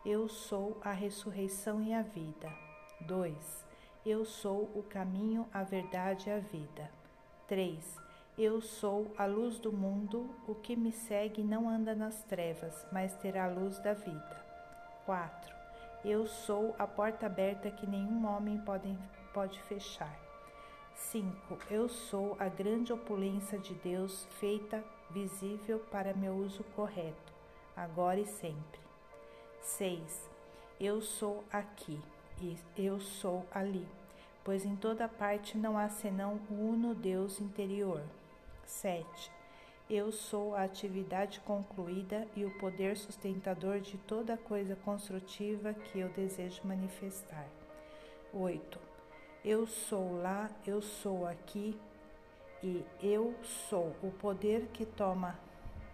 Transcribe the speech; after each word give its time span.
eu 0.05 0.29
sou 0.29 0.77
a 0.83 0.93
ressurreição 0.93 1.81
e 1.81 1.95
a 1.95 2.03
vida. 2.03 2.53
2. 3.01 3.65
Eu 4.05 4.23
sou 4.27 4.65
o 4.75 4.83
caminho, 4.83 5.49
a 5.51 5.63
verdade 5.63 6.29
e 6.29 6.33
a 6.33 6.39
vida. 6.39 6.91
3. 7.49 7.99
Eu 8.37 8.61
sou 8.61 9.11
a 9.17 9.25
luz 9.25 9.59
do 9.59 9.73
mundo, 9.73 10.29
o 10.47 10.55
que 10.55 10.77
me 10.77 10.93
segue 10.93 11.43
não 11.43 11.67
anda 11.67 11.95
nas 11.95 12.23
trevas, 12.25 12.87
mas 12.93 13.17
terá 13.17 13.47
a 13.47 13.49
luz 13.49 13.79
da 13.79 13.95
vida. 13.95 14.45
4. 15.07 15.55
Eu 16.05 16.27
sou 16.27 16.77
a 16.79 16.87
porta 16.87 17.25
aberta 17.25 17.71
que 17.71 17.87
nenhum 17.87 18.27
homem 18.27 18.59
pode, 18.59 18.99
pode 19.33 19.59
fechar. 19.63 20.19
5. 20.97 21.59
Eu 21.71 21.89
sou 21.89 22.37
a 22.39 22.49
grande 22.51 22.93
opulência 22.93 23.59
de 23.59 23.73
Deus 23.73 24.27
feita 24.39 24.85
visível 25.11 25.79
para 25.91 26.13
meu 26.13 26.35
uso 26.35 26.63
correto, 26.77 27.33
agora 27.75 28.21
e 28.21 28.27
sempre. 28.27 28.84
6. 29.65 30.31
Eu 30.79 31.01
sou 31.01 31.43
aqui 31.51 31.99
e 32.39 32.57
eu 32.77 33.01
sou 33.01 33.47
ali, 33.51 33.89
pois 34.45 34.65
em 34.65 34.77
toda 34.77 35.09
parte 35.09 35.57
não 35.57 35.79
há 35.79 35.89
senão 35.89 36.39
o 36.51 36.55
uno 36.55 36.95
Deus 36.95 37.41
interior. 37.41 38.03
7. 38.67 39.33
Eu 39.89 40.13
sou 40.13 40.55
a 40.55 40.65
atividade 40.65 41.41
concluída 41.41 42.29
e 42.37 42.45
o 42.45 42.59
poder 42.59 42.97
sustentador 42.97 43.81
de 43.81 43.97
toda 43.97 44.37
coisa 44.37 44.77
construtiva 44.77 45.73
que 45.73 45.99
eu 45.99 46.11
desejo 46.11 46.61
manifestar. 46.65 47.47
8. 48.35 48.79
Eu 49.43 49.67
sou 49.67 50.21
lá, 50.21 50.51
eu 50.67 50.83
sou 50.83 51.27
aqui 51.27 51.79
e 52.63 52.85
eu 53.03 53.35
sou 53.43 53.95
o 54.03 54.11
poder 54.11 54.69
que 54.75 54.85
toma, 54.85 55.39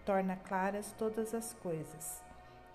torna 0.05 0.37
claras 0.37 0.93
todas 0.99 1.35
as 1.35 1.55
coisas. 1.55 2.21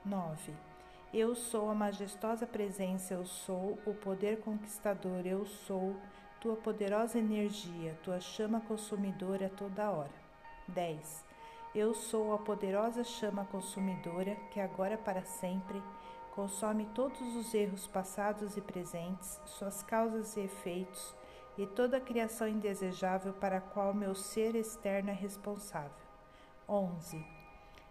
9. 0.06 0.75
Eu 1.18 1.34
sou 1.34 1.70
a 1.70 1.74
majestosa 1.74 2.46
presença, 2.46 3.14
eu 3.14 3.26
sou 3.26 3.80
o 3.86 3.94
poder 3.94 4.42
conquistador, 4.42 5.26
eu 5.26 5.46
sou 5.46 5.96
tua 6.42 6.58
poderosa 6.58 7.18
energia, 7.18 7.98
tua 8.04 8.20
chama 8.20 8.60
consumidora 8.60 9.50
toda 9.56 9.90
hora. 9.90 10.12
10. 10.68 11.24
Eu 11.74 11.94
sou 11.94 12.34
a 12.34 12.38
poderosa 12.38 13.02
chama 13.06 13.46
consumidora 13.46 14.36
que 14.52 14.60
agora 14.60 14.98
para 14.98 15.24
sempre 15.24 15.82
consome 16.36 16.86
todos 16.88 17.34
os 17.38 17.54
erros 17.54 17.88
passados 17.88 18.58
e 18.58 18.62
presentes, 18.62 19.40
suas 19.46 19.82
causas 19.84 20.36
e 20.36 20.42
efeitos 20.42 21.16
e 21.58 21.66
toda 21.66 21.96
a 21.96 22.02
criação 22.02 22.46
indesejável 22.46 23.32
para 23.32 23.60
a 23.60 23.62
qual 23.62 23.94
meu 23.94 24.14
ser 24.16 24.54
externo 24.54 25.12
é 25.12 25.14
responsável. 25.14 26.06
11. 26.68 27.35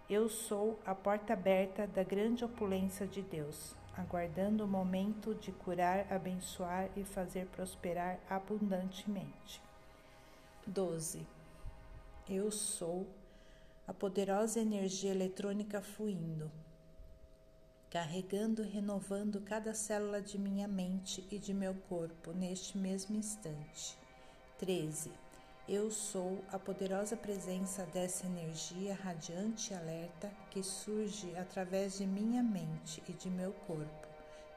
Eu 0.09 0.29
sou 0.29 0.79
a 0.85 0.95
porta 0.95 1.33
aberta 1.33 1.87
da 1.87 2.03
grande 2.03 2.45
opulência 2.45 3.07
de 3.07 3.23
Deus, 3.23 3.75
aguardando 3.97 4.63
o 4.63 4.69
momento 4.69 5.35
de 5.35 5.51
curar, 5.51 6.13
abençoar 6.13 6.91
e 6.95 7.03
fazer 7.03 7.47
prosperar 7.47 8.21
abundantemente. 8.29 9.63
12. 10.67 11.27
Eu 12.29 12.51
sou 12.51 13.07
a 13.89 13.95
poderosa 13.95 14.61
energia 14.61 15.11
eletrônica 15.11 15.81
fluindo, 15.81 16.53
carregando 17.89 18.63
e 18.63 18.69
renovando 18.69 19.41
cada 19.41 19.73
célula 19.73 20.21
de 20.21 20.39
minha 20.39 20.69
mente 20.69 21.27
e 21.31 21.39
de 21.39 21.55
meu 21.55 21.75
corpo 21.89 22.31
neste 22.33 22.77
mesmo 22.77 23.17
instante. 23.17 23.97
13 24.59 25.24
eu 25.67 25.91
sou 25.91 26.45
a 26.53 26.59
poderosa 26.59 27.17
presença 27.17 27.87
dessa 27.87 28.27
energia 28.27 28.95
radiante 28.95 29.73
e 29.73 29.77
alerta 29.77 30.31
que 30.51 30.63
surge 30.63 31.35
através 31.39 31.97
de 31.97 32.07
minha 32.07 32.43
mente 32.43 33.03
e 33.09 33.13
de 33.13 33.31
meu 33.31 33.51
corpo, 33.67 34.07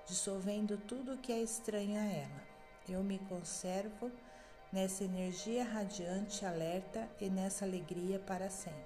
dissolvendo 0.05 0.77
tudo 0.77 1.13
o 1.13 1.17
que 1.17 1.31
é 1.31 1.41
estranho 1.41 1.97
a 1.97 2.03
ela. 2.03 2.43
Eu 2.89 3.01
me 3.03 3.19
conservo 3.19 4.11
nessa 4.69 5.05
energia 5.05 5.63
radiante, 5.63 6.45
alerta 6.45 7.07
e 7.21 7.29
nessa 7.29 7.63
alegria 7.63 8.19
para 8.19 8.49
sempre. 8.49 8.81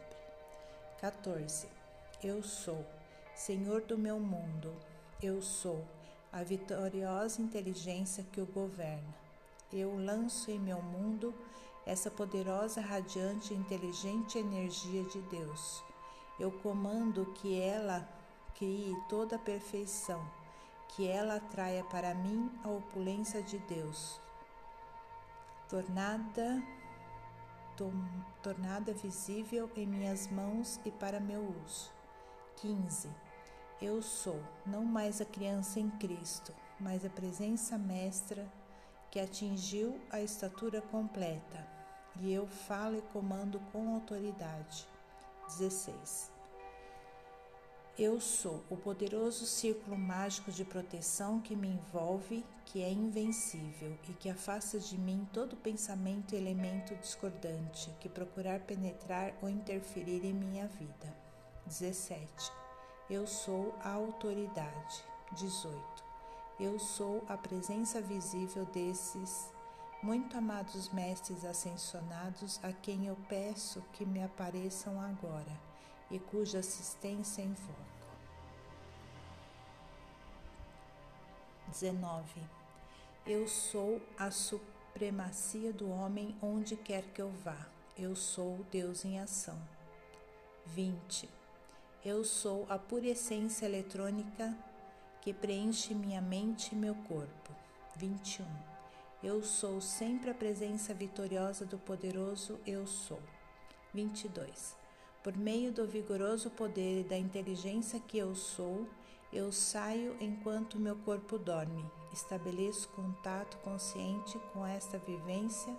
14. 1.00 1.68
Eu 2.24 2.44
sou, 2.44 2.86
Senhor 3.34 3.82
do 3.82 3.98
meu 3.98 4.20
mundo. 4.20 4.72
Eu 5.24 5.42
sou 5.42 5.84
a 6.32 6.44
vitoriosa 6.44 7.42
inteligência 7.42 8.24
que 8.32 8.40
o 8.40 8.46
governa. 8.46 9.22
Eu 9.74 9.96
lanço 9.96 10.52
em 10.52 10.60
meu 10.60 10.82
mundo 10.84 11.34
essa 11.86 12.12
poderosa, 12.12 12.82
radiante 12.82 13.54
inteligente 13.54 14.38
energia 14.38 15.04
de 15.04 15.22
Deus. 15.24 15.84
Eu 16.40 16.52
comando 16.52 17.26
que 17.34 17.60
ela 17.60 18.08
crie 18.56 18.96
toda 19.10 19.36
a 19.36 19.40
perfeição, 19.40 20.24
que 20.90 21.08
ela 21.08 21.36
atraia 21.36 21.84
para 21.86 22.14
mim 22.14 22.52
a 22.64 22.70
opulência 22.70 23.42
de 23.42 23.58
Deus, 23.60 24.20
tornada, 25.70 26.62
tornada 28.42 28.94
visível 28.94 29.70
em 29.76 29.88
minhas 29.88 30.28
mãos 30.28 30.80
e 30.86 30.92
para 30.92 31.20
meu 31.20 31.42
uso. 31.66 31.92
15. 32.58 33.10
Eu 33.82 34.02
sou 34.02 34.40
não 34.66 34.86
mais 34.86 35.20
a 35.20 35.26
criança 35.26 35.80
em 35.80 35.90
Cristo, 35.90 36.54
mas 36.80 37.04
a 37.04 37.10
presença 37.10 37.78
mestra 37.78 38.48
que 39.10 39.20
atingiu 39.20 40.00
a 40.10 40.22
estatura 40.22 40.82
completa, 40.82 41.68
e 42.20 42.34
eu 42.34 42.46
falo 42.48 42.98
e 42.98 43.02
comando 43.14 43.60
com 43.72 43.94
autoridade. 43.94 44.88
16. 45.48 46.32
Eu 48.00 48.22
sou 48.22 48.64
o 48.70 48.78
poderoso 48.78 49.46
círculo 49.46 49.98
mágico 49.98 50.52
de 50.52 50.64
proteção 50.64 51.42
que 51.42 51.56
me 51.56 51.68
envolve, 51.68 52.46
que 52.66 52.82
é 52.82 52.90
invencível 52.90 53.98
e 54.10 54.14
que 54.14 54.30
afasta 54.30 54.80
de 54.80 54.98
mim 54.98 55.28
todo 55.34 55.58
pensamento 55.58 56.34
e 56.34 56.38
elemento 56.38 56.96
discordante 56.96 57.94
que 58.00 58.08
procurar 58.08 58.62
penetrar 58.62 59.34
ou 59.42 59.50
interferir 59.50 60.26
em 60.26 60.34
minha 60.34 60.68
vida. 60.68 61.16
17. 61.66 62.28
Eu 63.10 63.28
sou 63.28 63.76
a 63.84 63.92
autoridade. 63.92 65.04
18. 65.34 65.80
Eu 66.60 66.80
sou 66.80 67.24
a 67.28 67.38
presença 67.38 68.02
visível 68.02 68.66
desses 68.66 69.52
muito 70.02 70.36
amados 70.36 70.90
mestres 70.90 71.46
ascensionados 71.46 72.60
a 72.64 72.74
quem 72.74 73.06
eu 73.06 73.16
peço 73.30 73.82
que 73.94 74.06
me 74.06 74.24
apareçam 74.24 75.00
agora 75.00 75.60
e 76.10 76.18
cuja 76.18 76.60
assistência 76.60 77.42
invoco. 77.42 77.92
19. 81.68 82.24
Eu 83.26 83.48
sou 83.48 84.02
a 84.18 84.32
supremacia 84.32 85.72
do 85.72 85.90
homem 85.90 86.36
onde 86.42 86.76
quer 86.76 87.04
que 87.14 87.22
eu 87.22 87.30
vá. 87.30 87.68
Eu 87.98 88.16
sou 88.16 88.66
Deus 88.72 89.06
em 89.06 89.20
ação. 89.20 89.58
20. 90.66 91.30
Eu 92.04 92.24
sou 92.24 92.66
a 92.68 92.78
pura 92.80 93.08
essência 93.08 93.66
eletrônica 93.66 94.58
que 95.22 95.34
preenche 95.34 95.94
minha 95.94 96.20
mente 96.20 96.74
e 96.74 96.76
meu 96.76 96.96
corpo. 96.96 97.56
21. 97.96 98.71
Eu 99.24 99.44
sou 99.44 99.80
sempre 99.80 100.32
a 100.32 100.34
presença 100.34 100.96
vitoriosa 100.96 101.64
do 101.64 101.78
poderoso 101.78 102.60
Eu 102.66 102.88
sou. 102.88 103.22
22. 103.94 104.76
Por 105.22 105.38
meio 105.38 105.72
do 105.72 105.86
vigoroso 105.86 106.50
poder 106.50 107.02
e 107.02 107.04
da 107.04 107.16
inteligência 107.16 108.00
que 108.00 108.18
eu 108.18 108.34
sou, 108.34 108.88
eu 109.32 109.52
saio 109.52 110.18
enquanto 110.20 110.80
meu 110.80 110.96
corpo 110.96 111.38
dorme, 111.38 111.86
estabeleço 112.12 112.90
contato 112.90 113.58
consciente 113.60 114.40
com 114.52 114.66
esta 114.66 114.98
vivência 114.98 115.72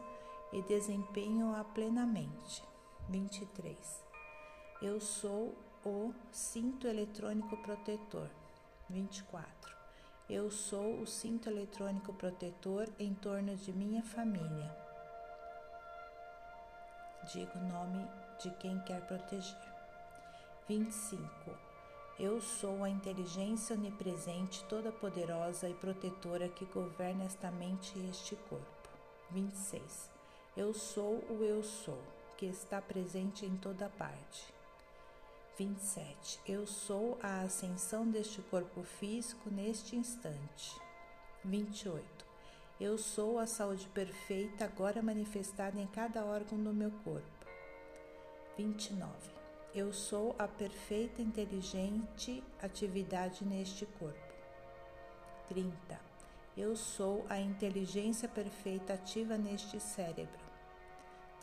e 0.52 0.62
desempenho-a 0.62 1.64
plenamente. 1.64 2.62
23. 3.08 4.04
Eu 4.80 5.00
sou 5.00 5.52
o 5.84 6.14
cinto 6.30 6.86
eletrônico 6.86 7.56
protetor. 7.56 8.30
24. 8.88 9.81
Eu 10.34 10.50
sou 10.50 11.02
o 11.02 11.06
cinto 11.06 11.50
eletrônico 11.50 12.14
protetor 12.14 12.88
em 12.98 13.12
torno 13.12 13.54
de 13.54 13.70
minha 13.70 14.02
família. 14.02 14.74
Digo 17.30 17.58
o 17.58 17.68
nome 17.68 18.08
de 18.42 18.50
quem 18.52 18.80
quer 18.80 19.06
proteger. 19.06 19.54
25. 20.66 21.28
Eu 22.18 22.40
sou 22.40 22.82
a 22.82 22.88
inteligência 22.88 23.76
onipresente, 23.76 24.64
toda 24.70 24.90
poderosa 24.90 25.68
e 25.68 25.74
protetora 25.74 26.48
que 26.48 26.64
governa 26.64 27.24
esta 27.24 27.50
mente 27.50 27.92
e 27.98 28.08
este 28.08 28.34
corpo. 28.48 28.88
26. 29.32 30.08
Eu 30.56 30.72
sou 30.72 31.22
o 31.28 31.44
eu 31.44 31.62
sou, 31.62 32.02
que 32.38 32.46
está 32.46 32.80
presente 32.80 33.44
em 33.44 33.54
toda 33.58 33.90
parte. 33.90 34.61
27. 35.58 36.40
Eu 36.46 36.66
sou 36.66 37.18
a 37.22 37.42
ascensão 37.42 38.08
deste 38.08 38.40
corpo 38.42 38.82
físico 38.82 39.50
neste 39.50 39.96
instante. 39.96 40.80
28. 41.44 42.02
Eu 42.80 42.96
sou 42.96 43.38
a 43.38 43.46
saúde 43.46 43.86
perfeita 43.88 44.64
agora 44.64 45.02
manifestada 45.02 45.78
em 45.78 45.86
cada 45.86 46.24
órgão 46.24 46.58
do 46.58 46.72
meu 46.72 46.90
corpo. 47.04 47.46
29. 48.56 49.12
Eu 49.74 49.92
sou 49.92 50.34
a 50.38 50.48
perfeita 50.48 51.20
inteligente 51.20 52.42
atividade 52.62 53.44
neste 53.44 53.84
corpo. 53.84 54.34
30. 55.48 56.00
Eu 56.56 56.74
sou 56.74 57.26
a 57.28 57.38
inteligência 57.38 58.28
perfeita 58.28 58.94
ativa 58.94 59.36
neste 59.36 59.78
cérebro. 59.78 60.40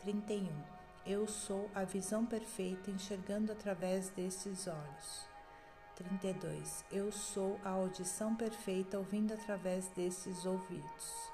31. 0.00 0.79
Eu 1.10 1.26
sou 1.26 1.68
a 1.74 1.82
visão 1.82 2.24
perfeita 2.24 2.88
enxergando 2.88 3.50
através 3.50 4.10
destes 4.10 4.68
olhos. 4.68 5.28
32. 5.96 6.84
Eu 6.88 7.10
sou 7.10 7.58
a 7.64 7.70
audição 7.70 8.36
perfeita 8.36 8.96
ouvindo 8.96 9.34
através 9.34 9.88
desses 9.88 10.46
ouvidos. 10.46 11.32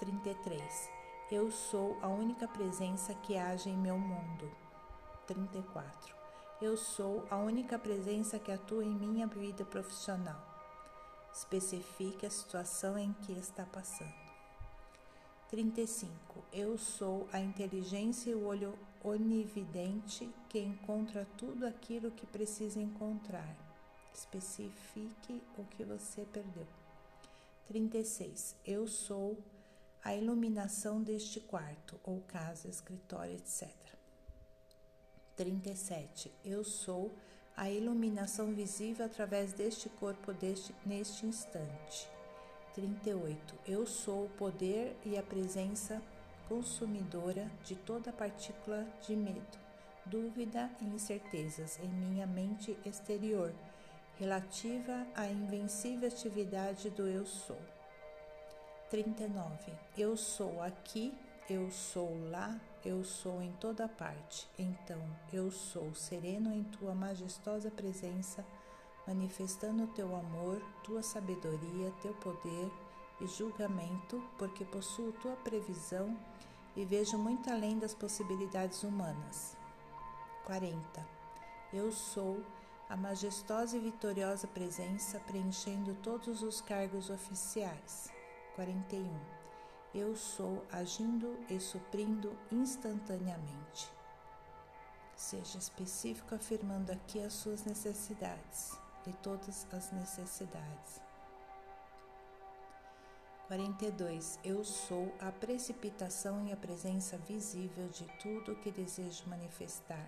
33. 0.00 0.90
Eu 1.30 1.48
sou 1.48 1.96
a 2.02 2.08
única 2.08 2.48
presença 2.48 3.14
que 3.14 3.36
age 3.36 3.70
em 3.70 3.78
meu 3.78 3.96
mundo. 3.96 4.50
34. 5.28 6.16
Eu 6.60 6.76
sou 6.76 7.24
a 7.30 7.36
única 7.36 7.78
presença 7.78 8.36
que 8.36 8.50
atua 8.50 8.84
em 8.84 8.96
minha 8.96 9.28
vida 9.28 9.64
profissional. 9.64 10.42
Especifique 11.32 12.26
a 12.26 12.30
situação 12.30 12.98
em 12.98 13.12
que 13.12 13.32
está 13.34 13.64
passando. 13.64 14.26
35. 15.50 16.44
Eu 16.52 16.76
sou 16.76 17.26
a 17.32 17.40
inteligência 17.40 18.30
e 18.30 18.34
o 18.34 18.44
olho 18.44 18.78
onividente 19.02 20.28
que 20.48 20.58
encontra 20.58 21.26
tudo 21.36 21.66
aquilo 21.66 22.10
que 22.10 22.26
precisa 22.26 22.80
encontrar. 22.80 23.56
Especifique 24.14 25.42
o 25.56 25.64
que 25.64 25.84
você 25.84 26.24
perdeu. 26.32 26.66
36. 27.68 28.56
Eu 28.66 28.86
sou 28.88 29.38
a 30.02 30.14
iluminação 30.14 31.02
deste 31.02 31.40
quarto, 31.40 32.00
ou 32.02 32.20
casa, 32.22 32.68
escritório, 32.68 33.34
etc. 33.34 33.68
37. 35.36 36.32
Eu 36.44 36.64
sou 36.64 37.12
a 37.56 37.70
iluminação 37.70 38.54
visível 38.54 39.04
através 39.04 39.52
deste 39.52 39.88
corpo 39.88 40.32
deste, 40.32 40.74
neste 40.86 41.26
instante. 41.26 42.08
38. 42.74 43.54
Eu 43.66 43.86
sou 43.86 44.26
o 44.26 44.30
poder 44.30 44.96
e 45.04 45.18
a 45.18 45.22
presença 45.22 46.00
consumidora 46.48 47.50
de 47.64 47.76
toda 47.76 48.10
partícula 48.10 48.86
de 49.06 49.14
medo, 49.14 49.58
dúvida 50.06 50.70
e 50.80 50.86
incertezas 50.86 51.78
em 51.78 51.88
minha 51.88 52.26
mente 52.26 52.76
exterior, 52.86 53.52
relativa 54.18 55.06
à 55.14 55.26
invencível 55.26 56.08
atividade 56.08 56.88
do 56.90 57.06
eu 57.06 57.26
sou. 57.26 57.60
39. 58.90 59.72
Eu 59.96 60.16
sou 60.16 60.62
aqui, 60.62 61.14
eu 61.50 61.70
sou 61.70 62.10
lá, 62.30 62.58
eu 62.82 63.04
sou 63.04 63.42
em 63.42 63.52
toda 63.60 63.86
parte. 63.86 64.48
Então, 64.58 65.00
eu 65.30 65.50
sou 65.50 65.94
sereno 65.94 66.54
em 66.54 66.64
tua 66.64 66.94
majestosa 66.94 67.70
presença, 67.70 68.44
manifestando 69.06 69.86
teu 69.88 70.16
amor, 70.16 70.62
tua 70.82 71.02
sabedoria, 71.02 71.92
teu 72.00 72.14
poder 72.14 72.70
e 73.20 73.26
julgamento, 73.26 74.22
porque 74.38 74.64
possuo 74.64 75.12
tua 75.12 75.36
previsão 75.36 76.16
e 76.76 76.84
vejo 76.84 77.18
muito 77.18 77.50
além 77.50 77.78
das 77.78 77.94
possibilidades 77.94 78.82
humanas. 78.82 79.56
40. 80.44 81.06
Eu 81.72 81.90
sou 81.92 82.42
a 82.88 82.96
majestosa 82.96 83.76
e 83.76 83.80
vitoriosa 83.80 84.46
presença 84.46 85.20
preenchendo 85.20 85.94
todos 86.02 86.42
os 86.42 86.60
cargos 86.60 87.10
oficiais. 87.10 88.10
41 88.56 89.38
eu 89.94 90.14
sou 90.14 90.64
agindo 90.70 91.38
e 91.48 91.58
suprindo 91.58 92.36
instantaneamente. 92.52 93.90
Seja 95.16 95.58
específico 95.58 96.34
afirmando 96.34 96.92
aqui 96.92 97.20
as 97.20 97.32
suas 97.32 97.64
necessidades 97.64 98.78
e 99.06 99.12
todas 99.14 99.66
as 99.72 99.90
necessidades. 99.92 101.07
42. 103.48 104.38
Eu 104.44 104.62
sou 104.62 105.10
a 105.18 105.32
precipitação 105.32 106.46
e 106.46 106.52
a 106.52 106.56
presença 106.56 107.16
visível 107.16 107.88
de 107.88 108.04
tudo 108.20 108.52
o 108.52 108.56
que 108.56 108.70
desejo 108.70 109.26
manifestar, 109.26 110.06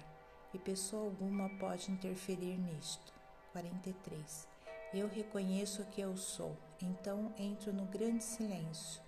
e 0.53 0.59
pessoa 0.59 1.05
alguma 1.07 1.49
pode 1.59 1.91
interferir 1.91 2.59
nisto. 2.59 3.15
43. 3.53 4.47
Eu 4.93 5.09
reconheço 5.09 5.87
que 5.87 6.03
eu 6.03 6.17
sou, 6.19 6.55
então 6.83 7.33
entro 7.39 7.73
no 7.73 7.87
grande 7.87 8.23
silêncio 8.23 9.03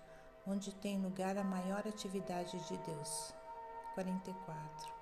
onde 0.47 0.75
tem 0.75 1.01
lugar 1.01 1.37
a 1.37 1.45
maior 1.45 1.87
atividade 1.87 2.59
de 2.67 2.77
Deus. 2.79 3.35
44. 3.95 4.93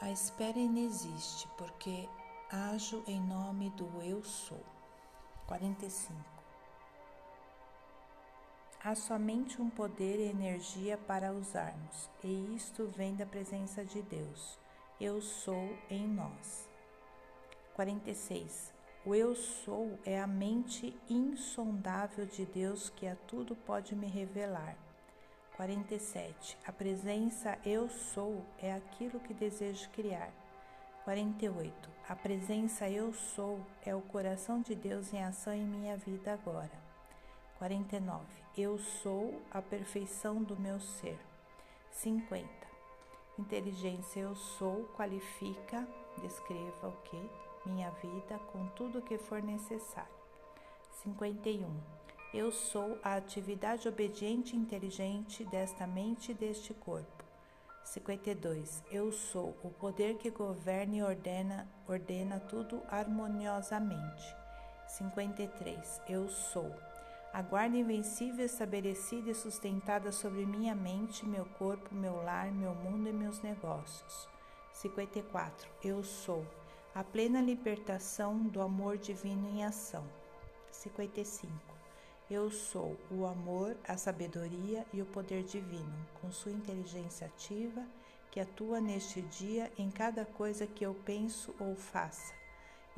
A 0.00 0.10
espera 0.10 0.58
inexiste, 0.58 1.48
porque 1.58 2.08
ajo 2.50 3.02
em 3.06 3.20
nome 3.20 3.70
do 3.70 4.00
Eu 4.00 4.22
Sou. 4.22 4.64
45. 5.46 6.37
Há 8.82 8.94
somente 8.94 9.60
um 9.60 9.68
poder 9.68 10.20
e 10.20 10.30
energia 10.30 10.96
para 10.96 11.32
usarmos, 11.32 12.08
e 12.22 12.54
isto 12.54 12.86
vem 12.96 13.16
da 13.16 13.26
presença 13.26 13.84
de 13.84 14.00
Deus. 14.02 14.56
Eu 15.00 15.20
sou 15.20 15.76
em 15.90 16.06
nós. 16.06 16.68
46. 17.74 18.72
O 19.04 19.16
eu 19.16 19.34
sou 19.34 19.98
é 20.04 20.20
a 20.20 20.28
mente 20.28 20.96
insondável 21.10 22.24
de 22.24 22.46
Deus 22.46 22.88
que 22.90 23.08
a 23.08 23.16
tudo 23.26 23.56
pode 23.56 23.96
me 23.96 24.06
revelar. 24.06 24.76
47. 25.56 26.56
A 26.64 26.72
presença 26.72 27.58
eu 27.66 27.88
sou 27.88 28.44
é 28.60 28.72
aquilo 28.72 29.18
que 29.18 29.34
desejo 29.34 29.90
criar. 29.90 30.30
48. 31.02 31.90
A 32.08 32.14
presença 32.14 32.88
eu 32.88 33.12
sou 33.12 33.58
é 33.84 33.92
o 33.92 34.00
coração 34.02 34.62
de 34.62 34.76
Deus 34.76 35.12
em 35.12 35.24
ação 35.24 35.52
em 35.52 35.66
minha 35.66 35.96
vida 35.96 36.32
agora. 36.32 36.87
49. 37.58 38.24
Eu 38.56 38.78
sou 38.78 39.42
a 39.50 39.60
perfeição 39.60 40.42
do 40.42 40.56
meu 40.56 40.78
ser. 40.78 41.18
50. 41.90 42.48
Inteligência 43.38 44.20
eu 44.20 44.34
sou 44.34 44.84
qualifica, 44.96 45.86
descreva 46.20 46.88
o 46.88 47.02
que? 47.02 47.30
Minha 47.66 47.90
vida 47.90 48.38
com 48.52 48.66
tudo 48.68 49.00
o 49.00 49.02
que 49.02 49.18
for 49.18 49.42
necessário. 49.42 50.08
51. 51.02 51.68
Eu 52.32 52.52
sou 52.52 52.98
a 53.02 53.14
atividade 53.14 53.88
obediente 53.88 54.54
e 54.54 54.58
inteligente 54.58 55.44
desta 55.44 55.86
mente 55.86 56.32
e 56.32 56.34
deste 56.34 56.72
corpo. 56.74 57.24
52. 57.82 58.84
Eu 58.90 59.10
sou 59.10 59.56
o 59.64 59.70
poder 59.70 60.18
que 60.18 60.30
governa 60.30 60.96
e 60.96 61.02
ordena, 61.02 61.68
ordena 61.88 62.38
tudo 62.38 62.82
harmoniosamente. 62.88 64.36
53. 64.86 66.02
Eu 66.08 66.28
sou 66.28 66.70
a 67.32 67.42
guarda 67.42 67.76
invencível 67.76 68.44
estabelecida 68.44 69.30
e 69.30 69.34
sustentada 69.34 70.10
sobre 70.10 70.46
minha 70.46 70.74
mente, 70.74 71.26
meu 71.26 71.44
corpo, 71.44 71.94
meu 71.94 72.16
lar, 72.22 72.50
meu 72.50 72.74
mundo 72.74 73.08
e 73.08 73.12
meus 73.12 73.40
negócios. 73.42 74.28
54. 74.72 75.68
Eu 75.82 76.02
sou 76.02 76.46
a 76.94 77.04
plena 77.04 77.40
libertação 77.40 78.38
do 78.38 78.62
amor 78.62 78.96
divino 78.96 79.48
em 79.48 79.64
ação. 79.64 80.04
55. 80.70 81.52
Eu 82.30 82.50
sou 82.50 82.96
o 83.10 83.24
amor, 83.24 83.76
a 83.86 83.96
sabedoria 83.96 84.86
e 84.92 85.00
o 85.00 85.06
poder 85.06 85.42
divino, 85.42 86.06
com 86.20 86.30
sua 86.30 86.52
inteligência 86.52 87.26
ativa, 87.26 87.84
que 88.30 88.40
atua 88.40 88.80
neste 88.80 89.22
dia 89.22 89.72
em 89.78 89.90
cada 89.90 90.24
coisa 90.24 90.66
que 90.66 90.84
eu 90.84 90.94
penso 91.04 91.54
ou 91.58 91.74
faça. 91.74 92.37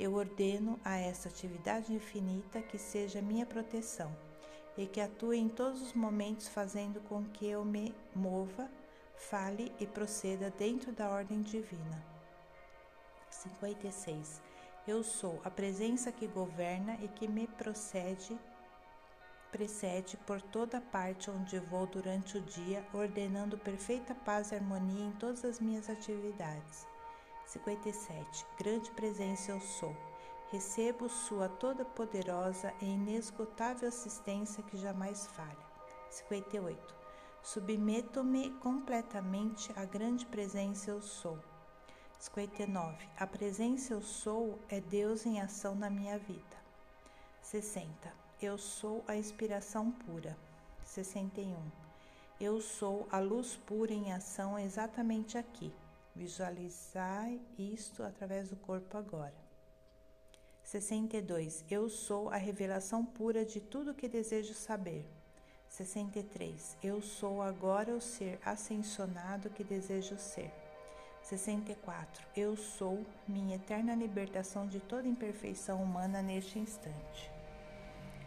Eu 0.00 0.14
ordeno 0.14 0.80
a 0.82 0.96
essa 0.96 1.28
atividade 1.28 1.92
infinita 1.92 2.62
que 2.62 2.78
seja 2.78 3.20
minha 3.20 3.44
proteção 3.44 4.10
e 4.74 4.86
que 4.86 4.98
atue 4.98 5.36
em 5.36 5.46
todos 5.46 5.82
os 5.82 5.92
momentos, 5.92 6.48
fazendo 6.48 7.02
com 7.02 7.22
que 7.22 7.46
eu 7.46 7.66
me 7.66 7.94
mova, 8.16 8.66
fale 9.14 9.70
e 9.78 9.86
proceda 9.86 10.48
dentro 10.48 10.90
da 10.90 11.10
ordem 11.10 11.42
divina. 11.42 12.02
56. 13.28 14.40
Eu 14.88 15.02
sou 15.02 15.38
a 15.44 15.50
presença 15.50 16.10
que 16.10 16.26
governa 16.26 16.96
e 17.02 17.08
que 17.08 17.28
me 17.28 17.46
procede 17.46 18.38
precede 19.52 20.16
por 20.16 20.40
toda 20.40 20.80
parte 20.80 21.30
onde 21.30 21.58
vou 21.58 21.84
durante 21.84 22.38
o 22.38 22.40
dia, 22.40 22.82
ordenando 22.94 23.58
perfeita 23.58 24.14
paz 24.14 24.50
e 24.50 24.54
harmonia 24.54 25.04
em 25.04 25.12
todas 25.12 25.44
as 25.44 25.60
minhas 25.60 25.90
atividades. 25.90 26.89
57. 27.50 28.46
Grande 28.56 28.92
presença 28.92 29.50
eu 29.50 29.60
sou. 29.60 29.96
Recebo 30.52 31.08
sua 31.08 31.48
toda 31.48 31.84
poderosa 31.84 32.72
e 32.80 32.84
inesgotável 32.84 33.88
assistência 33.88 34.62
que 34.62 34.76
jamais 34.76 35.26
falha. 35.26 35.66
58. 36.10 36.94
Submeto-me 37.42 38.50
completamente 38.60 39.72
à 39.74 39.84
grande 39.84 40.26
presença 40.26 40.92
eu 40.92 41.02
sou. 41.02 41.40
59. 42.20 43.08
A 43.18 43.26
presença 43.26 43.94
eu 43.94 44.02
sou 44.02 44.56
é 44.68 44.80
Deus 44.80 45.26
em 45.26 45.40
ação 45.40 45.74
na 45.74 45.90
minha 45.90 46.18
vida. 46.18 46.56
60. 47.42 47.90
Eu 48.40 48.58
sou 48.58 49.04
a 49.08 49.16
inspiração 49.16 49.90
pura. 49.90 50.38
61. 50.84 51.56
Eu 52.40 52.60
sou 52.60 53.08
a 53.10 53.18
luz 53.18 53.56
pura 53.66 53.92
em 53.92 54.12
ação 54.12 54.56
exatamente 54.56 55.36
aqui. 55.36 55.74
Visualizai 56.14 57.40
isto 57.58 58.02
através 58.02 58.50
do 58.50 58.56
corpo 58.56 58.96
agora. 58.96 59.34
62. 60.62 61.64
Eu 61.70 61.88
sou 61.88 62.28
a 62.28 62.36
revelação 62.36 63.04
pura 63.04 63.44
de 63.44 63.60
tudo 63.60 63.94
que 63.94 64.08
desejo 64.08 64.54
saber. 64.54 65.04
63. 65.68 66.76
Eu 66.82 67.00
sou 67.00 67.40
agora 67.42 67.94
o 67.94 68.00
ser 68.00 68.38
ascensionado 68.44 69.50
que 69.50 69.64
desejo 69.64 70.18
ser. 70.18 70.52
64. 71.22 72.26
Eu 72.36 72.56
sou 72.56 73.04
minha 73.26 73.56
eterna 73.56 73.94
libertação 73.94 74.66
de 74.66 74.80
toda 74.80 75.06
imperfeição 75.06 75.82
humana 75.82 76.20
neste 76.22 76.58
instante. 76.58 77.30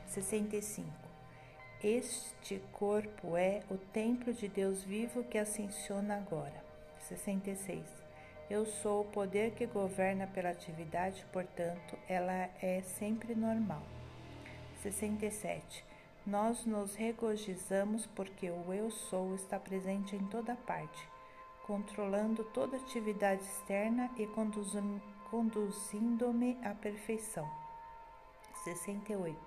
65. 0.08 0.88
Este 1.84 2.60
corpo 2.72 3.36
é 3.36 3.62
o 3.70 3.78
templo 3.78 4.34
de 4.34 4.48
Deus 4.48 4.84
vivo 4.84 5.24
que 5.24 5.38
ascensiona 5.38 6.16
agora. 6.16 6.63
66. 7.18 7.86
Eu 8.50 8.66
sou 8.66 9.02
o 9.02 9.06
poder 9.06 9.52
que 9.52 9.66
governa 9.66 10.28
pela 10.28 10.50
atividade, 10.50 11.26
portanto, 11.32 11.98
ela 12.08 12.50
é 12.62 12.82
sempre 12.82 13.34
normal. 13.36 13.82
67. 14.82 15.84
Nós 16.26 16.66
nos 16.66 16.96
regozijamos 16.96 18.06
porque 18.08 18.50
o 18.50 18.74
eu 18.74 18.92
sou 18.92 19.36
está 19.36 19.60
presente 19.60 20.16
em 20.16 20.26
toda 20.28 20.56
parte 20.56 21.14
controlando 21.64 22.44
toda 22.46 22.78
atividade 22.78 23.42
externa 23.44 24.10
e 24.18 24.28
conduzindo-me 25.30 26.58
à 26.64 26.76
perfeição. 26.76 27.50
68. 28.64 29.38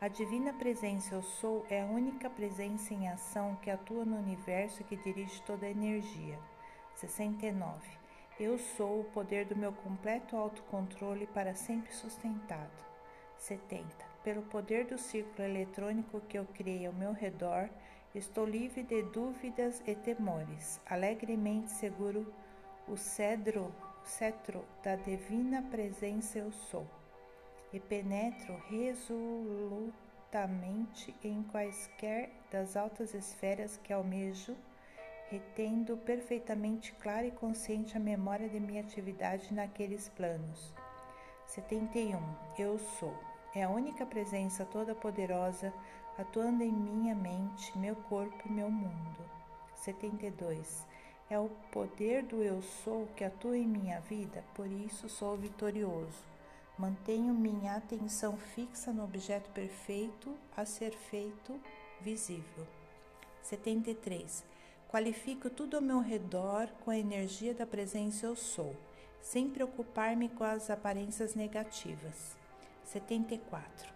A 0.00 0.08
divina 0.08 0.52
presença 0.52 1.14
eu 1.14 1.22
sou 1.22 1.64
é 1.70 1.82
a 1.82 1.86
única 1.86 2.28
presença 2.28 2.92
em 2.92 3.08
ação 3.08 3.56
que 3.62 3.70
atua 3.70 4.04
no 4.04 4.16
universo 4.16 4.80
e 4.80 4.84
que 4.84 4.96
dirige 4.96 5.40
toda 5.42 5.64
a 5.66 5.70
energia. 5.70 6.38
69. 7.02 7.78
Eu 8.40 8.58
sou 8.58 9.00
o 9.00 9.04
poder 9.04 9.44
do 9.44 9.54
meu 9.54 9.72
completo 9.72 10.36
autocontrole 10.36 11.26
para 11.28 11.54
sempre 11.54 11.92
sustentado. 11.92 12.82
70. 13.36 13.84
Pelo 14.24 14.42
poder 14.42 14.86
do 14.86 14.96
círculo 14.96 15.46
eletrônico 15.46 16.20
que 16.22 16.38
eu 16.38 16.46
criei 16.46 16.86
ao 16.86 16.92
meu 16.92 17.12
redor, 17.12 17.68
Estou 18.14 18.44
livre 18.44 18.82
de 18.82 19.02
dúvidas 19.04 19.82
e 19.86 19.94
temores, 19.94 20.78
alegremente 20.84 21.70
seguro 21.70 22.30
o 22.86 22.94
cedro, 22.94 23.74
cetro 24.04 24.62
da 24.82 24.96
divina 24.96 25.62
presença 25.62 26.38
eu 26.38 26.52
sou, 26.52 26.86
e 27.72 27.80
penetro 27.80 28.54
resolutamente 28.68 31.16
em 31.24 31.42
quaisquer 31.44 32.28
das 32.50 32.76
altas 32.76 33.14
esferas 33.14 33.78
que 33.78 33.94
almejo, 33.94 34.54
retendo 35.32 35.96
perfeitamente 35.96 36.92
clara 37.00 37.26
e 37.26 37.30
consciente 37.30 37.96
a 37.96 38.00
memória 38.00 38.50
de 38.50 38.60
minha 38.60 38.82
atividade 38.82 39.54
naqueles 39.54 40.10
planos. 40.10 40.74
71. 41.46 42.20
Eu 42.58 42.78
sou. 42.78 43.16
É 43.54 43.62
a 43.62 43.70
única 43.70 44.04
presença 44.04 44.66
toda 44.66 44.94
poderosa 44.94 45.72
atuando 46.18 46.62
em 46.62 46.70
minha 46.70 47.14
mente, 47.14 47.76
meu 47.78 47.96
corpo 47.96 48.46
e 48.46 48.52
meu 48.52 48.70
mundo. 48.70 49.24
72. 49.76 50.86
É 51.30 51.38
o 51.38 51.48
poder 51.70 52.24
do 52.24 52.42
eu 52.42 52.60
sou 52.60 53.06
que 53.16 53.24
atua 53.24 53.56
em 53.56 53.66
minha 53.66 54.00
vida, 54.00 54.44
por 54.54 54.66
isso 54.66 55.08
sou 55.08 55.34
vitorioso. 55.34 56.26
Mantenho 56.76 57.32
minha 57.32 57.76
atenção 57.76 58.36
fixa 58.36 58.92
no 58.92 59.04
objeto 59.04 59.48
perfeito 59.52 60.36
a 60.54 60.66
ser 60.66 60.92
feito 60.92 61.58
visível. 62.02 62.66
73. 63.42 64.51
Qualifico 64.92 65.48
tudo 65.48 65.76
ao 65.76 65.82
meu 65.82 66.00
redor 66.00 66.68
com 66.84 66.90
a 66.90 66.98
energia 66.98 67.54
da 67.54 67.64
presença 67.64 68.26
eu 68.26 68.36
sou, 68.36 68.76
sem 69.22 69.48
preocupar-me 69.48 70.28
com 70.28 70.44
as 70.44 70.68
aparências 70.68 71.34
negativas. 71.34 72.36
74. 72.84 73.88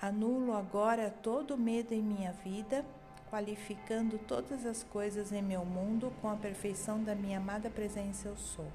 Anulo 0.00 0.52
agora 0.52 1.10
todo 1.10 1.54
o 1.54 1.58
medo 1.58 1.92
em 1.92 2.00
minha 2.00 2.30
vida, 2.30 2.86
qualificando 3.28 4.16
todas 4.16 4.64
as 4.64 4.84
coisas 4.84 5.32
em 5.32 5.42
meu 5.42 5.64
mundo 5.64 6.12
com 6.22 6.30
a 6.30 6.36
perfeição 6.36 7.02
da 7.02 7.16
minha 7.16 7.38
amada 7.38 7.68
presença 7.68 8.28
eu 8.28 8.36
sou. 8.36 8.70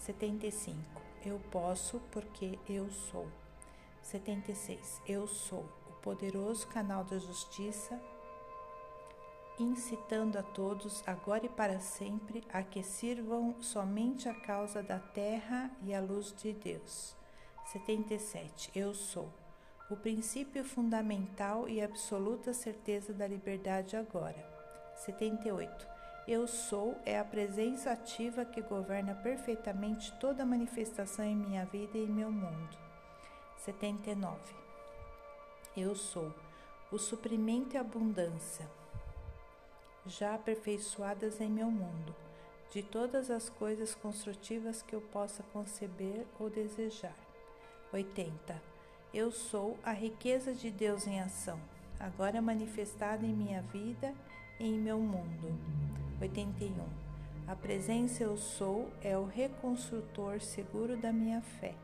75. 0.00 0.76
Eu 1.24 1.40
posso 1.52 2.00
porque 2.10 2.58
eu 2.68 2.90
sou. 2.90 3.28
76. 4.02 5.00
Eu 5.06 5.28
sou 5.28 5.64
o 5.88 5.92
poderoso 6.02 6.66
canal 6.66 7.04
da 7.04 7.16
justiça, 7.16 7.96
incitando 9.62 10.38
a 10.38 10.42
todos, 10.42 11.02
agora 11.06 11.44
e 11.44 11.48
para 11.48 11.78
sempre, 11.80 12.42
a 12.52 12.62
que 12.62 12.82
sirvam 12.82 13.54
somente 13.60 14.28
a 14.28 14.34
causa 14.34 14.82
da 14.82 14.98
terra 14.98 15.70
e 15.82 15.94
a 15.94 16.00
luz 16.00 16.34
de 16.36 16.52
Deus. 16.52 17.14
77. 17.66 18.70
Eu 18.74 18.94
sou 18.94 19.28
o 19.90 19.96
princípio 19.96 20.64
fundamental 20.64 21.68
e 21.68 21.82
absoluta 21.82 22.52
certeza 22.52 23.12
da 23.12 23.26
liberdade 23.26 23.96
agora. 23.96 24.44
78. 24.96 25.86
Eu 26.26 26.46
sou 26.46 26.96
é 27.04 27.18
a 27.18 27.24
presença 27.24 27.90
ativa 27.90 28.44
que 28.44 28.62
governa 28.62 29.14
perfeitamente 29.14 30.12
toda 30.18 30.46
manifestação 30.46 31.24
em 31.24 31.36
minha 31.36 31.64
vida 31.66 31.98
e 31.98 32.04
em 32.04 32.08
meu 32.08 32.30
mundo. 32.30 32.78
79. 33.58 34.38
Eu 35.76 35.94
sou 35.94 36.32
o 36.90 36.98
suprimento 36.98 37.76
e 37.76 37.78
abundância 37.78 38.79
já 40.06 40.34
aperfeiçoadas 40.34 41.40
em 41.40 41.50
meu 41.50 41.70
mundo. 41.70 42.14
de 42.72 42.82
todas 42.82 43.30
as 43.30 43.48
coisas 43.48 43.94
construtivas 43.96 44.80
que 44.80 44.94
eu 44.94 45.00
possa 45.00 45.42
conceber 45.52 46.24
ou 46.38 46.48
desejar. 46.48 47.16
80. 47.92 48.62
Eu 49.12 49.32
sou 49.32 49.76
a 49.82 49.90
riqueza 49.90 50.54
de 50.54 50.70
Deus 50.70 51.04
em 51.06 51.20
ação, 51.20 51.58
agora 51.98 52.40
manifestada 52.40 53.26
em 53.26 53.34
minha 53.34 53.60
vida 53.62 54.14
e 54.60 54.68
em 54.68 54.78
meu 54.78 55.00
mundo. 55.00 55.52
81. 56.20 56.72
A 57.48 57.56
presença 57.56 58.22
eu 58.22 58.36
sou 58.36 58.88
é 59.02 59.18
o 59.18 59.26
reconstrutor 59.26 60.40
seguro 60.40 60.96
da 60.96 61.12
minha 61.12 61.40
fé, 61.40 61.74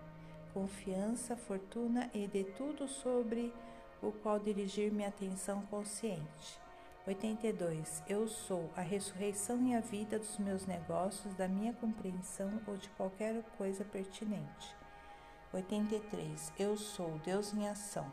confiança, 0.54 1.36
fortuna 1.36 2.08
e 2.14 2.28
de 2.28 2.44
tudo 2.44 2.86
sobre 2.86 3.52
o 4.00 4.12
qual 4.12 4.38
dirigir 4.38 4.92
minha 4.92 5.08
atenção 5.08 5.62
consciente. 5.62 6.65
82. 7.06 8.02
Eu 8.08 8.26
sou 8.26 8.68
a 8.76 8.80
ressurreição 8.80 9.62
e 9.64 9.76
a 9.76 9.80
vida 9.80 10.18
dos 10.18 10.38
meus 10.38 10.66
negócios, 10.66 11.32
da 11.34 11.46
minha 11.46 11.72
compreensão 11.72 12.60
ou 12.66 12.76
de 12.76 12.88
qualquer 12.90 13.44
coisa 13.56 13.84
pertinente. 13.84 14.74
83. 15.52 16.52
Eu 16.58 16.76
sou 16.76 17.12
Deus 17.24 17.54
em 17.54 17.68
ação. 17.68 18.10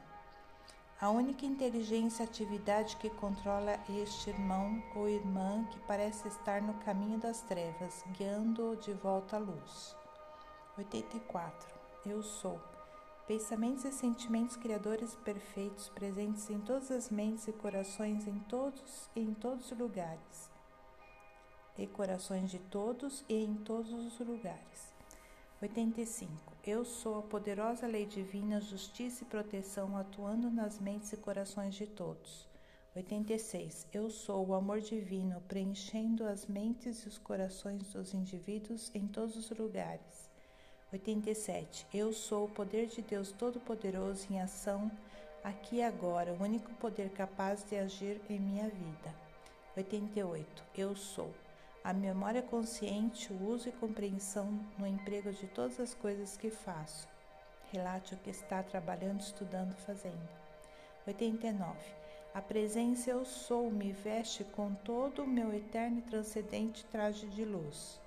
A 1.02 1.10
única 1.10 1.44
inteligência 1.44 2.24
atividade 2.24 2.96
que 2.98 3.10
controla 3.10 3.80
este 3.90 4.30
irmão 4.30 4.82
ou 4.96 5.10
irmã 5.10 5.66
que 5.72 5.80
parece 5.82 6.28
estar 6.28 6.62
no 6.62 6.76
caminho 6.76 7.18
das 7.18 7.42
trevas, 7.42 8.04
guiando-o 8.16 8.76
de 8.76 8.94
volta 8.94 9.38
à 9.38 9.40
luz. 9.40 9.96
84. 10.78 11.68
Eu 12.06 12.22
sou 12.22 12.62
Pensamentos 13.26 13.86
e 13.86 13.92
sentimentos 13.94 14.58
criadores 14.58 15.16
perfeitos 15.24 15.88
presentes 15.88 16.50
em 16.50 16.60
todas 16.60 16.92
as 16.92 17.10
mentes 17.10 17.48
e 17.48 17.54
corações 17.54 18.28
em 18.28 18.38
todos 18.50 19.10
e 19.16 19.22
em 19.22 19.34
todos 19.34 19.72
os 19.72 19.80
lugares. 19.80 20.52
E 21.78 21.88
corações 21.88 22.52
de 22.52 22.60
todos 22.60 23.24
e 23.30 23.36
em 23.36 23.56
todos 23.56 23.94
os 23.94 24.20
lugares. 24.20 24.94
85. 25.62 26.34
Eu 26.66 26.84
sou 26.84 27.20
a 27.20 27.22
poderosa 27.22 27.88
lei 27.88 28.06
divina, 28.06 28.60
justiça 28.60 29.24
e 29.24 29.28
proteção 29.28 29.96
atuando 29.96 30.52
nas 30.52 30.78
mentes 30.78 31.14
e 31.14 31.18
corações 31.18 31.76
de 31.76 31.88
todos. 31.88 32.46
86. 32.94 33.88
Eu 33.94 34.10
sou 34.10 34.46
o 34.46 34.54
amor 34.54 34.82
divino 34.82 35.40
preenchendo 35.48 36.26
as 36.26 36.46
mentes 36.46 37.06
e 37.06 37.08
os 37.08 37.18
corações 37.18 37.94
dos 37.94 38.14
indivíduos 38.14 38.92
em 38.94 39.08
todos 39.08 39.38
os 39.38 39.50
lugares. 39.58 40.23
87. 40.94 41.88
Eu 41.92 42.14
sou 42.14 42.46
o 42.46 42.50
poder 42.50 42.86
de 42.86 43.02
Deus 43.02 43.32
Todo-Poderoso 43.32 44.28
em 44.30 44.40
ação 44.40 44.92
aqui 45.44 45.78
e 45.78 45.84
agora, 45.84 46.32
o 46.32 46.44
único 46.44 46.72
poder 46.76 47.10
capaz 47.10 47.64
de 47.64 47.76
agir 47.76 48.22
em 48.30 48.40
minha 48.40 48.70
vida. 48.70 49.16
88. 49.76 50.64
Eu 50.78 50.96
sou 50.96 51.34
a 51.84 51.92
memória 51.92 52.44
consciente, 52.44 53.34
o 53.34 53.50
uso 53.50 53.70
e 53.70 53.72
compreensão 53.72 54.48
no 54.78 54.86
emprego 54.86 55.32
de 55.32 55.48
todas 55.48 55.80
as 55.80 55.96
coisas 55.96 56.38
que 56.38 56.52
faço. 56.52 57.08
Relate 57.72 58.14
o 58.14 58.18
que 58.18 58.30
está 58.30 58.62
trabalhando, 58.62 59.20
estudando, 59.20 59.74
fazendo. 59.78 60.30
89. 61.08 61.76
A 62.36 62.42
presença 62.42 63.10
eu 63.10 63.26
sou 63.26 63.72
me 63.72 63.92
veste 63.92 64.44
com 64.44 64.76
todo 64.76 65.24
o 65.24 65.28
meu 65.28 65.52
eterno 65.54 65.98
e 65.98 66.04
transcendente 66.04 66.86
traje 66.86 67.26
de 67.28 67.44
luz. 67.44 68.00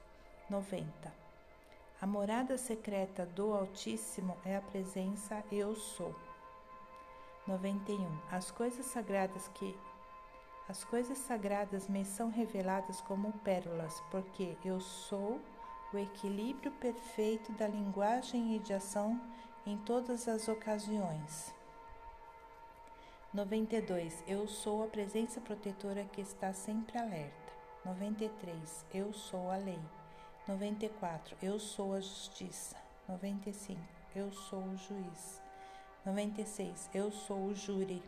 90. 0.48 1.25
A 1.98 2.06
morada 2.06 2.58
secreta 2.58 3.24
do 3.24 3.54
Altíssimo 3.54 4.36
é 4.44 4.54
a 4.54 4.60
presença 4.60 5.42
Eu 5.50 5.74
Sou. 5.74 6.14
91. 7.46 8.06
As 8.30 8.50
coisas 8.50 8.84
sagradas 8.84 9.48
que 9.54 9.74
as 10.68 10.84
coisas 10.84 11.16
sagradas 11.16 11.88
me 11.88 12.04
são 12.04 12.28
reveladas 12.28 13.00
como 13.00 13.32
pérolas, 13.38 14.02
porque 14.10 14.58
eu 14.62 14.78
sou 14.78 15.40
o 15.90 15.96
equilíbrio 15.96 16.70
perfeito 16.72 17.50
da 17.52 17.66
linguagem 17.66 18.54
e 18.54 18.58
de 18.58 18.74
ação 18.74 19.18
em 19.64 19.78
todas 19.78 20.28
as 20.28 20.48
ocasiões. 20.48 21.54
92. 23.32 24.22
Eu 24.28 24.46
sou 24.46 24.84
a 24.84 24.88
presença 24.88 25.40
protetora 25.40 26.04
que 26.04 26.20
está 26.20 26.52
sempre 26.52 26.98
alerta. 26.98 27.52
93. 27.86 28.84
Eu 28.92 29.14
sou 29.14 29.50
a 29.50 29.56
lei. 29.56 29.80
94. 30.48 31.36
Eu 31.42 31.58
sou 31.58 31.92
a 31.92 32.00
justiça. 32.00 32.76
95. 33.08 33.80
Eu 34.14 34.30
sou 34.30 34.60
o 34.60 34.76
juiz. 34.76 35.42
96. 36.04 36.88
Eu 36.94 37.10
sou 37.10 37.46
o 37.46 37.54
júri. 37.54 38.00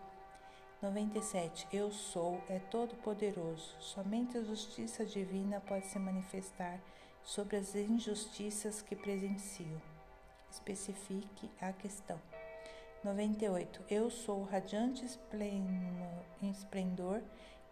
97. 0.80 1.66
Eu 1.72 1.90
sou 1.90 2.40
é 2.48 2.60
todo 2.60 2.94
poderoso. 3.02 3.74
Somente 3.80 4.38
a 4.38 4.44
justiça 4.44 5.04
divina 5.04 5.60
pode 5.60 5.86
se 5.86 5.98
manifestar 5.98 6.78
sobre 7.24 7.56
as 7.56 7.74
injustiças 7.74 8.80
que 8.82 8.94
presencio. 8.94 9.82
Especifique 10.48 11.50
a 11.60 11.72
questão. 11.72 12.20
98. 13.02 13.82
Eu 13.90 14.10
sou 14.10 14.42
o 14.42 14.44
radiante 14.44 15.04
esplendor 16.40 17.20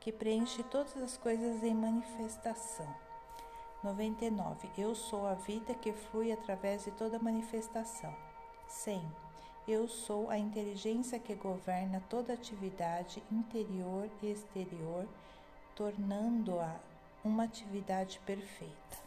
que 0.00 0.10
preenche 0.10 0.64
todas 0.64 0.96
as 0.96 1.16
coisas 1.16 1.62
em 1.62 1.72
manifestação. 1.72 3.05
99. 3.82 4.68
Eu 4.76 4.94
sou 4.94 5.26
a 5.26 5.34
vida 5.34 5.74
que 5.74 5.92
flui 5.92 6.32
através 6.32 6.84
de 6.84 6.90
toda 6.92 7.18
manifestação. 7.18 8.14
100. 8.68 9.02
Eu 9.68 9.88
sou 9.88 10.30
a 10.30 10.38
inteligência 10.38 11.18
que 11.18 11.34
governa 11.34 12.02
toda 12.08 12.32
atividade 12.32 13.22
interior 13.30 14.08
e 14.22 14.30
exterior, 14.30 15.06
tornando-a 15.74 16.76
uma 17.24 17.44
atividade 17.44 18.20
perfeita. 18.24 19.05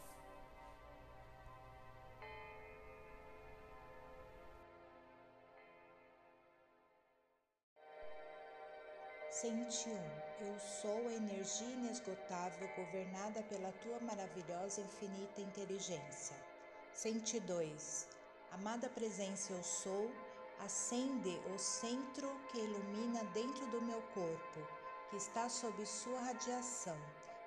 101. 9.40 9.90
Eu 10.38 10.60
sou 10.60 11.08
a 11.08 11.14
energia 11.14 11.66
inesgotável 11.66 12.68
governada 12.76 13.42
pela 13.44 13.72
tua 13.72 13.98
maravilhosa 14.00 14.82
e 14.82 14.84
infinita 14.84 15.40
inteligência. 15.40 16.36
102. 16.92 18.06
Amada 18.50 18.90
presença, 18.90 19.54
eu 19.54 19.62
sou, 19.62 20.10
acende 20.62 21.40
o 21.54 21.58
centro 21.58 22.28
que 22.50 22.58
ilumina 22.58 23.24
dentro 23.32 23.66
do 23.68 23.80
meu 23.80 24.02
corpo, 24.12 24.60
que 25.08 25.16
está 25.16 25.48
sob 25.48 25.86
sua 25.86 26.20
radiação. 26.20 26.98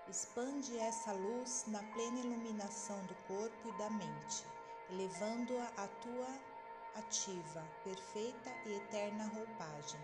Expande 0.10 0.76
essa 0.80 1.12
luz 1.12 1.66
na 1.68 1.84
plena 1.94 2.22
iluminação 2.22 3.06
do 3.06 3.14
corpo 3.28 3.70
e 3.70 3.78
da 3.78 3.92
mente, 3.92 4.44
elevando-a 4.90 5.68
à 5.78 5.88
tua 5.88 6.40
ativa, 6.96 7.64
perfeita 7.84 8.50
e 8.66 8.78
eterna 8.78 9.28
roupagem. 9.28 10.02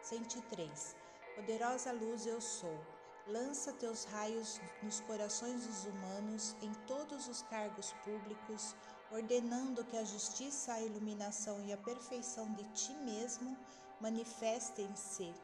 103. 0.00 1.02
Poderosa 1.34 1.90
luz 1.90 2.26
eu 2.26 2.40
sou. 2.40 2.78
Lança 3.26 3.72
teus 3.72 4.04
raios 4.04 4.60
nos 4.82 5.00
corações 5.00 5.66
dos 5.66 5.84
humanos, 5.84 6.54
em 6.62 6.72
todos 6.86 7.26
os 7.26 7.42
cargos 7.42 7.92
públicos, 8.04 8.76
ordenando 9.10 9.84
que 9.84 9.96
a 9.96 10.04
justiça, 10.04 10.72
a 10.72 10.80
iluminação 10.80 11.60
e 11.64 11.72
a 11.72 11.76
perfeição 11.76 12.52
de 12.52 12.62
ti 12.72 12.92
mesmo 12.98 13.56
manifestem-se, 14.00 15.34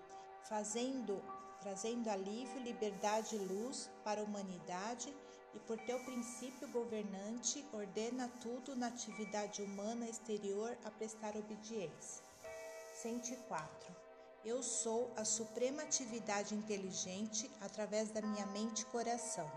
fazendo, 0.45 1.21
trazendo 1.61 2.09
alívio, 2.09 2.63
liberdade 2.63 3.35
e 3.35 3.39
luz 3.39 3.91
para 4.05 4.21
a 4.21 4.25
humanidade 4.25 5.13
e 5.55 5.59
por 5.59 5.79
teu 5.79 5.99
princípio 6.05 6.69
governante, 6.69 7.67
ordena 7.73 8.29
tudo 8.41 8.77
na 8.77 8.87
atividade 8.87 9.61
humana 9.61 10.09
exterior 10.09 10.79
a 10.85 10.91
prestar 10.91 11.37
obediência. 11.37 12.23
104. 12.95 14.00
Eu 14.43 14.63
sou 14.63 15.13
a 15.19 15.25
suprema 15.25 15.83
atividade 15.83 16.55
inteligente 16.55 17.51
através 17.61 18.11
da 18.11 18.23
minha 18.23 18.47
mente 18.47 18.81
e 18.81 18.87
coração. 18.87 19.51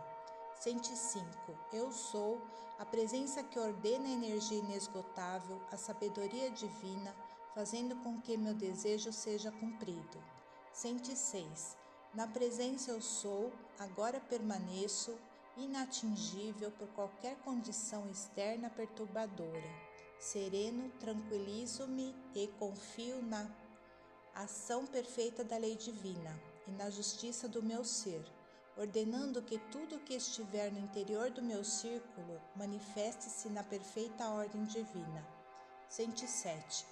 105. 0.59 1.25
Eu 1.71 1.89
sou 1.93 2.41
a 2.77 2.83
presença 2.83 3.41
que 3.43 3.57
ordena 3.57 4.05
a 4.05 4.11
energia 4.11 4.57
inesgotável, 4.57 5.61
a 5.71 5.77
sabedoria 5.77 6.51
divina, 6.51 7.15
fazendo 7.55 7.95
com 8.03 8.19
que 8.19 8.35
meu 8.35 8.53
desejo 8.53 9.13
seja 9.13 9.53
cumprido. 9.53 10.21
106. 10.73 11.77
Na 12.13 12.27
presença 12.27 12.91
eu 12.91 13.01
sou, 13.01 13.53
agora 13.79 14.19
permaneço, 14.19 15.17
inatingível 15.55 16.71
por 16.71 16.89
qualquer 16.89 17.37
condição 17.37 18.09
externa 18.09 18.69
perturbadora. 18.69 19.93
Sereno, 20.19 20.89
tranquilizo-me 20.99 22.13
e 22.35 22.47
confio 22.59 23.21
na 23.21 23.49
ação 24.35 24.85
perfeita 24.85 25.43
da 25.43 25.57
lei 25.57 25.75
divina 25.75 26.39
e 26.67 26.71
na 26.71 26.89
justiça 26.89 27.47
do 27.47 27.61
meu 27.61 27.83
ser, 27.83 28.23
ordenando 28.77 29.41
que 29.41 29.59
tudo 29.71 29.99
que 29.99 30.15
estiver 30.15 30.71
no 30.71 30.79
interior 30.79 31.29
do 31.29 31.41
meu 31.41 31.63
círculo 31.63 32.41
manifeste-se 32.55 33.49
na 33.49 33.63
perfeita 33.63 34.29
ordem 34.29 34.63
divina. 34.65 35.25
107. 35.89 36.85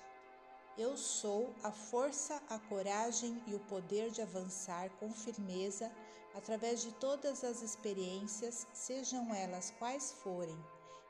Eu 0.77 0.95
sou 0.95 1.53
a 1.63 1.71
força, 1.71 2.41
a 2.49 2.59
coragem 2.59 3.41
e 3.47 3.55
o 3.55 3.59
poder 3.61 4.11
de 4.11 4.21
avançar 4.21 4.89
com 4.99 5.11
firmeza 5.11 5.91
através 6.33 6.81
de 6.81 6.91
todas 6.93 7.43
as 7.43 7.61
experiências, 7.61 8.65
sejam 8.73 9.33
elas 9.33 9.73
quais 9.77 10.11
forem, 10.23 10.57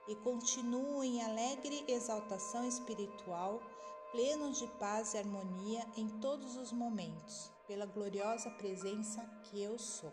e 0.08 0.16
continuo 0.16 1.04
em 1.04 1.22
alegre 1.22 1.84
exaltação 1.88 2.68
espiritual, 2.68 3.62
pleno 4.12 4.52
de 4.52 4.68
paz 4.68 5.14
e 5.14 5.18
harmonia 5.18 5.86
em 5.96 6.08
todos 6.20 6.58
os 6.58 6.72
momentos, 6.74 7.50
pela 7.66 7.86
gloriosa 7.86 8.50
presença 8.52 9.24
que 9.44 9.62
eu 9.62 9.80
sou. 9.80 10.12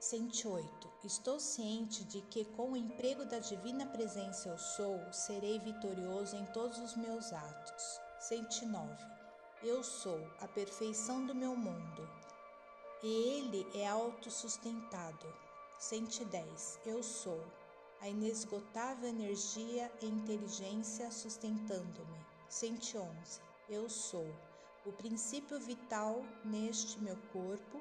108. 0.00 0.90
Estou 1.04 1.38
ciente 1.38 2.02
de 2.04 2.22
que, 2.22 2.44
com 2.44 2.72
o 2.72 2.76
emprego 2.76 3.24
da 3.24 3.38
divina 3.38 3.86
presença 3.86 4.48
eu 4.48 4.58
sou, 4.58 5.00
serei 5.12 5.60
vitorioso 5.60 6.34
em 6.36 6.44
todos 6.46 6.76
os 6.78 6.96
meus 6.96 7.32
atos. 7.32 8.00
109. 8.18 8.92
Eu 9.62 9.84
sou 9.84 10.20
a 10.40 10.48
perfeição 10.48 11.24
do 11.24 11.32
meu 11.32 11.54
mundo, 11.54 12.10
e 13.00 13.06
ele 13.06 13.66
é 13.76 13.86
autossustentado. 13.86 15.32
110. 15.78 16.80
Eu 16.84 17.00
sou 17.00 17.40
a 18.02 18.08
inesgotável 18.08 19.08
energia 19.08 19.88
e 20.02 20.06
inteligência 20.06 21.08
sustentando-me. 21.12 22.18
111. 22.48 23.40
Eu 23.68 23.88
sou 23.88 24.26
o 24.84 24.90
princípio 24.90 25.60
vital 25.60 26.20
neste 26.44 27.00
meu 27.00 27.16
corpo 27.32 27.80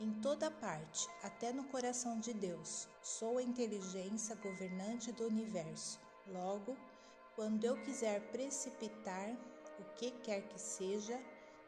em 0.00 0.12
toda 0.14 0.50
parte, 0.50 1.08
até 1.22 1.52
no 1.52 1.62
coração 1.68 2.18
de 2.18 2.34
Deus. 2.34 2.88
Sou 3.00 3.38
a 3.38 3.42
inteligência 3.42 4.34
governante 4.34 5.12
do 5.12 5.28
universo. 5.28 6.00
Logo, 6.26 6.76
quando 7.36 7.62
eu 7.64 7.80
quiser 7.82 8.20
precipitar 8.32 9.36
o 9.78 9.84
que 9.94 10.10
quer 10.10 10.42
que 10.48 10.60
seja, 10.60 11.16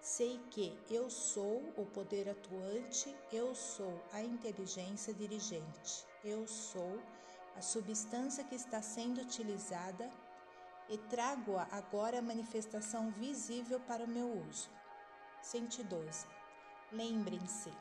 sei 0.01 0.41
que 0.51 0.77
eu 0.91 1.09
sou 1.09 1.73
o 1.77 1.87
poder 1.87 2.29
atuante, 2.29 3.15
eu 3.33 3.55
sou 3.55 4.03
a 4.13 4.21
inteligência 4.23 5.15
dirigente, 5.15 6.05
eu 6.25 6.49
sou 6.49 7.01
a 7.57 7.63
substância 7.63 8.45
que 8.45 8.55
está 8.55 8.83
sendo 8.83 9.21
utilizada 9.21 10.11
e 10.89 10.99
trago-a 10.99 11.67
agora 11.73 12.19
a 12.19 12.23
manifestação 12.23 13.11
visível 13.11 13.81
para 13.81 14.05
o 14.05 14.09
meu 14.09 14.31
uso. 14.49 14.69
112. 15.43 16.27
Lembrem-se, 16.93 17.73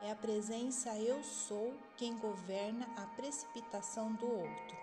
é 0.00 0.10
a 0.10 0.16
presença 0.16 0.96
eu 0.98 1.22
sou 1.24 1.74
quem 1.96 2.16
governa 2.18 2.86
a 2.96 3.06
precipitação 3.16 4.12
do 4.14 4.26
outro, 4.26 4.76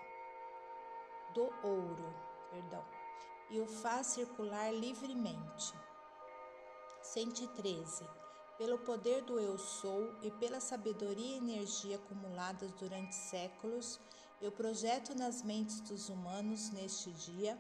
do 1.34 1.44
ouro, 1.68 2.14
perdão, 2.52 2.84
e 3.50 3.60
o 3.60 3.68
faz 3.68 4.08
circular 4.08 4.72
livremente. 4.74 5.74
113. 7.02 8.08
Pelo 8.58 8.80
poder 8.80 9.24
do 9.24 9.40
eu 9.40 9.58
sou 9.58 10.16
e 10.22 10.32
pela 10.32 10.60
sabedoria 10.60 11.36
e 11.36 11.38
energia 11.38 11.96
acumuladas 11.96 12.72
durante 12.74 13.14
séculos, 13.14 14.00
eu 14.44 14.52
projeto 14.52 15.16
nas 15.16 15.42
mentes 15.42 15.80
dos 15.80 16.10
humanos 16.10 16.70
neste 16.72 17.10
dia 17.12 17.58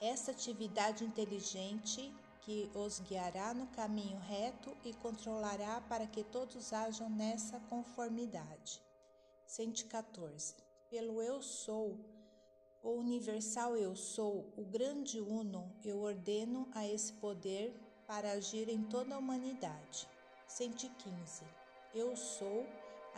essa 0.00 0.30
atividade 0.30 1.04
inteligente 1.04 2.10
que 2.40 2.70
os 2.74 2.98
guiará 3.00 3.52
no 3.52 3.66
caminho 3.66 4.18
reto 4.20 4.74
e 4.86 4.94
controlará 4.94 5.82
para 5.82 6.06
que 6.06 6.24
todos 6.24 6.72
hajam 6.72 7.10
nessa 7.10 7.60
conformidade. 7.68 8.80
114. 9.44 10.54
Pelo 10.88 11.20
Eu 11.20 11.42
Sou, 11.42 12.00
o 12.82 12.92
universal 12.92 13.76
Eu 13.76 13.94
Sou, 13.94 14.50
o 14.56 14.64
grande 14.64 15.20
Uno, 15.20 15.70
eu 15.84 16.00
ordeno 16.00 16.66
a 16.74 16.86
esse 16.86 17.12
poder 17.12 17.78
para 18.06 18.32
agir 18.32 18.70
em 18.70 18.82
toda 18.84 19.14
a 19.14 19.18
humanidade. 19.18 20.08
115. 20.46 21.44
Eu 21.94 22.16
sou 22.16 22.66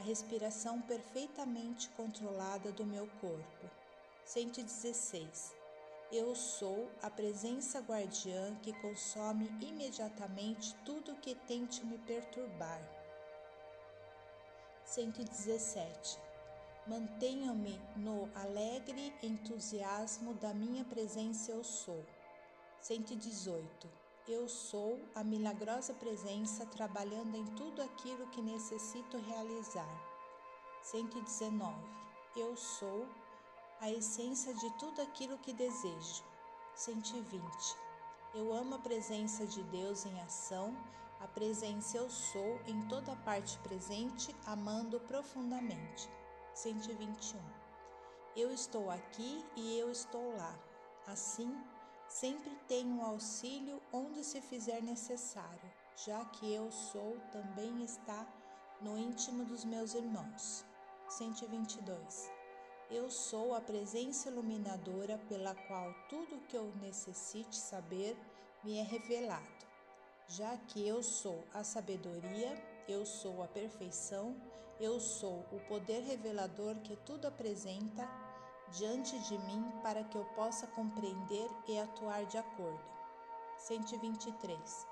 a 0.01 0.03
respiração 0.03 0.81
perfeitamente 0.81 1.91
controlada 1.91 2.73
do 2.73 2.87
meu 2.87 3.07
corpo. 3.21 3.71
116. 4.25 5.55
Eu 6.11 6.35
sou 6.35 6.91
a 7.03 7.11
presença 7.11 7.81
guardiã 7.81 8.57
que 8.63 8.73
consome 8.81 9.47
imediatamente 9.61 10.75
tudo 10.87 11.17
que 11.17 11.35
tente 11.35 11.85
me 11.85 11.99
perturbar. 11.99 12.81
117. 14.87 16.19
Mantenho-me 16.87 17.79
no 17.95 18.31
alegre 18.35 19.13
entusiasmo 19.23 20.33
da 20.33 20.55
minha 20.55 20.83
presença 20.83 21.53
eu 21.53 21.63
sou. 21.63 22.03
118. 22.81 23.87
Eu 24.29 24.49
sou 24.49 25.01
a 25.15 25.25
milagrosa 25.25 25.95
presença 25.95 26.67
trabalhando 26.67 27.35
em 27.37 27.45
tudo 27.57 27.83
aquilo 27.83 28.27
que 28.29 28.43
necessito 28.43 29.17
realizar. 29.17 29.89
119. 30.83 31.75
Eu 32.37 32.57
sou 32.57 33.07
a 33.81 33.91
essência 33.91 34.55
de 34.55 34.71
tudo 34.79 35.01
aquilo 35.01 35.39
que 35.39 35.53
desejo. 35.53 36.23
120. 36.75 37.43
Eu 38.35 38.53
amo 38.53 38.77
a 38.77 38.79
presença 38.79 39.47
de 39.47 39.63
Deus 39.65 40.07
em 40.07 40.21
ação, 40.21 40.77
a 41.19 41.27
presença 41.27 41.97
eu 41.97 42.09
sou 42.09 42.61
em 42.67 42.87
toda 42.89 43.17
parte 43.17 43.59
presente, 43.59 44.35
amando 44.47 45.01
profundamente. 45.01 46.09
121. 46.55 47.41
Eu 48.37 48.53
estou 48.53 48.91
aqui 48.91 49.45
e 49.57 49.79
eu 49.79 49.91
estou 49.91 50.37
lá. 50.37 50.57
Assim, 51.07 51.53
sempre 52.11 52.51
tenho 52.67 53.01
auxílio 53.03 53.81
onde 53.93 54.25
se 54.25 54.41
fizer 54.41 54.83
necessário, 54.83 55.71
já 56.05 56.25
que 56.25 56.53
eu 56.53 56.71
sou 56.71 57.17
também 57.31 57.83
está 57.85 58.27
no 58.81 58.99
íntimo 58.99 59.45
dos 59.45 59.65
meus 59.65 59.95
irmãos. 59.95 60.65
122. 61.09 62.31
Eu 62.91 63.09
sou 63.11 63.55
a 63.55 63.61
presença 63.61 64.29
iluminadora 64.29 65.19
pela 65.29 65.55
qual 65.55 65.95
tudo 66.09 66.37
o 66.37 66.41
que 66.43 66.57
eu 66.57 66.73
necessite 66.83 67.57
saber 67.57 68.17
me 68.65 68.79
é 68.79 68.83
revelado. 68.83 69.67
Já 70.27 70.57
que 70.57 70.87
eu 70.87 71.03
sou 71.03 71.45
a 71.55 71.63
sabedoria, 71.63 72.55
eu 72.89 73.07
sou 73.07 73.43
a 73.43 73.49
perfeição, 73.49 74.37
eu 74.81 74.99
sou 74.99 75.45
o 75.53 75.61
poder 75.69 76.03
revelador 76.03 76.77
que 76.81 76.97
tudo 76.97 77.29
apresenta 77.29 78.30
diante 78.73 79.19
de 79.19 79.37
mim 79.39 79.73
para 79.83 80.05
que 80.05 80.17
eu 80.17 80.25
possa 80.37 80.67
compreender 80.69 81.51
e 81.67 81.79
atuar 81.79 82.25
de 82.27 82.39
acordo. 82.39 82.81
123. 83.59 84.87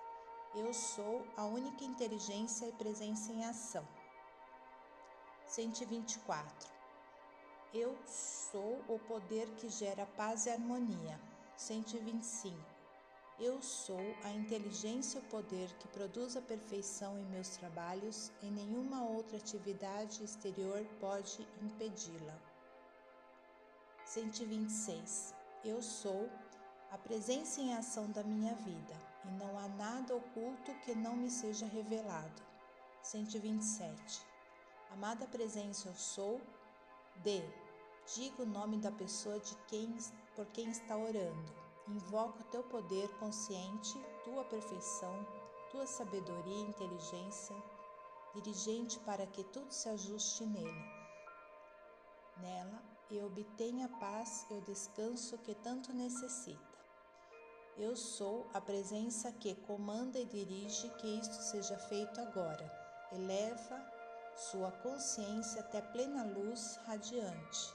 Eu 0.54 0.72
sou 0.74 1.26
a 1.36 1.44
única 1.44 1.84
inteligência 1.84 2.66
e 2.66 2.72
presença 2.72 3.32
em 3.32 3.44
ação. 3.44 3.86
124. 5.46 6.68
Eu 7.72 7.96
sou 8.06 8.82
o 8.88 8.98
poder 8.98 9.46
que 9.56 9.68
gera 9.68 10.06
paz 10.16 10.46
e 10.46 10.50
harmonia. 10.50 11.20
125. 11.56 12.56
Eu 13.38 13.62
sou 13.62 14.00
a 14.24 14.30
inteligência 14.30 15.18
e 15.18 15.20
o 15.20 15.24
poder 15.26 15.72
que 15.74 15.86
produz 15.88 16.36
a 16.36 16.42
perfeição 16.42 17.16
em 17.18 17.24
meus 17.26 17.50
trabalhos 17.50 18.32
e 18.42 18.46
nenhuma 18.50 19.04
outra 19.04 19.36
atividade 19.36 20.24
exterior 20.24 20.84
pode 20.98 21.46
impedi-la. 21.62 22.47
126. 24.09 25.35
Eu 25.62 25.83
sou 25.83 26.31
a 26.90 26.97
presença 26.97 27.61
em 27.61 27.75
ação 27.75 28.11
da 28.11 28.23
minha 28.23 28.55
vida 28.55 28.97
e 29.27 29.31
não 29.33 29.59
há 29.59 29.68
nada 29.68 30.16
oculto 30.16 30.75
que 30.77 30.94
não 30.94 31.14
me 31.14 31.31
seja 31.31 31.66
revelado. 31.66 32.42
127. 33.03 34.25
Amada 34.92 35.27
presença, 35.27 35.88
eu 35.88 35.94
sou 35.94 36.40
D. 37.16 37.42
Diga 38.14 38.44
o 38.44 38.47
nome 38.47 38.79
da 38.79 38.90
pessoa 38.90 39.38
de 39.40 39.55
quem, 39.66 39.94
por 40.35 40.47
quem 40.47 40.71
está 40.71 40.97
orando. 40.97 41.53
Invoca 41.87 42.40
o 42.40 42.51
teu 42.51 42.62
poder 42.62 43.11
consciente, 43.18 43.94
tua 44.25 44.42
perfeição, 44.44 45.27
tua 45.71 45.87
sabedoria 45.87 46.57
e 46.57 46.71
inteligência, 46.71 47.55
dirigente 48.35 48.99
para 49.01 49.27
que 49.27 49.44
tudo 49.44 49.71
se 49.71 49.87
ajuste 49.90 50.47
nele. 50.47 50.85
Nela, 52.38 52.97
e 53.11 53.21
obtenha 53.21 53.87
a 53.87 53.99
paz 53.99 54.47
e 54.51 54.55
o 54.55 54.61
descanso 54.61 55.38
que 55.38 55.55
tanto 55.55 55.92
necessita. 55.92 56.79
Eu 57.77 57.94
sou 57.94 58.49
a 58.53 58.61
presença 58.61 59.31
que 59.31 59.55
comanda 59.55 60.18
e 60.18 60.25
dirige 60.25 60.88
que 60.99 61.18
isto 61.18 61.35
seja 61.35 61.79
feito 61.79 62.21
agora. 62.21 62.71
Eleva 63.12 63.81
sua 64.35 64.71
consciência 64.71 65.61
até 65.61 65.81
plena 65.81 66.25
luz 66.25 66.77
radiante, 66.87 67.75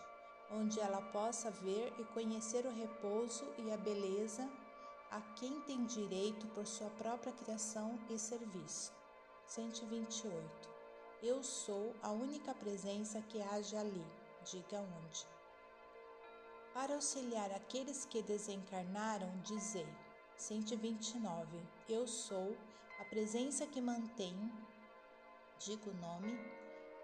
onde 0.52 0.80
ela 0.80 1.02
possa 1.12 1.50
ver 1.50 1.94
e 2.00 2.04
conhecer 2.06 2.66
o 2.66 2.74
repouso 2.74 3.46
e 3.58 3.72
a 3.72 3.78
beleza 3.78 4.50
a 5.10 5.22
quem 5.36 5.62
tem 5.62 5.86
direito 5.86 6.48
por 6.48 6.66
sua 6.66 6.90
própria 6.92 7.32
criação 7.34 8.00
e 8.10 8.18
serviço. 8.18 8.92
128. 9.48 10.70
Eu 11.22 11.44
sou 11.44 11.96
a 12.02 12.12
única 12.12 12.54
presença 12.54 13.22
que 13.22 13.42
age 13.42 13.76
ali, 13.76 14.06
diga 14.44 14.80
onde. 14.80 15.26
Para 16.74 16.96
auxiliar 16.96 17.52
aqueles 17.52 18.06
que 18.06 18.22
desencarnaram, 18.22 19.30
dizei: 19.44 19.88
129. 20.38 21.62
Eu 21.88 22.08
sou 22.08 22.56
a 23.00 23.06
presença 23.06 23.66
que 23.66 23.82
mantém, 23.82 24.36
digo 25.60 25.90
o 25.90 25.96
nome, 25.96 26.40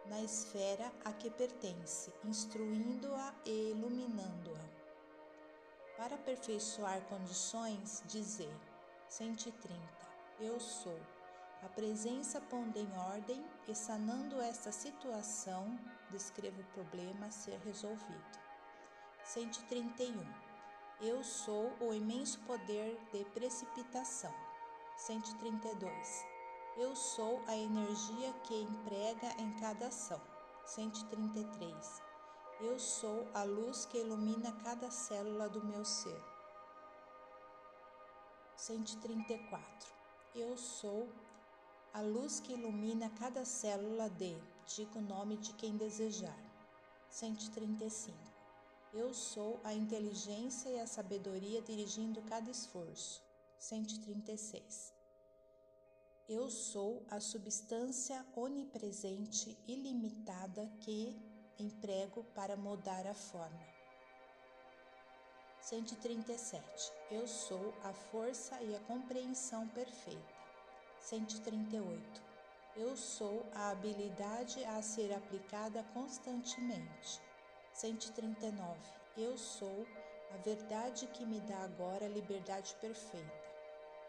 na 0.07 0.21
esfera 0.21 0.91
a 1.05 1.13
que 1.13 1.29
pertence, 1.29 2.11
instruindo-a 2.23 3.33
e 3.45 3.71
iluminando-a. 3.71 4.79
Para 5.97 6.15
aperfeiçoar 6.15 7.01
condições, 7.03 8.01
dizer 8.07 8.53
130. 9.07 9.79
Eu 10.39 10.59
sou 10.59 10.97
a 11.61 11.67
presença 11.67 12.39
pondo 12.39 12.77
em 12.77 12.91
ordem 12.97 13.45
e 13.67 13.75
sanando 13.75 14.41
esta 14.41 14.71
situação, 14.71 15.77
descreva 16.09 16.61
o 16.61 16.73
problema 16.73 17.25
a 17.25 17.31
ser 17.31 17.59
resolvido. 17.59 18.39
131. 19.23 20.25
Eu 21.01 21.23
sou 21.23 21.71
o 21.81 21.93
imenso 21.93 22.39
poder 22.41 22.97
de 23.11 23.25
precipitação. 23.25 24.33
132. 24.97 26.25
Eu 26.77 26.95
sou 26.95 27.41
a 27.47 27.55
energia 27.55 28.33
que 28.43 28.55
emprega 28.55 29.29
em 29.37 29.51
cada 29.59 29.87
ação. 29.87 30.21
133. 30.65 32.01
Eu 32.61 32.79
sou 32.79 33.27
a 33.33 33.43
luz 33.43 33.85
que 33.85 33.97
ilumina 33.97 34.51
cada 34.63 34.89
célula 34.89 35.49
do 35.49 35.63
meu 35.63 35.83
ser. 35.83 36.21
134. 38.55 39.93
Eu 40.35 40.57
sou 40.57 41.07
a 41.93 42.01
luz 42.01 42.39
que 42.39 42.53
ilumina 42.53 43.09
cada 43.09 43.43
célula 43.43 44.09
de, 44.09 44.37
diga 44.65 44.99
o 44.99 45.01
nome 45.01 45.37
de 45.37 45.53
quem 45.53 45.75
desejar. 45.75 46.37
135. 47.09 48.15
Eu 48.93 49.13
sou 49.13 49.59
a 49.63 49.73
inteligência 49.73 50.69
e 50.69 50.79
a 50.79 50.87
sabedoria 50.87 51.61
dirigindo 51.61 52.21
cada 52.23 52.49
esforço. 52.49 53.21
136. 53.57 54.93
Eu 56.27 56.49
sou 56.49 57.03
a 57.09 57.19
substância 57.19 58.23
onipresente 58.35 59.57
ilimitada 59.67 60.71
que 60.79 61.17
emprego 61.57 62.23
para 62.35 62.55
mudar 62.55 63.07
a 63.07 63.13
forma. 63.13 63.67
137. 65.61 66.91
Eu 67.11 67.27
sou 67.27 67.73
a 67.83 67.91
força 67.91 68.61
e 68.61 68.75
a 68.75 68.79
compreensão 68.81 69.67
perfeita. 69.69 70.38
138. 71.01 72.21
Eu 72.75 72.95
sou 72.95 73.45
a 73.55 73.71
habilidade 73.71 74.63
a 74.65 74.81
ser 74.81 75.13
aplicada 75.13 75.83
constantemente. 75.93 77.19
139. 77.73 78.77
Eu 79.17 79.37
sou 79.37 79.87
a 80.33 80.37
verdade 80.37 81.07
que 81.07 81.25
me 81.25 81.39
dá 81.41 81.57
agora 81.63 82.05
a 82.05 82.09
liberdade 82.09 82.75
perfeita. 82.79 83.49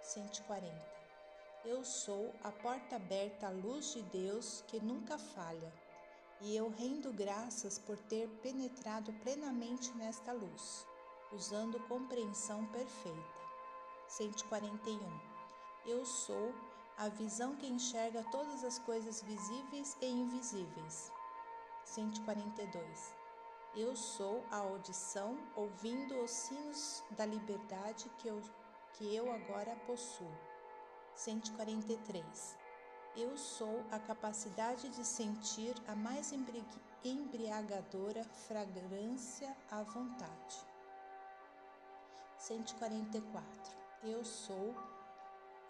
140. 0.03 0.71
Eu 1.65 1.85
sou 1.85 2.35
a 2.43 2.51
porta 2.51 2.97
aberta 2.97 3.47
à 3.47 3.51
luz 3.51 3.93
de 3.93 4.03
Deus 4.03 4.63
que 4.67 4.81
nunca 4.81 5.19
falha, 5.19 5.73
e 6.41 6.57
eu 6.57 6.69
rendo 6.69 7.13
graças 7.13 7.79
por 7.79 7.99
ter 7.99 8.29
penetrado 8.43 9.13
plenamente 9.23 9.91
nesta 9.93 10.33
luz, 10.33 10.87
usando 11.33 11.81
compreensão 11.87 12.67
perfeita. 12.67 13.41
141. 14.09 14.99
Eu 15.87 16.05
sou 16.05 16.53
a 17.01 17.09
visão 17.09 17.57
que 17.57 17.67
enxerga 17.67 18.23
todas 18.31 18.63
as 18.63 18.79
coisas 18.79 19.23
visíveis 19.23 19.97
e 20.03 20.07
invisíveis. 20.07 21.11
142. 21.83 23.15
Eu 23.75 23.97
sou 23.97 24.45
a 24.51 24.59
audição 24.59 25.39
ouvindo 25.57 26.23
os 26.23 26.31
sinos 26.31 27.03
da 27.13 27.25
liberdade 27.25 28.11
que 28.19 28.29
eu, 28.29 28.43
que 28.93 29.17
eu 29.17 29.33
agora 29.33 29.75
possuo. 29.87 30.31
143. 31.15 32.59
Eu 33.17 33.35
sou 33.35 33.83
a 33.91 33.99
capacidade 33.99 34.91
de 34.91 35.03
sentir 35.03 35.75
a 35.89 35.97
mais 35.97 36.35
embriagadora 37.03 38.25
fragrância 38.47 39.57
à 39.71 39.83
vontade. 39.83 40.69
144. 42.37 43.79
Eu 44.05 44.23
sou 44.23 44.75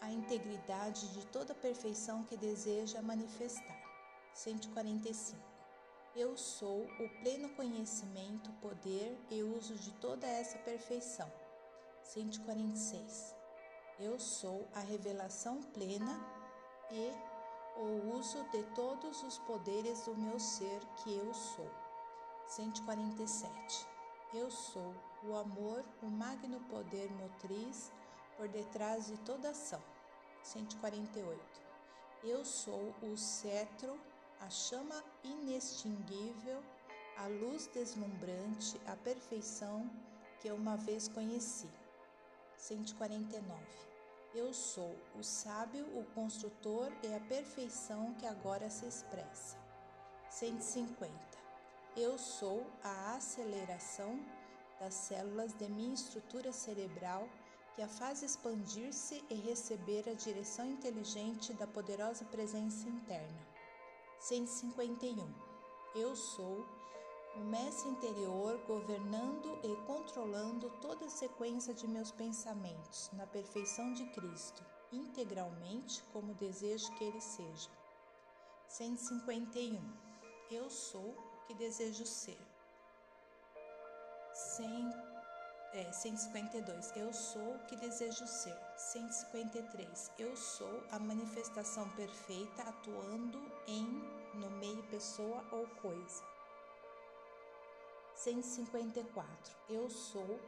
a 0.01 0.11
integridade 0.11 1.09
de 1.13 1.27
toda 1.27 1.55
perfeição 1.55 2.25
que 2.25 2.37
deseja 2.37 3.03
manifestar. 3.03 3.81
145. 4.35 5.39
Eu 6.17 6.37
sou 6.37 6.85
o 6.99 7.09
pleno 7.21 7.51
conhecimento, 7.51 8.51
poder 8.55 9.17
e 9.31 9.43
uso 9.43 9.75
de 9.77 9.93
toda 9.93 10.27
essa 10.27 10.59
perfeição. 10.59 11.31
146. 12.03 13.37
Eu 13.99 14.19
sou 14.19 14.67
a 14.75 14.81
revelação 14.81 15.63
plena 15.63 16.19
e 16.91 17.13
o 17.77 18.17
uso 18.17 18.43
de 18.51 18.63
todos 18.75 19.23
os 19.23 19.39
poderes 19.41 20.03
do 20.03 20.17
meu 20.17 20.41
ser 20.41 20.81
que 20.97 21.17
eu 21.17 21.33
sou. 21.33 21.71
147. 22.49 23.87
Eu 24.35 24.51
sou 24.51 24.95
o 25.23 25.37
amor, 25.37 25.85
o 26.03 26.07
magno 26.07 26.61
poder 26.69 27.11
motriz 27.13 27.93
por 28.37 28.49
detrás 28.49 29.07
de 29.07 29.19
toda 29.19 29.51
ação. 29.51 29.83
148. 30.43 31.41
Eu 32.23 32.45
sou 32.45 32.95
o 33.03 33.17
cetro 33.17 33.99
a 34.41 34.49
chama 34.49 35.05
inextinguível, 35.23 36.63
a 37.19 37.27
luz 37.27 37.67
deslumbrante, 37.67 38.81
a 38.87 38.97
perfeição 38.97 39.91
que 40.41 40.49
eu 40.49 40.57
uma 40.57 40.79
vez 40.79 41.09
conheci. 41.09 41.69
149. 42.57 43.63
Eu 44.35 44.55
sou 44.55 44.97
o 45.19 45.23
sábio, 45.23 45.85
o 45.99 46.05
construtor 46.15 46.91
e 47.03 47.13
a 47.13 47.21
perfeição 47.21 48.15
que 48.15 48.27
agora 48.27 48.71
se 48.71 48.87
expressa. 48.87 49.59
150. 50.31 51.13
Eu 51.97 52.17
sou 52.17 52.67
a 52.83 53.17
aceleração 53.17 54.19
das 54.79 54.95
células 54.95 55.53
de 55.53 55.69
minha 55.69 55.93
estrutura 55.93 56.51
cerebral 56.51 57.29
que 57.81 57.85
a 57.85 57.89
faz 57.89 58.23
expandir-se 58.23 59.25
e 59.31 59.35
receber 59.37 60.07
a 60.07 60.13
direção 60.13 60.67
inteligente 60.67 61.55
da 61.55 61.67
poderosa 61.67 62.27
presença 62.27 62.87
interna. 62.87 63.41
151. 64.19 65.27
Eu 65.95 66.15
sou 66.15 66.63
o 67.37 67.41
mestre 67.41 67.89
interior 67.89 68.59
governando 68.67 69.59
e 69.65 69.75
controlando 69.87 70.69
toda 70.83 71.07
a 71.07 71.09
sequência 71.09 71.73
de 71.73 71.89
meus 71.89 72.11
pensamentos 72.11 73.09
na 73.15 73.27
perfeição 73.27 73.95
de 73.95 74.05
Cristo, 74.11 74.63
integralmente 74.93 76.03
como 76.13 76.35
desejo 76.35 76.95
que 76.97 77.05
ele 77.05 77.21
seja. 77.23 77.71
151. 78.69 79.81
Eu 80.51 80.69
sou 80.69 81.13
o 81.13 81.47
que 81.47 81.55
desejo 81.55 82.05
ser. 82.05 82.47
100 84.35 85.10
é, 85.73 85.93
152. 85.93 86.97
Eu 86.97 87.13
sou 87.13 87.55
o 87.55 87.59
que 87.67 87.77
desejo 87.77 88.27
ser. 88.27 88.57
153. 88.77 90.11
Eu 90.19 90.37
sou 90.37 90.83
a 90.91 90.99
manifestação 90.99 91.89
perfeita 91.91 92.63
atuando 92.63 93.41
em, 93.67 93.85
no 94.35 94.51
meio, 94.59 94.83
pessoa 94.85 95.45
ou 95.53 95.67
coisa. 95.81 96.23
154. 98.15 99.57
Eu 99.69 99.89
sou 99.89 100.41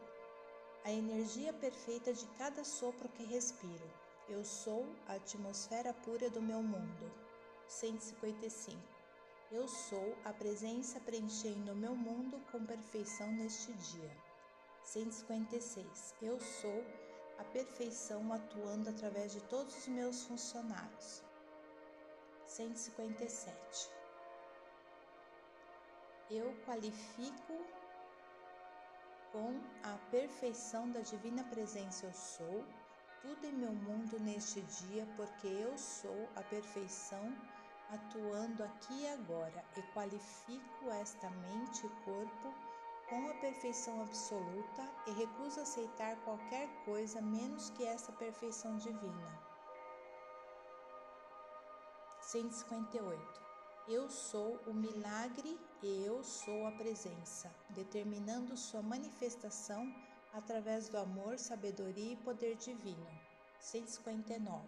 a 0.84 0.90
energia 0.90 1.52
perfeita 1.52 2.12
de 2.12 2.26
cada 2.38 2.64
sopro 2.64 3.08
que 3.10 3.24
respiro. 3.24 3.88
Eu 4.28 4.44
sou 4.44 4.86
a 5.08 5.14
atmosfera 5.14 5.94
pura 5.94 6.28
do 6.30 6.42
meu 6.42 6.62
mundo. 6.62 7.12
155. 7.68 8.78
Eu 9.50 9.68
sou 9.68 10.16
a 10.24 10.32
presença 10.32 10.98
preenchendo 11.00 11.72
o 11.72 11.76
meu 11.76 11.94
mundo 11.94 12.40
com 12.50 12.64
perfeição 12.64 13.30
neste 13.32 13.72
dia. 13.72 14.21
156. 14.84 16.14
Eu 16.20 16.38
sou 16.40 16.84
a 17.38 17.44
perfeição 17.44 18.32
atuando 18.32 18.90
através 18.90 19.32
de 19.32 19.40
todos 19.42 19.76
os 19.76 19.88
meus 19.88 20.24
funcionários. 20.24 21.22
157. 22.46 23.90
Eu 26.30 26.54
qualifico 26.64 27.66
com 29.32 29.60
a 29.82 29.96
perfeição 30.10 30.90
da 30.90 31.00
divina 31.00 31.42
presença 31.44 32.06
eu 32.06 32.12
sou 32.12 32.64
tudo 33.22 33.46
em 33.46 33.52
meu 33.52 33.72
mundo 33.72 34.18
neste 34.20 34.60
dia, 34.60 35.06
porque 35.16 35.46
eu 35.46 35.78
sou 35.78 36.28
a 36.36 36.42
perfeição 36.42 37.32
atuando 37.90 38.64
aqui 38.64 39.02
e 39.02 39.08
agora 39.08 39.64
e 39.76 39.82
qualifico 39.94 40.90
esta 41.00 41.30
mente 41.30 41.86
e 41.86 42.04
corpo 42.04 42.71
com 43.12 43.28
a 43.28 43.34
perfeição 43.34 44.00
absoluta 44.00 44.88
e 45.06 45.10
recuso 45.10 45.60
aceitar 45.60 46.16
qualquer 46.24 46.66
coisa 46.86 47.20
menos 47.20 47.68
que 47.68 47.84
essa 47.84 48.10
perfeição 48.10 48.78
divina. 48.78 49.38
158. 52.22 53.20
Eu 53.86 54.08
sou 54.08 54.58
o 54.66 54.72
milagre 54.72 55.60
e 55.82 56.02
eu 56.06 56.24
sou 56.24 56.66
a 56.66 56.72
presença, 56.72 57.54
determinando 57.68 58.56
sua 58.56 58.80
manifestação 58.80 59.94
através 60.32 60.88
do 60.88 60.96
amor, 60.96 61.38
sabedoria 61.38 62.14
e 62.14 62.16
poder 62.16 62.56
divino. 62.56 63.10
159. 63.60 64.66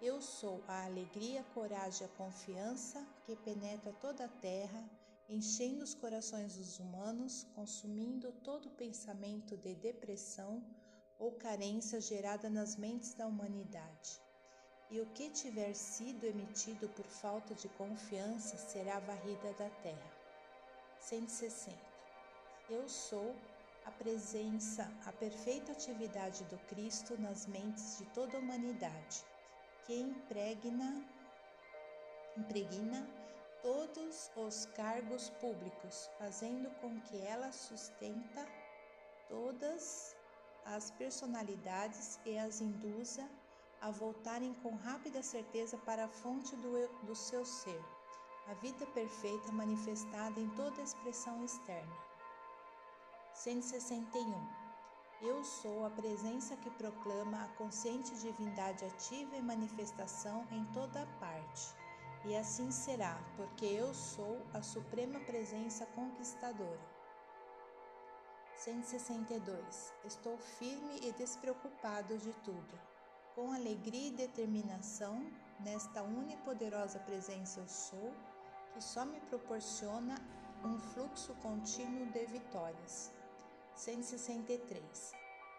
Eu 0.00 0.22
sou 0.22 0.62
a 0.66 0.86
alegria, 0.86 1.44
coragem 1.52 2.06
e 2.06 2.10
a 2.10 2.16
confiança 2.16 3.06
que 3.26 3.36
penetra 3.36 3.92
toda 4.00 4.24
a 4.24 4.28
terra, 4.40 4.88
enchendo 5.28 5.84
os 5.84 5.94
corações 5.94 6.56
dos 6.56 6.78
humanos, 6.78 7.46
consumindo 7.54 8.32
todo 8.42 8.70
pensamento 8.70 9.56
de 9.56 9.74
depressão 9.74 10.64
ou 11.18 11.32
carência 11.32 12.00
gerada 12.00 12.48
nas 12.48 12.76
mentes 12.76 13.12
da 13.12 13.26
humanidade. 13.26 14.20
E 14.90 15.00
o 15.00 15.06
que 15.06 15.28
tiver 15.28 15.74
sido 15.74 16.24
emitido 16.24 16.88
por 16.88 17.04
falta 17.04 17.54
de 17.54 17.68
confiança 17.70 18.56
será 18.56 18.98
varrida 19.00 19.52
da 19.52 19.68
terra. 19.82 20.12
160. 20.98 21.76
Eu 22.70 22.88
sou 22.88 23.36
a 23.84 23.90
presença, 23.90 24.90
a 25.04 25.12
perfeita 25.12 25.72
atividade 25.72 26.44
do 26.44 26.58
Cristo 26.68 27.20
nas 27.20 27.46
mentes 27.46 27.98
de 27.98 28.06
toda 28.06 28.36
a 28.36 28.40
humanidade, 28.40 29.24
que 29.84 29.94
impregna, 29.94 31.04
impregna 32.36 33.17
todos 33.62 34.30
os 34.36 34.66
cargos 34.66 35.30
públicos, 35.40 36.10
fazendo 36.18 36.70
com 36.80 37.00
que 37.02 37.20
ela 37.20 37.52
sustenta 37.52 38.46
todas 39.28 40.16
as 40.64 40.90
personalidades 40.92 42.18
e 42.24 42.38
as 42.38 42.60
induza 42.60 43.28
a 43.80 43.90
voltarem 43.90 44.54
com 44.54 44.74
rápida 44.74 45.22
certeza 45.22 45.78
para 45.78 46.04
a 46.04 46.08
fonte 46.08 46.54
do, 46.56 46.88
do 47.04 47.14
seu 47.14 47.44
ser, 47.44 47.80
a 48.48 48.54
vida 48.54 48.86
perfeita 48.86 49.52
manifestada 49.52 50.40
em 50.40 50.48
toda 50.50 50.82
expressão 50.82 51.44
externa. 51.44 51.96
161. 53.34 54.58
Eu 55.20 55.42
sou 55.44 55.84
a 55.84 55.90
presença 55.90 56.56
que 56.56 56.70
proclama 56.70 57.44
a 57.44 57.48
consciente 57.56 58.14
divindade 58.20 58.84
ativa 58.84 59.36
em 59.36 59.42
manifestação 59.42 60.46
em 60.50 60.64
toda 60.66 61.06
parte. 61.20 61.87
E 62.28 62.36
assim 62.36 62.70
será, 62.70 63.18
porque 63.38 63.64
eu 63.64 63.94
sou 63.94 64.46
a 64.52 64.60
suprema 64.60 65.18
presença 65.20 65.86
conquistadora. 65.86 66.78
162. 68.54 69.94
Estou 70.04 70.36
firme 70.36 71.00
e 71.04 71.12
despreocupado 71.12 72.18
de 72.18 72.30
tudo 72.44 72.78
com 73.34 73.50
alegria 73.50 74.08
e 74.08 74.10
determinação 74.10 75.24
nesta 75.60 76.02
unipoderosa 76.02 76.98
presença 76.98 77.60
eu 77.60 77.68
sou, 77.68 78.12
que 78.74 78.82
só 78.82 79.06
me 79.06 79.20
proporciona 79.20 80.14
um 80.62 80.78
fluxo 80.78 81.32
contínuo 81.36 82.04
de 82.12 82.26
vitórias. 82.26 83.10
163. 83.74 85.12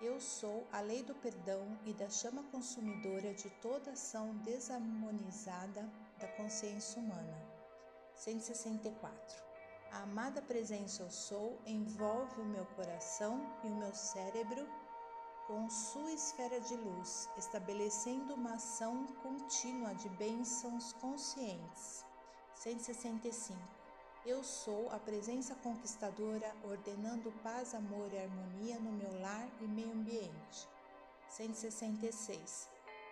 Eu 0.03 0.19
sou 0.21 0.67
a 0.71 0.81
lei 0.81 1.01
do 1.01 1.15
perdão 1.15 1.79
e 1.83 1.93
da 1.93 2.09
chama 2.09 2.43
consumidora 2.51 3.33
de 3.33 3.49
toda 3.59 3.91
ação 3.91 4.35
desarmonizada 4.43 5.89
da 6.19 6.27
consciência 6.27 7.01
humana. 7.01 7.37
164. 8.15 9.43
A 9.91 10.03
amada 10.03 10.41
presença 10.41 11.01
eu 11.01 11.09
sou 11.09 11.59
envolve 11.65 12.41
o 12.41 12.45
meu 12.45 12.65
coração 12.75 13.41
e 13.63 13.67
o 13.67 13.75
meu 13.75 13.93
cérebro 13.95 14.67
com 15.47 15.67
sua 15.67 16.11
esfera 16.11 16.59
de 16.61 16.75
luz, 16.75 17.27
estabelecendo 17.35 18.35
uma 18.35 18.53
ação 18.53 19.07
contínua 19.23 19.95
de 19.95 20.07
bênçãos 20.09 20.93
conscientes. 20.93 22.05
165. 22.53 23.57
Eu 24.25 24.43
sou 24.43 24.91
a 24.91 24.99
presença 24.99 25.55
conquistadora, 25.55 26.55
ordenando 26.63 27.31
paz, 27.41 27.73
amor 27.73 28.13
e 28.13 28.19
harmonia 28.19 28.77
no 28.79 28.91
meu 28.91 29.19
lar 29.21 29.49
e 29.59 29.67
meio 29.67 29.91
ambiente. 29.91 30.67
166. 31.29 32.69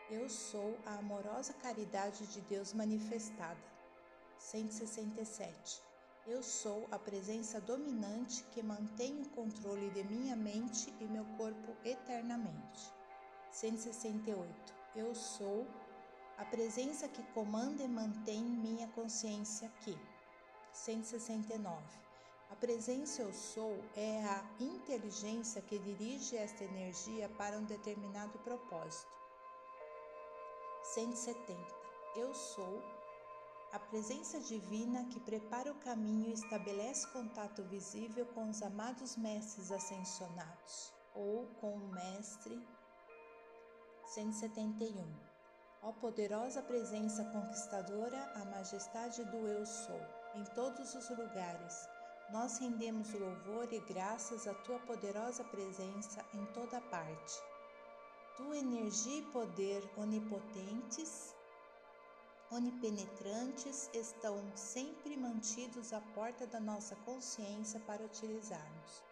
Eu 0.10 0.30
sou 0.30 0.80
a 0.86 0.94
amorosa 0.96 1.52
caridade 1.52 2.26
de 2.28 2.40
Deus 2.40 2.72
manifestada. 2.72 3.60
167. 4.40 5.84
Eu 6.26 6.42
sou 6.42 6.88
a 6.90 6.98
presença 6.98 7.60
dominante 7.60 8.42
que 8.54 8.64
mantém 8.64 9.22
o 9.22 9.30
controle 9.32 9.90
de 9.90 10.06
minha 10.06 10.34
mente 10.34 10.94
e 11.02 11.04
meu 11.04 11.26
corpo 11.38 11.76
eternamente. 11.84 12.90
168. 13.52 14.74
Eu 14.96 15.14
sou 15.14 15.68
a 16.38 16.46
presença 16.46 17.10
que 17.10 17.24
comanda 17.34 17.84
e 17.84 17.88
mantém 17.90 18.42
minha 18.42 18.88
consciência 18.88 19.68
aqui. 19.68 19.98
169. 20.72 21.84
A 22.50 22.56
presença 22.56 23.24
eu 23.24 23.34
sou 23.34 23.78
é 23.94 24.24
a 24.24 24.42
inteligência 24.58 25.62
que 25.62 25.78
dirige 25.78 26.38
esta 26.38 26.64
energia 26.64 27.28
para 27.38 27.58
um 27.58 27.66
determinado 27.66 28.40
propósito. 28.40 29.17
170. 30.94 31.54
Eu 32.16 32.34
sou 32.34 32.82
a 33.74 33.80
presença 33.80 34.40
divina 34.40 35.04
que 35.06 35.20
prepara 35.20 35.72
o 35.72 35.80
caminho 35.80 36.30
e 36.30 36.34
estabelece 36.34 37.06
contato 37.08 37.62
visível 37.64 38.26
com 38.28 38.50
os 38.50 38.62
amados 38.62 39.18
mestres 39.18 39.70
ascensionados 39.70 40.94
ou 41.14 41.46
com 41.60 41.74
o 41.74 41.92
mestre 41.92 42.66
171. 44.06 45.14
Ó 45.84 45.92
poderosa 45.92 46.62
presença 46.62 47.26
conquistadora, 47.26 48.24
a 48.36 48.46
majestade 48.46 49.26
do 49.26 49.46
eu 49.46 49.66
sou, 49.66 50.02
em 50.36 50.44
todos 50.56 50.96
os 50.96 51.10
lugares, 51.10 51.88
nós 52.32 52.58
rendemos 52.60 53.12
louvor 53.14 53.72
e 53.74 53.80
graças 53.82 54.48
à 54.48 54.54
tua 54.54 54.80
poderosa 54.80 55.44
presença 55.44 56.26
em 56.34 56.46
toda 56.48 56.80
parte. 56.82 57.57
Tua 58.38 58.56
energia 58.56 59.18
e 59.18 59.32
poder 59.32 59.84
onipotentes 59.98 61.36
onipenetrantes 62.52 63.90
estão 63.92 64.40
sempre 64.56 65.18
mantidos 65.18 65.92
à 65.92 66.00
porta 66.14 66.46
da 66.46 66.60
nossa 66.60 66.96
consciência 66.98 67.80
para 67.80 68.06
utilizarmos. 68.06 69.04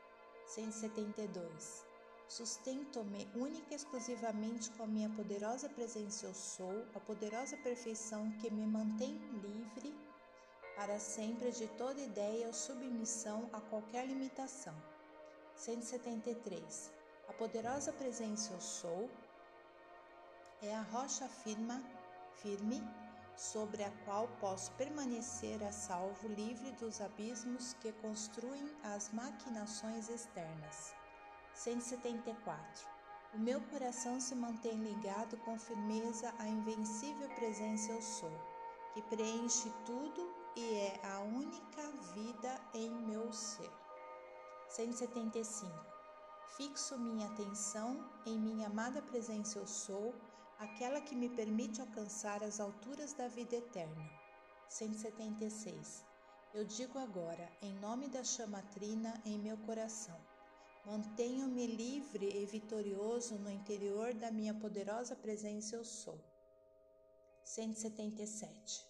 172. 0.45 1.83
Sustento-me 2.27 3.27
única 3.35 3.73
e 3.73 3.75
exclusivamente 3.75 4.69
com 4.73 4.83
a 4.83 4.87
minha 4.87 5.09
poderosa 5.09 5.67
presença 5.69 6.27
eu 6.27 6.33
sou, 6.35 6.85
a 6.93 6.99
poderosa 6.99 7.57
perfeição 7.57 8.31
que 8.33 8.51
me 8.51 8.67
mantém 8.67 9.17
livre 9.41 9.91
para 10.75 10.99
sempre 10.99 11.51
de 11.51 11.67
toda 11.69 11.99
ideia 11.99 12.45
ou 12.45 12.53
submissão 12.53 13.49
a 13.51 13.59
qualquer 13.59 14.05
limitação. 14.05 14.75
173. 15.55 16.94
A 17.27 17.33
poderosa 17.33 17.91
presença 17.91 18.53
eu 18.53 18.61
sou 18.61 19.09
é 20.61 20.75
a 20.75 20.81
rocha 20.81 21.27
firma, 21.27 21.83
firme 22.35 22.81
sobre 23.35 23.83
a 23.83 23.91
qual 24.05 24.27
posso 24.39 24.71
permanecer 24.73 25.61
a 25.63 25.71
salvo, 25.71 26.27
livre 26.27 26.71
dos 26.73 27.01
abismos 27.01 27.73
que 27.73 27.91
construem 27.93 28.63
as 28.83 29.11
maquinações 29.11 30.07
externas. 30.07 30.93
174. 31.53 32.87
O 33.33 33.39
meu 33.39 33.59
coração 33.63 34.19
se 34.19 34.35
mantém 34.35 34.75
ligado 34.75 35.35
com 35.37 35.59
firmeza 35.59 36.33
à 36.39 36.47
invencível 36.47 37.27
presença 37.29 37.91
eu 37.91 38.01
sou, 38.01 38.31
que 38.93 39.01
preenche 39.01 39.73
tudo 39.85 40.33
e 40.55 40.75
é 40.75 40.99
a 41.03 41.19
única 41.19 41.91
vida 42.13 42.61
em 42.73 42.89
meu 42.89 43.33
ser. 43.33 43.71
175. 44.69 45.94
Fixo 46.55 46.97
minha 46.97 47.27
atenção 47.27 48.09
em 48.25 48.39
minha 48.39 48.67
amada 48.67 49.01
presença 49.01 49.59
eu 49.59 49.67
sou, 49.67 50.15
aquela 50.57 51.01
que 51.01 51.13
me 51.13 51.27
permite 51.27 51.81
alcançar 51.81 52.41
as 52.41 52.61
alturas 52.61 53.11
da 53.11 53.27
vida 53.27 53.57
eterna. 53.57 54.09
176. 54.69 56.05
Eu 56.53 56.63
digo 56.63 56.97
agora, 56.97 57.51
em 57.61 57.73
nome 57.79 58.07
da 58.07 58.23
chama 58.23 58.61
trina 58.73 59.21
em 59.25 59.37
meu 59.37 59.57
coração, 59.57 60.17
mantenho-me 60.85 61.67
livre 61.67 62.29
e 62.33 62.45
vitorioso 62.45 63.35
no 63.35 63.51
interior 63.51 64.13
da 64.13 64.31
minha 64.31 64.53
poderosa 64.53 65.13
presença 65.13 65.75
eu 65.75 65.83
sou. 65.83 66.17
177. 67.43 68.87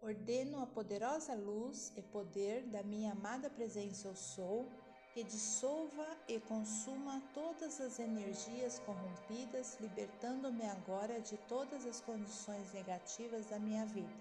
Ordeno 0.00 0.62
a 0.62 0.66
poderosa 0.68 1.34
luz 1.34 1.92
e 1.96 2.02
poder 2.02 2.62
da 2.68 2.84
minha 2.84 3.10
amada 3.10 3.50
presença 3.50 4.06
eu 4.06 4.14
sou 4.14 4.70
que 5.16 5.24
dissolva 5.24 6.06
e 6.28 6.38
consuma 6.38 7.22
todas 7.32 7.80
as 7.80 7.98
energias 7.98 8.78
corrompidas, 8.80 9.78
libertando-me 9.80 10.66
agora 10.66 11.18
de 11.22 11.38
todas 11.48 11.86
as 11.86 12.02
condições 12.02 12.70
negativas 12.74 13.46
da 13.46 13.58
minha 13.58 13.86
vida, 13.86 14.12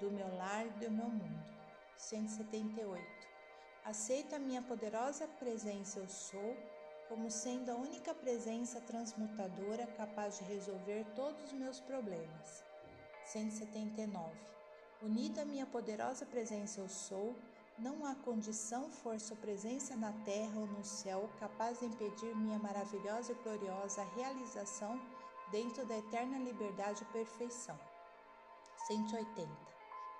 do 0.00 0.10
meu 0.10 0.26
lar 0.36 0.66
e 0.66 0.70
do 0.84 0.90
meu 0.90 1.08
mundo. 1.08 1.46
178. 1.96 3.06
Aceito 3.84 4.34
a 4.34 4.40
minha 4.40 4.60
poderosa 4.62 5.28
presença 5.38 6.00
eu 6.00 6.08
sou 6.08 6.56
como 7.08 7.30
sendo 7.30 7.70
a 7.70 7.76
única 7.76 8.12
presença 8.12 8.80
transmutadora 8.80 9.86
capaz 9.96 10.38
de 10.38 10.44
resolver 10.46 11.06
todos 11.14 11.44
os 11.44 11.52
meus 11.52 11.78
problemas. 11.78 12.64
179. 13.26 14.34
Unida 15.00 15.42
à 15.42 15.44
minha 15.44 15.66
poderosa 15.66 16.26
presença 16.26 16.80
eu 16.80 16.88
sou, 16.88 17.36
Não 17.78 18.06
há 18.06 18.14
condição, 18.14 18.90
força 18.90 19.34
ou 19.34 19.40
presença 19.40 19.94
na 19.96 20.10
terra 20.24 20.58
ou 20.58 20.66
no 20.66 20.82
céu 20.82 21.28
capaz 21.38 21.78
de 21.78 21.84
impedir 21.84 22.34
minha 22.34 22.58
maravilhosa 22.58 23.32
e 23.32 23.34
gloriosa 23.34 24.02
realização 24.16 24.98
dentro 25.50 25.84
da 25.84 25.98
eterna 25.98 26.38
liberdade 26.38 27.02
e 27.02 27.12
perfeição. 27.12 27.78
180. 28.86 29.46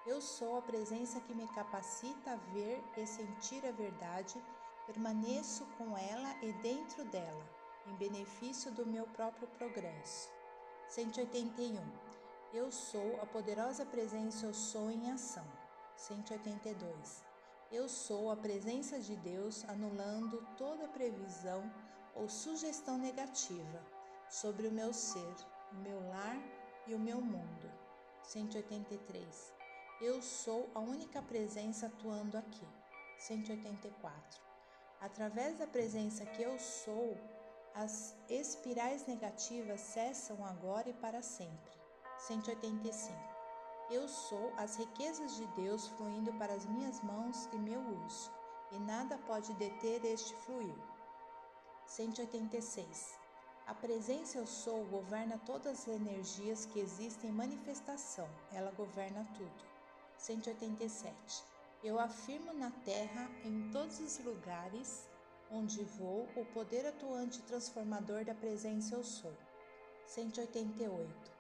Eu 0.07 0.21
sou 0.21 0.59
a 0.59 0.63
presença 0.63 1.19
que 1.21 1.35
me 1.35 1.49
capacita 1.49 2.33
a 2.33 2.37
ver 2.53 2.85
e 2.95 3.07
sentir 3.07 3.65
a 3.65 3.73
verdade, 3.73 4.39
permaneço 4.87 5.65
com 5.79 5.97
ela 5.97 6.37
e 6.43 6.53
dentro 6.61 7.07
dela, 7.07 7.45
em 7.87 7.97
benefício 7.97 8.71
do 8.71 8.85
meu 8.85 9.07
próprio 9.07 9.49
progresso. 9.49 10.29
181. 10.89 11.83
Eu 12.53 12.71
sou 12.71 13.19
a 13.23 13.27
poderosa 13.27 13.87
presença, 13.87 14.45
eu 14.45 14.53
sou 14.53 14.91
em 14.91 15.11
ação. 15.11 15.47
182. 15.97 17.26
Eu 17.77 17.91
sou 17.91 18.31
a 18.31 18.37
presença 18.37 18.99
de 18.99 19.15
Deus 19.17 19.63
anulando 19.69 20.43
toda 20.57 20.89
previsão 20.89 21.71
ou 22.15 22.27
sugestão 22.27 22.97
negativa 22.97 23.83
sobre 24.31 24.67
o 24.67 24.73
meu 24.73 24.95
ser, 24.95 25.37
o 25.73 25.77
meu 25.87 26.01
lar 26.09 26.39
e 26.87 26.95
o 26.95 26.99
meu 26.99 27.21
mundo. 27.21 27.71
183. 28.23 29.53
Eu 30.01 30.23
sou 30.23 30.71
a 30.75 30.81
única 30.81 31.21
presença 31.21 31.89
atuando 31.89 32.39
aqui. 32.39 32.67
184. 33.19 34.41
Através 34.99 35.59
da 35.59 35.67
presença 35.67 36.25
que 36.25 36.43
eu 36.43 36.59
sou, 36.59 37.15
as 37.75 38.17
espirais 38.31 39.07
negativas 39.07 39.83
cessam 39.83 40.43
agora 40.47 40.89
e 40.89 40.95
para 40.95 41.21
sempre. 41.21 41.77
185. 42.21 43.36
Eu 43.89 44.09
sou 44.09 44.53
as 44.57 44.77
riquezas 44.77 45.37
de 45.37 45.47
Deus 45.49 45.87
fluindo 45.87 46.33
para 46.33 46.53
as 46.53 46.67
minhas 46.67 47.01
mãos 47.03 47.49
e 47.53 47.57
meu 47.57 47.81
uso, 48.05 48.33
e 48.73 48.79
nada 48.81 49.17
pode 49.19 49.55
deter 49.55 50.05
este 50.05 50.35
fluir. 50.35 50.75
186. 51.87 53.15
A 53.65 53.73
presença 53.75 54.39
eu 54.39 54.47
sou 54.47 54.85
governa 54.87 55.39
todas 55.47 55.83
as 55.83 55.89
energias 55.89 56.67
que 56.67 56.81
existem 56.81 57.31
em 57.31 57.33
manifestação, 57.33 58.29
ela 58.53 58.73
governa 58.73 59.25
tudo. 59.37 59.65
187. 60.19 61.45
Eu 61.85 62.01
afirmo 62.01 62.53
na 62.55 62.73
terra, 62.85 63.31
em 63.45 63.71
todos 63.71 64.01
os 64.01 64.19
lugares 64.19 65.09
onde 65.49 65.85
vou, 65.85 66.29
o 66.35 66.45
poder 66.47 66.87
atuante 66.87 67.41
transformador 67.43 68.25
da 68.25 68.35
presença 68.35 68.97
eu 68.97 69.05
sou. 69.05 69.33
188. 70.07 71.36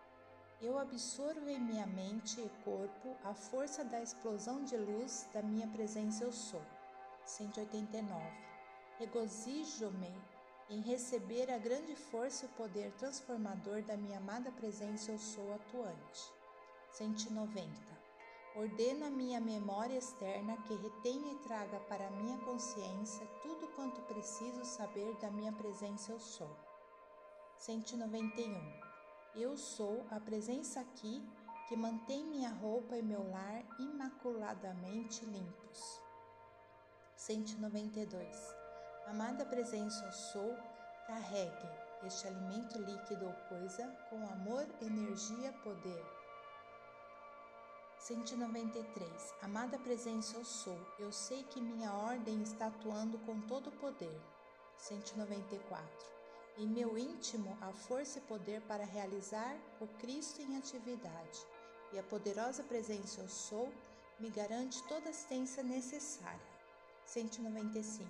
Eu 0.60 0.78
absorvo 0.78 1.50
em 1.50 1.60
minha 1.60 1.86
mente 1.86 2.40
e 2.40 2.48
corpo 2.64 3.14
a 3.22 3.34
força 3.34 3.84
da 3.84 4.00
explosão 4.00 4.64
de 4.64 4.74
luz 4.74 5.28
da 5.30 5.42
minha 5.42 5.68
presença 5.68 6.24
eu 6.24 6.32
sou. 6.32 6.62
189. 7.26 8.18
Regozijo-me 8.98 10.10
em 10.70 10.80
receber 10.80 11.50
a 11.50 11.58
grande 11.58 11.94
força 11.94 12.46
e 12.46 12.48
o 12.48 12.52
poder 12.52 12.90
transformador 12.92 13.82
da 13.82 13.98
minha 13.98 14.16
amada 14.16 14.50
presença 14.50 15.10
eu 15.10 15.18
sou 15.18 15.52
atuante. 15.52 16.32
190. 16.92 17.68
Ordeno 18.54 19.04
a 19.04 19.10
minha 19.10 19.38
memória 19.38 19.98
externa 19.98 20.56
que 20.62 20.74
retenha 20.74 21.34
e 21.34 21.38
traga 21.40 21.78
para 21.80 22.06
a 22.06 22.10
minha 22.12 22.38
consciência 22.38 23.26
tudo 23.42 23.68
quanto 23.76 24.00
preciso 24.02 24.64
saber 24.64 25.14
da 25.16 25.30
minha 25.30 25.52
presença 25.52 26.12
eu 26.12 26.18
sou. 26.18 26.56
191. 27.58 28.85
Eu 29.38 29.54
sou 29.54 30.02
a 30.10 30.18
presença 30.18 30.80
aqui 30.80 31.22
que 31.68 31.76
mantém 31.76 32.24
minha 32.24 32.48
roupa 32.48 32.96
e 32.96 33.02
meu 33.02 33.30
lar 33.30 33.62
imaculadamente 33.78 35.26
limpos. 35.26 36.00
192. 37.16 38.54
Amada 39.06 39.44
presença, 39.44 40.06
eu 40.06 40.12
sou, 40.12 40.56
carregue 41.06 41.68
este 42.06 42.26
alimento 42.26 42.78
líquido 42.78 43.26
ou 43.26 43.32
coisa 43.46 43.86
com 44.08 44.16
amor, 44.26 44.66
energia, 44.80 45.52
poder. 45.62 46.02
193. 47.98 49.34
Amada 49.42 49.78
presença, 49.78 50.34
eu 50.34 50.46
sou, 50.46 50.78
eu 50.98 51.12
sei 51.12 51.42
que 51.44 51.60
minha 51.60 51.92
ordem 51.92 52.42
está 52.42 52.68
atuando 52.68 53.18
com 53.18 53.38
todo 53.42 53.66
o 53.66 53.76
poder. 53.76 54.18
194 54.78 56.15
em 56.58 56.66
meu 56.66 56.96
íntimo 56.96 57.54
a 57.60 57.70
força 57.72 58.18
e 58.18 58.22
poder 58.22 58.62
para 58.62 58.84
realizar 58.84 59.54
o 59.80 59.86
Cristo 59.98 60.40
em 60.40 60.56
atividade, 60.56 61.46
e 61.92 61.98
a 61.98 62.02
poderosa 62.02 62.62
presença 62.62 63.20
eu 63.20 63.28
sou 63.28 63.70
me 64.18 64.30
garante 64.30 64.82
toda 64.84 65.06
a 65.06 65.10
assistência 65.10 65.62
necessária. 65.62 66.40
195. 67.04 68.08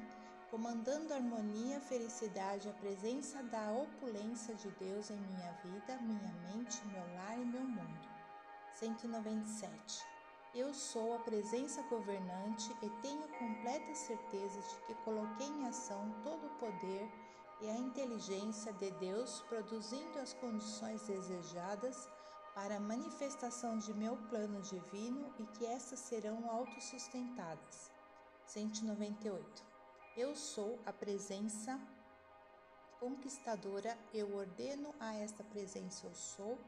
comandando 0.50 1.14
harmonia, 1.14 1.80
felicidade, 1.80 2.70
a 2.70 2.74
presença 2.74 3.43
da 3.43 3.72
opulência 3.72 4.56
de 4.56 4.70
Deus 4.72 5.12
em 5.12 5.18
minha 5.18 5.52
vida, 5.64 6.02
minha 6.02 6.34
mente, 6.47 6.84
meu 6.88 7.04
lar 7.16 7.38
e 7.38 7.45
meu 7.45 7.62
mundo. 7.62 8.10
197. 8.74 10.04
Eu 10.56 10.74
sou 10.74 11.16
a 11.16 11.20
presença 11.20 11.84
governante 11.84 12.76
e 12.82 12.89
tenho 13.02 13.28
completa 13.38 13.93
certeza 13.93 14.60
de 14.60 14.76
que 14.88 14.95
coloquei 15.04 15.45
em 15.45 15.68
ação 15.68 16.12
todo 16.24 16.47
o 16.47 16.56
poder 16.58 17.08
e 17.62 17.70
a 17.70 17.76
inteligência 17.76 18.74
de 18.74 18.89
Deus, 18.91 19.41
produzindo 19.47 20.18
as 20.18 20.34
condições 20.34 21.04
desejadas 21.04 22.10
para 22.56 22.78
a 22.78 22.80
manifestação 22.80 23.78
de 23.78 23.93
meu 23.93 24.18
plano 24.30 24.60
divino 24.64 25.32
e 25.38 25.45
que 25.45 25.66
essas 25.68 26.00
serão 26.00 26.50
autossustentadas. 26.50 27.91
198. 28.47 29.69
Eu 30.20 30.36
sou 30.36 30.78
a 30.86 30.92
presença 30.92 31.80
conquistadora, 33.00 33.98
eu 34.14 34.36
ordeno 34.36 34.94
a 35.00 35.16
esta 35.16 35.46
presença 35.46 36.06
eu 36.06 36.14
sou, 36.14 36.60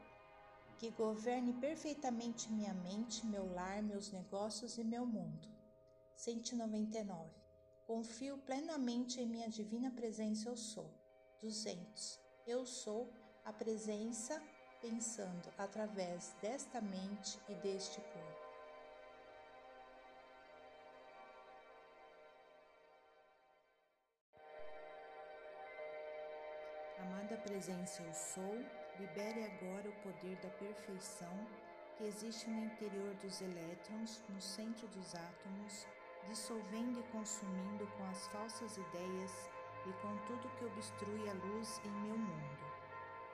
que 0.78 0.88
governe 0.88 1.52
perfeitamente 1.52 2.50
minha 2.50 2.72
mente, 2.72 3.26
meu 3.26 3.52
lar, 3.52 3.82
meus 3.82 4.10
negócios 4.10 4.78
e 4.78 4.82
meu 4.82 5.04
mundo. 5.04 5.46
199. 6.16 7.28
Confio 7.86 8.38
plenamente 8.38 9.20
em 9.20 9.26
minha 9.26 9.50
divina 9.50 9.90
presença 9.90 10.48
eu 10.48 10.56
sou. 10.56 10.90
200. 11.42 12.18
Eu 12.46 12.64
sou 12.64 13.12
a 13.44 13.52
presença 13.52 14.42
pensando 14.80 15.52
através 15.58 16.34
desta 16.40 16.80
mente 16.80 17.38
e 17.50 17.54
deste 17.56 18.00
corpo. 18.00 18.31
Amada 27.12 27.36
presença 27.36 28.02
eu 28.02 28.14
sou, 28.14 28.64
libere 28.98 29.44
agora 29.44 29.86
o 29.86 29.92
poder 30.02 30.34
da 30.36 30.48
perfeição 30.48 31.46
que 31.94 32.04
existe 32.04 32.48
no 32.48 32.64
interior 32.64 33.14
dos 33.16 33.42
elétrons, 33.42 34.22
no 34.30 34.40
centro 34.40 34.88
dos 34.88 35.14
átomos, 35.14 35.86
dissolvendo 36.26 37.00
e 37.00 37.12
consumindo 37.12 37.86
com 37.98 38.04
as 38.06 38.26
falsas 38.28 38.78
ideias 38.78 39.50
e 39.86 39.92
com 40.00 40.16
tudo 40.26 40.56
que 40.56 40.64
obstrui 40.64 41.28
a 41.28 41.34
luz 41.34 41.82
em 41.84 41.90
meu 41.90 42.16
mundo. 42.16 42.64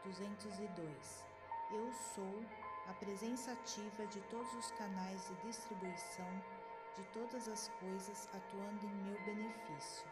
202. 0.03 1.25
Eu 1.71 1.93
sou 1.93 2.45
a 2.89 2.93
presença 2.95 3.53
ativa 3.53 4.07
de 4.09 4.21
todos 4.23 4.53
os 4.55 4.73
canais 4.73 5.29
de 5.29 5.47
distribuição 5.47 6.43
de 6.97 7.05
todas 7.13 7.47
as 7.47 7.69
coisas 7.79 8.29
atuando 8.35 8.87
em 8.87 8.95
meu 9.05 9.25
benefício. 9.25 10.05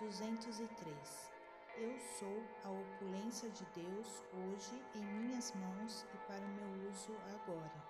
203. 0.00 1.35
Eu 1.78 1.94
sou 2.18 2.42
a 2.64 2.70
opulência 2.70 3.50
de 3.50 3.62
Deus 3.66 4.24
hoje 4.32 4.82
em 4.94 5.04
minhas 5.04 5.52
mãos 5.52 6.06
e 6.14 6.16
para 6.26 6.42
o 6.42 6.48
meu 6.48 6.88
uso 6.88 7.12
agora. 7.34 7.84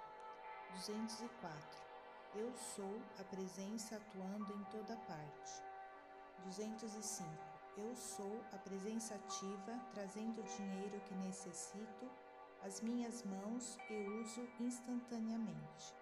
204. 0.72 1.84
Eu 2.34 2.52
sou 2.56 3.00
a 3.20 3.22
presença 3.22 3.94
atuando 3.94 4.52
em 4.54 4.64
toda 4.64 4.96
parte. 4.96 5.62
205. 6.46 7.30
Eu 7.76 7.94
sou 7.94 8.42
a 8.52 8.58
presença 8.58 9.14
ativa 9.14 9.80
trazendo 9.94 10.40
o 10.40 10.56
dinheiro 10.56 11.00
que 11.02 11.14
necessito 11.14 12.10
às 12.64 12.80
minhas 12.80 13.22
mãos 13.22 13.78
e 13.88 13.94
uso 14.20 14.48
instantaneamente. 14.58 15.94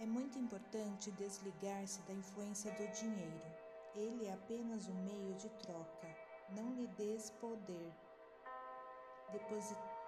É 0.00 0.06
muito 0.06 0.38
importante 0.38 1.10
desligar-se 1.10 2.00
da 2.02 2.14
influência 2.14 2.72
do 2.72 2.86
dinheiro 2.92 3.57
ele 3.98 4.26
é 4.26 4.32
apenas 4.32 4.88
um 4.88 4.94
meio 5.02 5.34
de 5.34 5.48
troca. 5.50 6.08
Não 6.50 6.72
lhe 6.74 6.86
des 6.88 7.30
poder. 7.40 7.92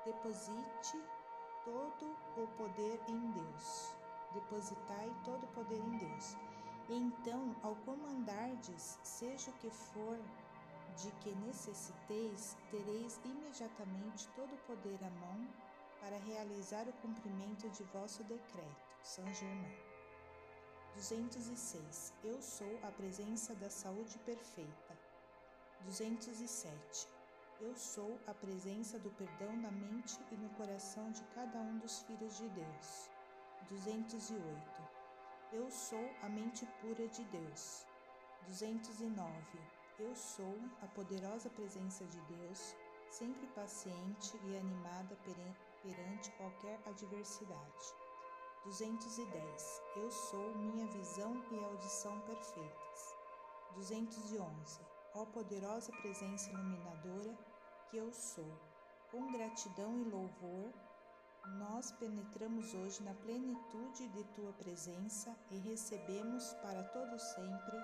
Deposite 0.04 1.02
todo 1.64 2.16
o 2.36 2.46
poder 2.56 3.00
em 3.08 3.30
Deus. 3.32 3.94
depositai 4.32 5.12
todo 5.24 5.44
o 5.44 5.48
poder 5.48 5.78
em 5.78 5.98
Deus. 5.98 6.36
Então, 6.88 7.54
ao 7.62 7.74
comandardes, 7.76 8.98
seja 9.02 9.50
o 9.50 9.54
que 9.54 9.70
for 9.70 10.18
de 10.96 11.10
que 11.20 11.34
necessiteis, 11.46 12.56
tereis 12.70 13.20
imediatamente 13.24 14.28
todo 14.34 14.54
o 14.54 14.58
poder 14.66 14.98
à 15.04 15.10
mão 15.10 15.48
para 16.00 16.16
realizar 16.18 16.88
o 16.88 16.92
cumprimento 16.94 17.68
de 17.70 17.82
vosso 17.84 18.22
decreto. 18.24 18.88
São 19.02 19.24
Germain. 19.34 19.89
206. 20.94 22.12
Eu 22.24 22.42
sou 22.42 22.78
a 22.82 22.90
presença 22.90 23.54
da 23.54 23.70
saúde 23.70 24.18
perfeita. 24.18 24.98
207. 25.84 27.08
Eu 27.60 27.74
sou 27.76 28.18
a 28.26 28.34
presença 28.34 28.98
do 28.98 29.10
perdão 29.10 29.56
na 29.56 29.70
mente 29.70 30.18
e 30.32 30.36
no 30.36 30.48
coração 30.50 31.10
de 31.12 31.22
cada 31.34 31.58
um 31.58 31.78
dos 31.78 32.02
filhos 32.02 32.36
de 32.36 32.48
Deus. 32.48 33.10
208. 33.68 34.40
Eu 35.52 35.70
sou 35.70 36.10
a 36.22 36.28
mente 36.28 36.66
pura 36.80 37.06
de 37.08 37.24
Deus. 37.24 37.86
209. 38.46 39.58
Eu 39.98 40.14
sou 40.16 40.58
a 40.82 40.86
poderosa 40.88 41.50
presença 41.50 42.04
de 42.06 42.20
Deus, 42.22 42.74
sempre 43.10 43.46
paciente 43.48 44.38
e 44.44 44.56
animada 44.56 45.16
perante 45.82 46.30
qualquer 46.32 46.80
adversidade. 46.86 47.99
210. 48.64 49.82
Eu 49.96 50.10
sou 50.10 50.54
minha 50.54 50.86
visão 50.88 51.42
e 51.50 51.64
audição 51.64 52.20
perfeitas. 52.20 53.16
211. 53.74 54.80
Ó 55.14 55.24
poderosa 55.24 55.90
presença 55.92 56.50
iluminadora 56.50 57.34
que 57.88 57.96
eu 57.96 58.12
sou. 58.12 58.52
Com 59.10 59.32
gratidão 59.32 59.98
e 59.98 60.04
louvor, 60.04 60.72
nós 61.58 61.90
penetramos 61.92 62.74
hoje 62.74 63.02
na 63.02 63.14
plenitude 63.14 64.06
de 64.08 64.24
tua 64.34 64.52
presença 64.52 65.34
e 65.50 65.58
recebemos 65.60 66.52
para 66.54 66.84
todo 66.84 67.18
sempre 67.18 67.78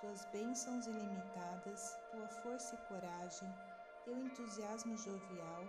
tuas 0.00 0.24
bênçãos 0.32 0.86
ilimitadas, 0.88 1.96
tua 2.10 2.28
força 2.42 2.74
e 2.74 2.88
coragem, 2.88 3.48
teu 4.04 4.18
entusiasmo 4.18 4.96
jovial, 4.98 5.64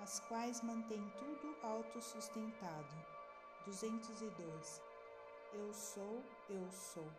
as 0.00 0.20
quais 0.20 0.60
mantém 0.60 1.02
tudo 1.18 1.56
autossustentado. 1.62 3.17
212. 3.64 4.80
Eu 5.52 5.72
sou, 5.72 6.22
eu 6.48 6.70
sou. 6.70 7.10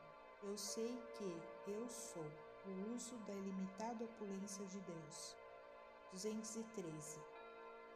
Eu 0.43 0.57
sei 0.57 1.01
que 1.17 1.71
eu 1.71 1.89
sou 1.89 2.25
o 2.65 2.95
uso 2.95 3.17
da 3.19 3.33
ilimitada 3.33 4.03
opulência 4.03 4.65
de 4.65 4.79
Deus. 4.81 5.35
213. 6.11 7.19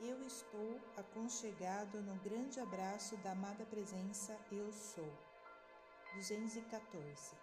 Eu 0.01 0.21
estou 0.23 0.81
aconchegado 0.97 2.01
no 2.01 2.15
grande 2.15 2.59
abraço 2.59 3.15
da 3.17 3.31
amada 3.31 3.65
presença 3.65 4.37
Eu 4.51 4.71
Sou. 4.73 5.11
214. 6.15 7.35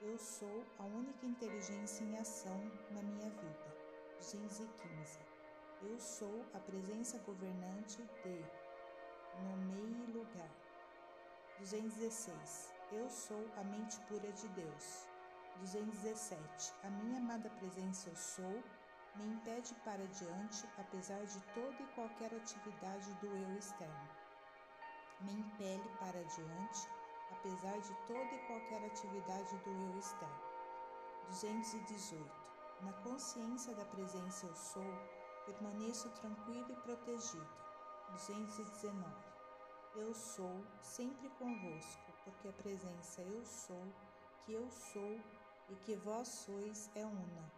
Eu 0.00 0.18
sou 0.18 0.64
a 0.78 0.84
única 0.84 1.24
inteligência 1.24 2.04
em 2.04 2.16
ação 2.18 2.60
na 2.90 3.02
minha 3.02 3.30
vida. 3.30 3.76
215. 4.18 5.18
Eu 5.82 5.98
sou 5.98 6.44
a 6.52 6.58
presença 6.58 7.18
governante 7.18 8.02
de 8.22 8.61
Nomeie 9.40 10.06
lugar. 10.12 10.50
216. 11.58 12.74
Eu 12.92 13.08
sou 13.08 13.50
a 13.56 13.64
mente 13.64 13.98
pura 14.02 14.30
de 14.32 14.48
Deus. 14.48 15.06
217. 15.60 16.74
A 16.84 16.90
minha 16.90 17.18
amada 17.18 17.48
presença 17.50 18.10
eu 18.10 18.16
sou 18.16 18.62
me 19.16 19.26
impede 19.26 19.74
para 19.84 20.06
diante, 20.06 20.66
apesar 20.78 21.24
de 21.24 21.40
toda 21.54 21.82
e 21.82 21.86
qualquer 21.94 22.34
atividade 22.34 23.12
do 23.14 23.26
eu 23.26 23.58
externo. 23.58 24.08
Me 25.20 25.32
impele 25.32 25.88
para 25.98 26.24
diante, 26.24 26.88
apesar 27.30 27.78
de 27.78 27.94
toda 28.06 28.34
e 28.34 28.46
qualquer 28.46 28.84
atividade 28.84 29.56
do 29.58 29.70
eu 29.70 29.98
externo. 29.98 30.40
218. 31.28 32.42
Na 32.80 32.92
consciência 32.94 33.74
da 33.74 33.84
presença 33.84 34.46
eu 34.46 34.56
sou, 34.56 34.94
permaneço 35.46 36.10
tranquilo 36.10 36.72
e 36.72 36.76
protegido. 36.76 37.62
219. 38.12 39.32
Eu 39.94 40.14
sou 40.14 40.64
sempre 40.80 41.28
convosco, 41.30 42.12
porque 42.24 42.48
a 42.48 42.52
presença 42.52 43.22
eu 43.22 43.44
sou, 43.44 43.92
que 44.40 44.52
eu 44.52 44.70
sou 44.70 45.20
e 45.68 45.76
que 45.76 45.96
vós 45.96 46.28
sois 46.28 46.90
é 46.94 47.04
una. 47.06 47.52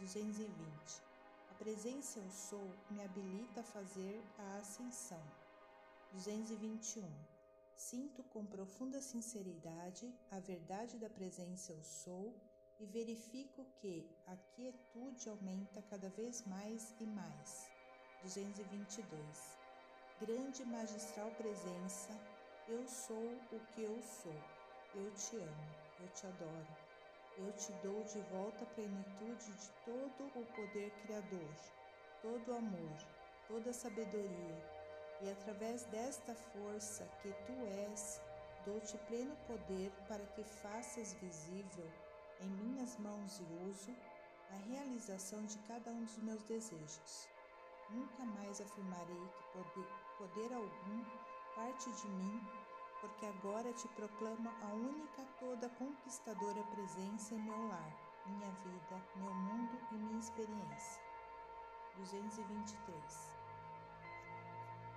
220. 0.00 1.02
A 1.50 1.54
presença 1.54 2.18
eu 2.18 2.30
sou 2.30 2.70
me 2.90 3.02
habilita 3.02 3.60
a 3.60 3.64
fazer 3.64 4.22
a 4.38 4.58
ascensão. 4.58 5.22
221. 6.12 7.08
Sinto 7.74 8.22
com 8.24 8.44
profunda 8.44 9.00
sinceridade 9.00 10.12
a 10.30 10.40
verdade 10.40 10.98
da 10.98 11.10
presença 11.10 11.72
eu 11.72 11.82
sou 11.82 12.34
e 12.78 12.86
verifico 12.86 13.64
que 13.76 14.08
a 14.26 14.36
quietude 14.36 15.28
aumenta 15.28 15.82
cada 15.82 16.08
vez 16.10 16.44
mais 16.46 16.94
e 17.00 17.06
mais. 17.06 17.70
222. 18.22 19.55
Grande 20.20 20.64
magistral 20.64 21.30
presença, 21.32 22.12
eu 22.68 22.86
sou 22.88 23.38
o 23.52 23.60
que 23.74 23.82
eu 23.82 24.00
sou. 24.02 24.40
Eu 24.94 25.12
te 25.14 25.36
amo, 25.36 25.74
eu 26.00 26.08
te 26.08 26.26
adoro 26.26 26.86
eu 27.38 27.52
te 27.52 27.70
dou 27.82 28.02
de 28.04 28.20
volta 28.32 28.64
a 28.64 28.74
plenitude 28.74 29.52
de 29.52 29.68
todo 29.84 30.26
o 30.34 30.46
poder 30.54 30.90
criador, 31.02 31.54
todo 32.22 32.48
o 32.48 32.56
amor, 32.56 32.96
toda 33.46 33.70
a 33.70 33.74
sabedoria, 33.74 34.64
e 35.22 35.30
através 35.30 35.84
desta 35.84 36.34
força 36.34 37.04
que 37.22 37.28
tu 37.46 37.52
és, 37.90 38.20
dou-te 38.64 38.96
pleno 39.06 39.36
poder 39.46 39.90
para 40.08 40.24
que 40.34 40.44
faças 40.44 41.12
visível 41.14 41.90
em 42.40 42.48
minhas 42.48 42.96
mãos 42.98 43.38
e 43.38 43.70
uso 43.70 43.94
a 44.50 44.56
realização 44.70 45.44
de 45.44 45.58
cada 45.68 45.90
um 45.90 46.04
dos 46.04 46.16
meus 46.18 46.42
desejos. 46.44 47.28
Nunca 47.90 48.24
mais 48.24 48.60
afirmarei 48.62 49.28
que 49.52 49.58
poder, 50.18 50.52
algum 50.52 51.04
parte 51.54 51.90
de 51.90 52.08
mim 52.08 52.66
porque 53.00 53.26
agora 53.26 53.72
te 53.72 53.88
proclamo 53.88 54.50
a 54.62 54.74
única 54.74 55.22
toda 55.38 55.68
conquistadora 55.70 56.62
presença 56.64 57.34
em 57.34 57.38
meu 57.38 57.68
lar, 57.68 57.96
minha 58.26 58.50
vida, 58.50 59.02
meu 59.16 59.34
mundo 59.34 59.78
e 59.92 59.94
minha 59.94 60.18
experiência. 60.18 61.02
223 61.96 63.36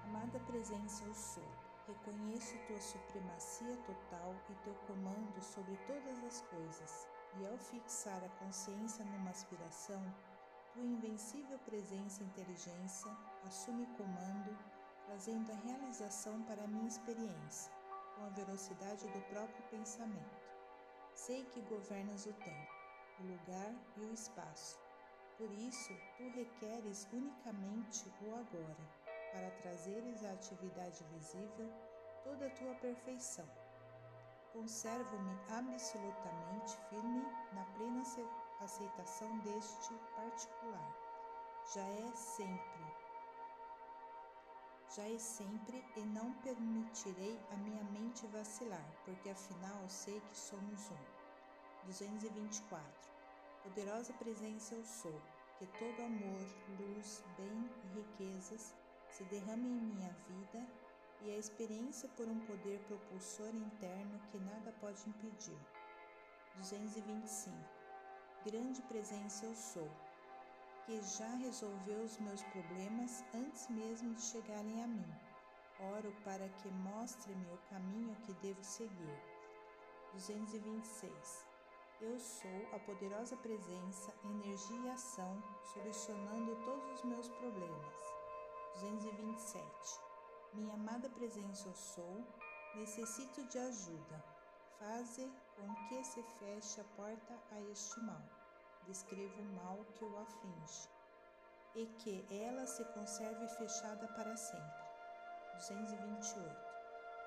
Amada 0.06 0.40
presença 0.48 1.04
eu 1.04 1.14
sou, 1.14 1.48
reconheço 1.88 2.58
tua 2.68 2.82
supremacia 2.82 3.78
total 3.78 4.36
e 4.50 4.54
teu 4.64 4.74
comando 4.88 5.42
sobre 5.42 5.78
todas 5.86 6.24
as 6.24 6.42
coisas, 6.42 7.08
e 7.40 7.46
ao 7.46 7.58
fixar 7.58 8.24
a 8.24 8.30
consciência 8.44 9.06
numa 9.06 9.30
aspiração, 9.30 10.02
tua 10.74 10.84
invencível 10.84 11.60
presença 11.60 12.24
e 12.24 12.26
inteligência 12.26 13.12
assume 13.46 13.86
comando, 13.98 14.58
trazendo 15.10 15.52
a 15.52 15.56
realização 15.56 16.40
para 16.44 16.64
a 16.64 16.68
minha 16.68 16.88
experiência 16.88 17.74
com 18.16 18.26
a 18.26 18.30
velocidade 18.30 19.08
do 19.08 19.22
próprio 19.22 19.64
pensamento. 19.72 20.40
Sei 21.16 21.44
que 21.46 21.62
governas 21.62 22.28
o 22.28 22.34
tempo, 22.34 22.72
o 23.20 23.24
lugar 23.24 23.74
e 23.98 24.02
o 24.02 24.14
espaço. 24.14 24.80
Por 25.36 25.52
isso, 25.52 25.92
tu 26.16 26.30
requeres 26.30 27.08
unicamente 27.12 28.08
o 28.22 28.36
agora, 28.36 28.78
para 29.34 29.50
trazeres 29.62 30.24
à 30.24 30.32
atividade 30.34 31.04
visível 31.06 31.74
toda 32.24 32.46
a 32.46 32.52
tua 32.52 32.76
perfeição. 32.76 33.50
Conservo-me 34.54 35.40
absolutamente 35.50 36.78
firme 36.90 37.26
na 37.54 37.66
plena 37.76 38.04
aceitação 38.60 39.40
deste 39.40 39.94
particular. 40.16 40.96
Já 41.74 41.82
é 41.82 42.12
sempre 42.14 42.99
já 44.96 45.08
é 45.08 45.20
sempre 45.20 45.84
e 45.96 46.02
não 46.02 46.34
permitirei 46.42 47.40
a 47.52 47.58
minha 47.58 47.84
mente 47.86 48.26
vacilar, 48.28 48.86
porque 49.06 49.30
afinal 49.30 49.88
sei 49.88 50.20
que 50.20 50.38
somos 50.38 50.90
um. 50.90 51.86
224. 51.86 52.84
Poderosa 53.64 54.14
presença 54.14 54.76
eu 54.76 54.84
sou, 54.84 55.22
que 55.58 55.68
todo 55.68 56.02
amor, 56.02 56.48
luz, 56.80 57.24
bem 57.38 57.70
e 57.84 58.00
riquezas 58.00 58.74
se 59.10 59.24
derrame 59.26 59.68
em 59.68 59.82
minha 59.82 60.10
vida 60.28 60.66
e 61.22 61.32
a 61.32 61.38
experiência 61.38 62.10
por 62.10 62.28
um 62.28 62.40
poder 62.40 62.80
propulsor 62.88 63.50
interno 63.50 64.20
que 64.32 64.40
nada 64.40 64.72
pode 64.80 65.08
impedir. 65.08 65.60
225. 66.56 67.56
Grande 68.46 68.82
presença 68.84 69.46
eu 69.46 69.56
sou, 69.56 69.90
que 70.90 71.04
já 71.04 71.30
resolveu 71.36 72.02
os 72.02 72.18
meus 72.18 72.42
problemas 72.46 73.24
antes 73.36 73.70
mesmo 73.70 74.12
de 74.16 74.24
chegarem 74.24 74.84
a 74.84 74.88
mim. 74.88 75.06
Oro 75.80 76.12
para 76.24 76.50
que 76.50 76.68
mostre-me 76.68 77.46
o 77.54 77.60
caminho 77.70 78.16
que 78.26 78.34
devo 78.34 78.64
seguir. 78.64 79.20
226. 80.14 81.46
Eu 82.02 82.20
sou 82.20 82.70
a 82.74 82.80
poderosa 82.80 83.38
presença, 83.38 84.12
energia 84.24 84.80
e 84.80 84.90
ação, 84.90 85.44
solucionando 85.74 86.56
todos 86.66 86.92
os 86.96 87.04
meus 87.04 87.28
problemas. 87.28 87.96
227. 88.82 89.64
Minha 90.56 90.74
amada 90.74 91.08
presença 91.08 91.68
eu 91.68 91.76
sou, 91.76 92.26
Necessito 92.76 93.44
de 93.46 93.60
ajuda. 93.60 94.24
Faze 94.80 95.32
com 95.56 95.88
que 95.88 96.04
se 96.04 96.24
feche 96.40 96.82
a 96.82 96.84
porta 96.96 97.40
a 97.52 97.62
este 97.72 98.00
mal. 98.00 98.39
Descrevo 98.90 99.40
o 99.40 99.54
mal 99.54 99.86
que 99.94 100.04
o 100.04 100.18
aflige 100.18 100.90
e 101.76 101.86
que 102.00 102.26
ela 102.34 102.66
se 102.66 102.84
conserve 102.86 103.48
fechada 103.50 104.08
para 104.08 104.36
sempre. 104.36 104.84
228. 105.58 106.44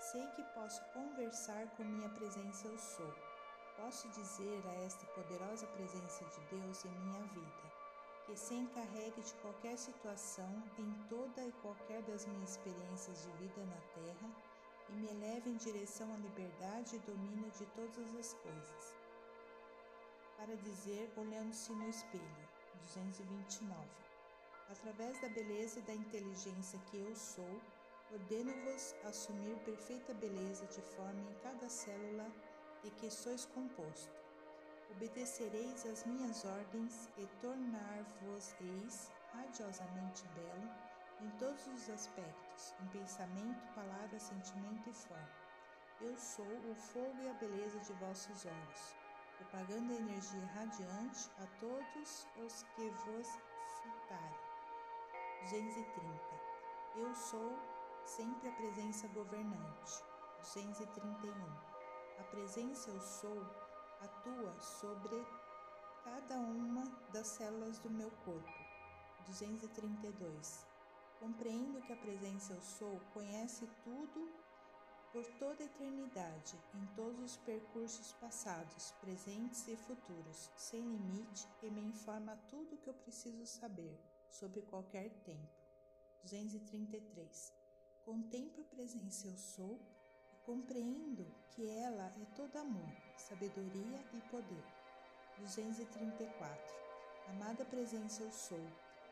Sei 0.00 0.26
que 0.34 0.42
posso 0.54 0.82
conversar 0.92 1.68
com 1.76 1.84
minha 1.84 2.08
presença 2.08 2.66
eu 2.66 2.76
sou. 2.76 3.14
Posso 3.76 4.08
dizer 4.08 4.60
a 4.66 4.74
esta 4.84 5.06
poderosa 5.14 5.64
presença 5.68 6.24
de 6.24 6.40
Deus 6.50 6.84
em 6.84 6.90
minha 6.90 7.22
vida 7.28 7.72
que 8.26 8.36
se 8.36 8.54
encarregue 8.54 9.22
de 9.22 9.34
qualquer 9.34 9.78
situação 9.78 10.64
em 10.76 10.92
toda 11.08 11.44
e 11.44 11.52
qualquer 11.62 12.02
das 12.02 12.26
minhas 12.26 12.50
experiências 12.50 13.22
de 13.22 13.30
vida 13.38 13.64
na 13.66 13.80
Terra 13.94 14.30
e 14.88 14.92
me 14.94 15.12
leve 15.12 15.48
em 15.48 15.56
direção 15.56 16.12
à 16.12 16.16
liberdade 16.16 16.96
e 16.96 17.10
domínio 17.10 17.50
de 17.52 17.64
todas 17.66 18.16
as 18.16 18.34
coisas. 18.34 19.01
Para 20.42 20.56
dizer, 20.56 21.08
olhando-se 21.16 21.72
no 21.72 21.88
espelho, 21.88 22.48
229. 22.74 23.78
Através 24.70 25.20
da 25.20 25.28
beleza 25.28 25.78
e 25.78 25.82
da 25.82 25.94
inteligência 25.94 26.80
que 26.90 26.96
eu 26.96 27.14
sou, 27.14 27.60
ordeno-vos 28.12 28.92
assumir 29.04 29.56
perfeita 29.58 30.12
beleza 30.12 30.66
de 30.66 30.82
forma 30.96 31.30
em 31.30 31.34
cada 31.44 31.68
célula 31.68 32.28
de 32.82 32.90
que 32.90 33.08
sois 33.08 33.44
composto 33.44 34.10
obedecereis 34.90 35.86
às 35.86 36.04
minhas 36.04 36.44
ordens 36.44 37.08
e 37.16 37.26
tornar-vos-eis 37.40 39.12
radiosamente 39.32 40.26
belo 40.34 40.68
em 41.20 41.30
todos 41.38 41.64
os 41.68 41.88
aspectos, 41.88 42.74
em 42.82 42.88
pensamento, 42.88 43.64
palavra, 43.76 44.18
sentimento 44.18 44.90
e 44.90 44.92
forma. 44.92 45.30
Eu 46.00 46.16
sou 46.16 46.44
o 46.68 46.74
fogo 46.74 47.22
e 47.22 47.28
a 47.28 47.34
beleza 47.34 47.78
de 47.78 47.92
vossos 47.92 48.44
olhos, 48.44 49.01
propagando 49.38 49.92
a 49.92 49.96
energia 49.96 50.46
radiante 50.54 51.30
a 51.38 51.46
todos 51.58 52.26
os 52.44 52.62
que 52.74 52.90
vos 52.90 53.28
fitarem. 53.82 54.52
230. 55.42 56.20
Eu 56.96 57.14
sou 57.14 57.58
sempre 58.04 58.48
a 58.48 58.52
presença 58.52 59.08
governante. 59.08 60.04
231. 60.40 61.32
A 62.18 62.22
presença 62.24 62.90
eu 62.90 63.00
sou 63.00 63.42
atua 64.00 64.58
sobre 64.60 65.24
cada 66.04 66.36
uma 66.36 66.84
das 67.12 67.26
células 67.28 67.78
do 67.78 67.90
meu 67.90 68.10
corpo. 68.24 68.52
232. 69.26 70.66
Compreendo 71.20 71.80
que 71.82 71.92
a 71.92 71.96
presença 71.96 72.52
eu 72.52 72.60
sou 72.60 73.00
conhece 73.14 73.68
tudo 73.84 74.41
por 75.12 75.26
toda 75.38 75.62
a 75.62 75.66
eternidade, 75.66 76.58
em 76.74 76.86
todos 76.94 77.20
os 77.20 77.36
percursos 77.36 78.12
passados, 78.14 78.92
presentes 79.00 79.68
e 79.68 79.76
futuros, 79.76 80.50
sem 80.56 80.80
limite, 80.80 81.46
e 81.62 81.70
me 81.70 81.82
informa 81.82 82.38
tudo 82.48 82.74
o 82.74 82.78
que 82.78 82.88
eu 82.88 82.94
preciso 82.94 83.46
saber 83.46 84.00
sobre 84.30 84.62
qualquer 84.62 85.10
tempo. 85.24 85.62
233. 86.22 87.52
Contemplo 88.04 88.62
a 88.62 88.74
presença 88.74 89.26
eu 89.26 89.36
sou 89.36 89.78
Compreendo 90.44 91.24
que 91.52 91.68
ela 91.68 92.12
é 92.20 92.26
todo 92.34 92.56
amor, 92.56 92.92
sabedoria 93.16 94.04
e 94.12 94.20
poder. 94.28 94.64
234. 95.38 96.74
Amada 97.28 97.64
presença 97.64 98.24
eu 98.24 98.32
sou. 98.32 98.66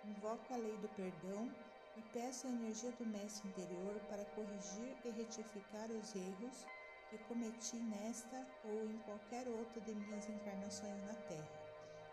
Invoco 0.04 0.52
a 0.52 0.56
lei 0.56 0.76
do 0.78 0.88
perdão 0.88 1.48
e 1.96 2.02
peço 2.12 2.46
a 2.46 2.50
energia 2.50 2.92
do 2.92 3.06
mestre 3.06 3.48
interior 3.48 4.00
para 4.08 4.24
corrigir 4.26 4.96
e 5.04 5.10
retificar 5.10 5.90
os 5.90 6.14
erros 6.14 6.66
que 7.08 7.18
cometi 7.24 7.76
nesta 7.76 8.46
ou 8.64 8.84
em 8.84 8.98
qualquer 8.98 9.48
outra 9.48 9.80
de 9.80 9.94
minhas 9.94 10.28
encarnações 10.28 11.02
na 11.04 11.14
Terra. 11.28 11.60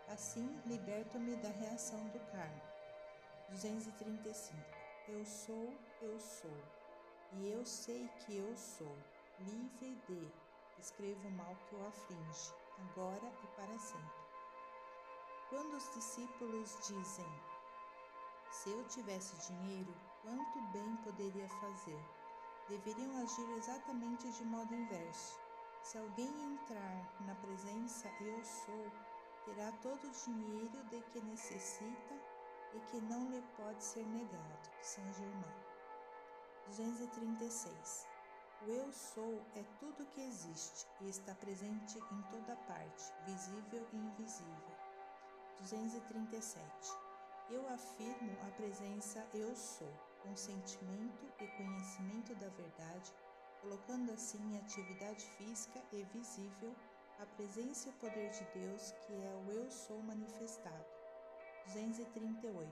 Assim, 0.08 0.60
liberto-me 0.66 1.36
da 1.36 1.50
reação 1.50 2.02
do 2.08 2.20
karma. 2.32 2.62
235. 3.50 4.56
Eu 5.08 5.24
sou, 5.24 5.74
eu 6.02 6.20
sou 6.20 6.78
e 7.34 7.50
eu 7.50 7.64
sei 7.64 8.08
que 8.20 8.36
eu 8.36 8.56
sou 8.56 8.96
livre 9.38 9.94
de, 10.08 10.32
escrevo 10.80 11.28
o 11.28 11.32
mal 11.32 11.54
que 11.68 11.74
o 11.74 11.86
aflige, 11.86 12.52
agora 12.78 13.32
e 13.44 13.46
para 13.54 13.78
sempre. 13.78 14.28
Quando 15.50 15.76
os 15.76 15.94
discípulos 15.94 16.76
dizem: 16.86 17.26
Se 18.50 18.70
eu 18.70 18.82
tivesse 18.88 19.36
dinheiro, 19.46 19.94
quanto 20.22 20.60
bem 20.72 20.96
poderia 21.04 21.48
fazer? 21.48 22.00
Deveriam 22.68 23.22
agir 23.22 23.50
exatamente 23.56 24.30
de 24.30 24.44
modo 24.44 24.74
inverso. 24.74 25.38
Se 25.82 25.98
alguém 25.98 26.28
entrar 26.52 27.16
na 27.20 27.34
presença 27.36 28.08
eu 28.20 28.44
sou, 28.44 28.92
terá 29.44 29.70
todo 29.82 30.06
o 30.06 30.10
dinheiro 30.10 30.84
de 30.90 31.00
que 31.02 31.20
necessita 31.20 32.14
e 32.74 32.80
que 32.80 33.00
não 33.02 33.30
lhe 33.30 33.42
pode 33.56 33.82
ser 33.84 34.06
negado. 34.06 34.70
São 34.82 35.04
Germão. 35.12 35.54
236. 36.66 38.06
O 38.66 38.70
eu 38.70 38.92
sou 38.92 39.42
é 39.54 39.62
tudo 39.78 40.06
que 40.06 40.20
existe 40.20 40.86
e 41.00 41.08
está 41.08 41.34
presente 41.34 41.98
em 41.98 42.22
toda 42.30 42.56
parte, 42.66 43.12
visível 43.24 43.86
e 43.92 43.96
invisível. 43.96 44.76
237. 45.60 47.07
Eu 47.50 47.66
afirmo 47.70 48.36
a 48.46 48.50
presença 48.56 49.26
eu 49.32 49.56
sou, 49.56 49.90
com 50.22 50.36
sentimento 50.36 51.24
e 51.40 51.46
conhecimento 51.56 52.34
da 52.34 52.48
verdade, 52.50 53.14
colocando 53.62 54.12
assim 54.12 54.38
em 54.52 54.58
atividade 54.58 55.24
física 55.38 55.82
e 55.90 56.04
visível 56.12 56.76
a 57.18 57.24
presença 57.24 57.88
e 57.88 57.92
o 57.92 57.94
poder 57.94 58.30
de 58.32 58.44
Deus, 58.52 58.92
que 58.92 59.14
é 59.14 59.34
o 59.46 59.50
eu 59.50 59.70
sou 59.70 60.02
manifestado. 60.02 60.84
238. 61.68 62.70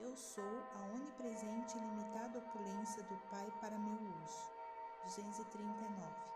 Eu 0.00 0.16
sou 0.16 0.62
a 0.74 0.86
onipresente 0.94 1.78
e 1.78 1.80
limitada 1.80 2.40
opulência 2.40 3.04
do 3.04 3.16
Pai 3.30 3.48
para 3.60 3.78
meu 3.78 4.00
uso. 4.24 4.50
239. 5.04 6.32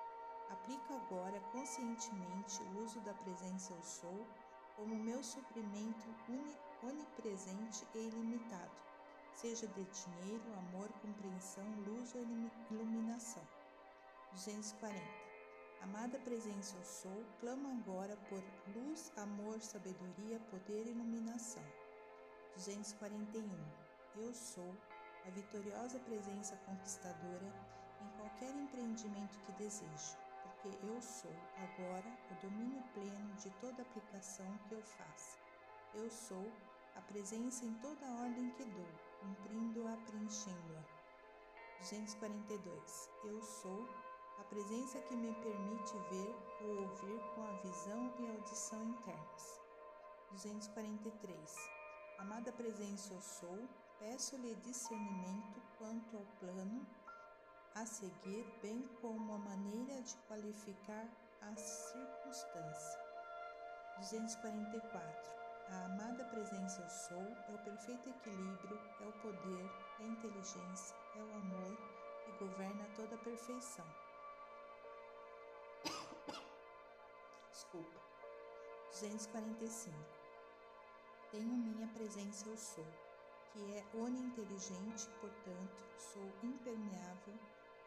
Aplico 0.51 0.95
agora 0.95 1.41
conscientemente 1.51 2.63
o 2.63 2.85
uso 2.85 3.01
da 3.01 3.13
presença 3.15 3.73
Eu 3.73 3.83
Sou 3.83 4.25
como 4.77 4.95
meu 4.95 5.25
suprimento 5.25 6.07
onipresente 6.83 7.87
e 7.95 7.99
ilimitado, 7.99 8.77
seja 9.33 9.67
de 9.67 9.85
dinheiro, 9.85 10.55
amor, 10.59 10.89
compreensão, 11.01 11.65
luz 11.87 12.15
ou 12.15 12.23
iluminação. 12.71 13.47
240. 14.33 15.27
Amada 15.83 16.19
presença 16.19 16.77
Eu 16.77 16.85
Sou, 16.85 17.25
clamo 17.41 17.69
agora 17.81 18.17
por 18.29 18.43
luz, 18.75 19.13
amor, 19.17 19.61
sabedoria, 19.61 20.41
poder 20.51 20.87
e 20.87 20.91
iluminação. 20.91 21.63
241. 22.57 23.47
Eu 24.17 24.35
sou 24.35 24.75
a 25.27 25.31
vitoriosa 25.31 25.99
presença 26.01 26.57
conquistadora 26.65 27.53
em 28.01 28.09
qualquer 28.19 28.55
empreendimento 28.55 29.39
que 29.41 29.53
desejo, 29.53 30.17
porque 30.43 30.87
eu 30.87 31.01
sou 31.01 31.33
agora 31.57 32.11
o 32.31 32.35
domínio 32.43 32.83
pleno 32.95 33.35
de 33.35 33.51
toda 33.61 33.83
aplicação 33.83 34.47
que 34.69 34.75
eu 34.75 34.83
faça. 34.83 35.46
Eu 35.97 36.11
sou 36.11 36.53
a 36.95 37.01
presença 37.01 37.65
em 37.65 37.73
toda 37.81 38.05
a 38.05 38.21
ordem 38.21 38.51
que 38.51 38.65
dou, 38.67 38.89
cumprindo-a, 39.19 39.97
preenchendo-a. 40.05 40.85
242. 41.79 43.11
Eu 43.25 43.41
sou 43.41 43.89
a 44.39 44.45
presença 44.45 45.01
que 45.01 45.17
me 45.17 45.33
permite 45.37 45.97
ver 46.11 46.37
ou 46.61 46.83
ouvir 46.83 47.19
com 47.35 47.43
a 47.45 47.53
visão 47.63 48.15
e 48.19 48.29
audição 48.29 48.85
internas. 48.91 49.61
243. 50.33 51.71
Amada 52.19 52.53
presença 52.53 53.15
eu 53.15 53.21
sou, 53.23 53.67
peço-lhe 53.99 54.55
discernimento 54.57 55.63
quanto 55.79 56.19
ao 56.19 56.27
plano 56.39 56.87
a 57.75 57.87
seguir, 57.87 58.45
bem 58.61 58.87
como 59.01 59.33
a 59.33 59.39
maneira 59.39 60.03
de 60.03 60.15
qualificar 60.29 61.09
a 61.41 61.57
circunstância. 61.57 63.01
244. 63.97 65.36
A 65.69 65.85
amada 65.85 66.25
presença 66.27 66.83
eu 66.83 66.89
sou 66.89 67.37
é 67.49 67.55
o 67.55 67.59
perfeito 67.65 68.09
equilíbrio, 68.09 68.79
é 69.01 69.07
o 69.07 69.13
poder, 69.13 69.71
é 70.01 70.05
a 70.05 70.07
inteligência, 70.07 70.97
é 71.17 71.23
o 71.23 71.35
amor 71.37 71.77
e 72.29 72.33
governa 72.39 72.87
toda 72.95 73.15
a 73.15 73.19
perfeição. 73.19 73.87
Desculpa. 77.51 78.01
245 78.93 80.17
tenho 81.31 81.49
minha 81.49 81.87
presença 81.89 82.49
eu 82.49 82.57
sou, 82.57 82.87
que 83.53 83.59
é 83.75 83.85
oninteligente, 83.97 85.07
portanto, 85.21 85.85
sou 85.99 86.33
impermeável 86.43 87.35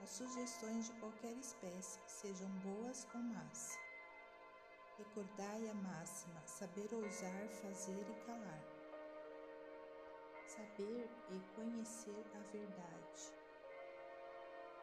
às 0.03 0.09
sugestões 0.09 0.85
de 0.87 0.93
qualquer 0.99 1.33
espécie, 1.33 1.99
sejam 2.05 2.49
boas 2.59 3.07
ou 3.15 3.21
más. 3.21 3.88
Recordai 4.99 5.69
a 5.69 5.73
máxima: 5.75 6.41
saber 6.45 6.93
ousar, 6.93 7.47
fazer 7.61 8.05
e 8.09 8.25
calar. 8.25 8.63
Saber 10.45 11.09
e 11.29 11.39
conhecer 11.55 12.25
a 12.35 12.39
verdade. 12.51 13.33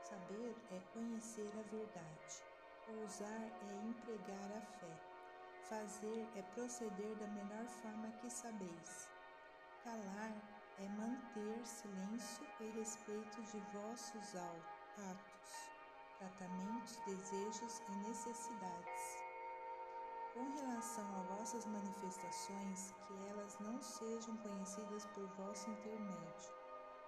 Saber 0.02 0.56
é 0.70 0.80
conhecer 0.94 1.52
a 1.58 1.62
verdade. 1.70 2.42
Ousar 2.88 3.42
é 3.60 3.74
empregar 3.84 4.52
a 4.56 4.60
fé. 4.78 4.96
Fazer 5.68 6.26
é 6.34 6.42
proceder 6.54 7.14
da 7.16 7.26
melhor 7.26 7.66
forma 7.82 8.10
que 8.12 8.30
sabeis. 8.30 9.10
Calar 9.84 10.32
é 10.78 10.88
manter 10.88 11.66
silêncio 11.66 12.46
e 12.60 12.70
respeito 12.70 13.42
de 13.42 13.60
vossos 13.70 14.34
atos, 14.34 15.70
tratamentos, 16.18 16.96
desejos 17.04 17.82
e 17.90 18.08
necessidades. 18.08 19.25
Com 20.36 20.52
relação 20.60 21.04
a 21.16 21.22
vossas 21.22 21.64
manifestações, 21.64 22.92
que 23.06 23.14
elas 23.30 23.58
não 23.58 23.80
sejam 23.80 24.36
conhecidas 24.36 25.06
por 25.06 25.26
vosso 25.28 25.70
intermédio 25.70 26.56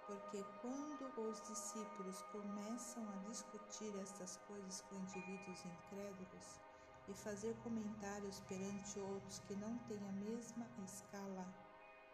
porque 0.09 0.43
quando 0.59 1.29
os 1.29 1.39
discípulos 1.47 2.23
começam 2.31 3.07
a 3.11 3.15
discutir 3.29 3.95
estas 3.99 4.37
coisas 4.37 4.81
com 4.81 4.95
indivíduos 4.95 5.63
incrédulos 5.63 6.59
e 7.07 7.13
fazer 7.13 7.55
comentários 7.57 8.39
perante 8.41 8.99
outros 8.99 9.37
que 9.37 9.55
não 9.55 9.77
têm 9.87 10.03
a 10.09 10.11
mesma 10.13 10.67
escala 10.83 11.45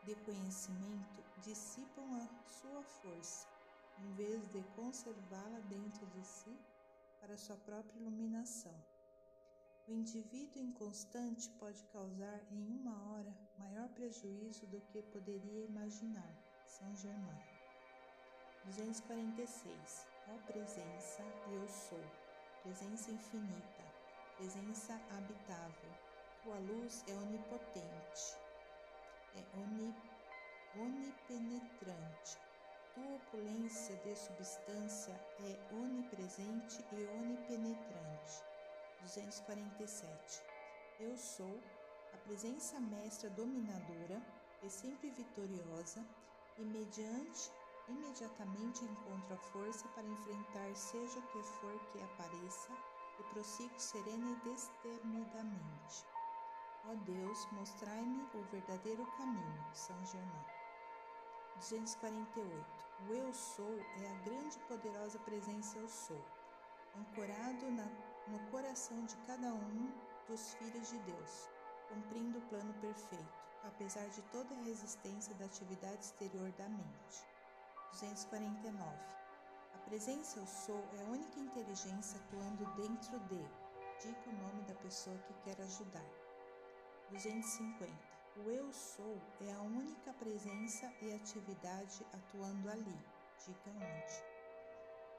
de 0.03 0.13
conhecimento, 0.25 1.23
dissipam 1.37 2.17
a 2.17 2.27
sua 2.45 2.83
força, 2.83 3.47
em 3.97 4.11
vez 4.11 4.45
de 4.49 4.61
conservá-la 4.75 5.59
dentro 5.61 6.05
de 6.07 6.23
si 6.25 6.59
para 7.21 7.37
sua 7.37 7.55
própria 7.55 7.97
iluminação. 7.97 8.75
O 9.87 9.91
indivíduo 9.91 10.63
inconstante 10.63 11.47
pode 11.59 11.83
causar 11.93 12.41
em 12.51 12.67
uma 12.69 13.11
hora 13.11 13.31
maior 13.55 13.87
prejuízo 13.89 14.65
do 14.65 14.81
que 14.81 15.03
poderia 15.03 15.63
imaginar. 15.63 16.35
São 16.65 16.95
Germano. 16.95 17.43
246. 18.65 20.07
Ó 20.27 20.37
presença, 20.51 21.21
eu 21.51 21.67
sou, 21.67 22.03
presença 22.63 23.11
infinita, 23.11 23.83
presença 24.37 24.99
habitável. 25.11 25.91
Tua 26.41 26.57
luz 26.57 27.03
é 27.07 27.13
onipotente, 27.13 28.37
é 29.35 29.59
oni, 29.59 29.93
onipenetrante. 30.77 32.39
Tua 32.95 33.15
opulência 33.17 33.95
de 33.97 34.15
substância 34.15 35.13
é 35.41 35.75
onipresente 35.75 36.83
e 36.91 37.05
onipenetrante. 37.05 38.54
247. 39.05 40.43
Eu 40.99 41.15
sou 41.15 41.61
a 42.11 42.17
presença 42.17 42.79
mestra 42.79 43.29
dominadora 43.29 44.19
e 44.63 44.69
sempre 44.69 45.11
vitoriosa, 45.11 46.03
e 46.57 46.63
mediante 46.63 47.51
imediatamente 47.87 48.83
encontro 48.83 49.35
a 49.35 49.37
força 49.37 49.87
para 49.89 50.07
enfrentar 50.07 50.75
seja 50.75 51.19
o 51.19 51.27
que 51.27 51.43
for 51.43 51.79
que 51.91 52.01
apareça 52.01 52.71
e 53.19 53.23
prossigo 53.31 53.79
serena 53.79 54.31
e 54.31 54.49
destemidamente. 54.49 56.05
Ó 56.87 56.95
Deus, 56.95 57.47
mostrai-me 57.51 58.27
o 58.33 58.41
verdadeiro 58.51 59.05
caminho. 59.17 59.65
São 59.73 60.03
Germão. 60.05 60.45
248. 61.57 62.85
O 63.07 63.13
Eu 63.13 63.33
Sou 63.33 63.79
é 64.01 64.09
a 64.09 64.23
grande 64.23 64.57
e 64.57 64.61
poderosa 64.61 65.19
presença 65.19 65.77
Eu 65.77 65.87
Sou, 65.89 66.25
ancorado 66.97 67.69
na, 67.71 68.14
no 68.27 68.39
coração 68.49 69.05
de 69.05 69.15
cada 69.27 69.53
um 69.53 69.91
dos 70.27 70.53
filhos 70.55 70.89
de 70.89 70.97
Deus, 70.99 71.49
cumprindo 71.89 72.39
o 72.39 72.47
plano 72.49 72.73
perfeito, 72.75 73.33
apesar 73.63 74.07
de 74.09 74.21
toda 74.23 74.53
a 74.55 74.63
resistência 74.63 75.33
da 75.35 75.45
atividade 75.45 76.03
exterior 76.03 76.51
da 76.53 76.67
mente. 76.67 77.27
249. 77.91 79.15
A 79.73 79.77
presença 79.85 80.39
eu 80.39 80.47
sou 80.47 80.83
é 80.97 81.01
a 81.01 81.09
única 81.09 81.39
inteligência 81.39 82.19
atuando 82.19 82.65
dentro 82.75 83.19
de. 83.19 83.65
Diga 84.01 84.29
o 84.29 84.33
nome 84.33 84.63
da 84.63 84.75
pessoa 84.75 85.17
que 85.19 85.33
quer 85.43 85.61
ajudar. 85.61 86.05
250. 87.11 88.15
O 88.37 88.49
eu 88.49 88.73
sou 88.73 89.21
é 89.41 89.53
a 89.53 89.61
única 89.61 90.11
presença 90.13 90.91
e 91.01 91.13
atividade 91.13 92.05
atuando 92.11 92.69
ali. 92.69 92.99
Diga 93.45 93.69
onde. 93.69 94.34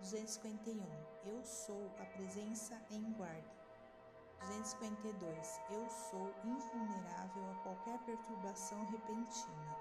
251. 0.01 0.85
Eu 1.25 1.45
sou 1.45 1.91
a 1.99 2.05
presença 2.05 2.81
em 2.91 3.03
guarda. 3.13 3.57
252. 4.41 5.61
Eu 5.71 5.89
sou 5.89 6.35
invulnerável 6.45 7.51
a 7.51 7.55
qualquer 7.63 7.99
perturbação 8.05 8.85
repentina. 8.91 9.77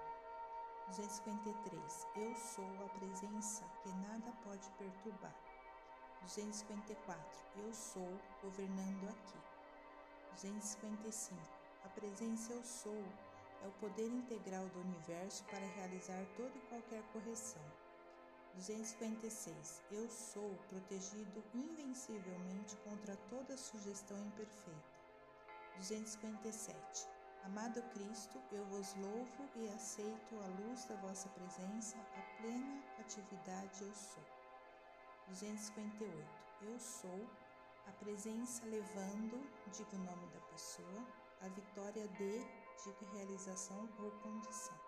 253. 0.87 2.07
Eu 2.15 2.35
sou 2.35 2.85
a 2.85 2.89
presença 2.97 3.65
que 3.83 3.89
nada 3.89 4.31
pode 4.43 4.69
perturbar. 4.71 5.35
254. 6.21 7.21
Eu 7.57 7.73
sou 7.73 8.19
governando 8.41 9.09
aqui. 9.09 9.39
255. 10.35 11.39
A 11.83 11.89
presença 11.89 12.53
eu 12.53 12.63
sou 12.63 13.03
é 13.63 13.67
o 13.67 13.71
poder 13.73 14.07
integral 14.07 14.65
do 14.69 14.79
universo 14.79 15.43
para 15.45 15.59
realizar 15.59 16.25
toda 16.35 16.55
e 16.57 16.61
qualquer 16.61 17.03
correção. 17.11 17.84
256. 18.55 19.83
Eu 19.91 20.09
sou 20.09 20.55
protegido 20.69 21.43
invencivelmente 21.53 22.75
contra 22.77 23.15
toda 23.29 23.57
sugestão 23.57 24.17
imperfeita. 24.27 24.95
257. 25.77 27.07
Amado 27.43 27.81
Cristo, 27.93 28.41
eu 28.51 28.65
vos 28.67 28.95
louvo 28.95 29.49
e 29.55 29.67
aceito 29.67 30.39
a 30.39 30.47
luz 30.61 30.85
da 30.85 30.95
vossa 30.95 31.29
presença, 31.29 31.97
a 31.97 32.41
plena 32.41 32.81
atividade 32.99 33.83
eu 33.83 33.93
sou. 33.93 34.23
258. 35.27 36.25
Eu 36.61 36.79
sou 36.79 37.29
a 37.87 37.91
presença 37.91 38.65
levando, 38.65 39.47
diga 39.71 39.95
o 39.95 39.99
nome 39.99 40.27
da 40.27 40.39
pessoa, 40.51 41.05
a 41.41 41.47
vitória 41.49 42.07
de, 42.07 42.39
diga 42.83 43.11
realização 43.13 43.89
ou 43.99 44.11
condição. 44.21 44.79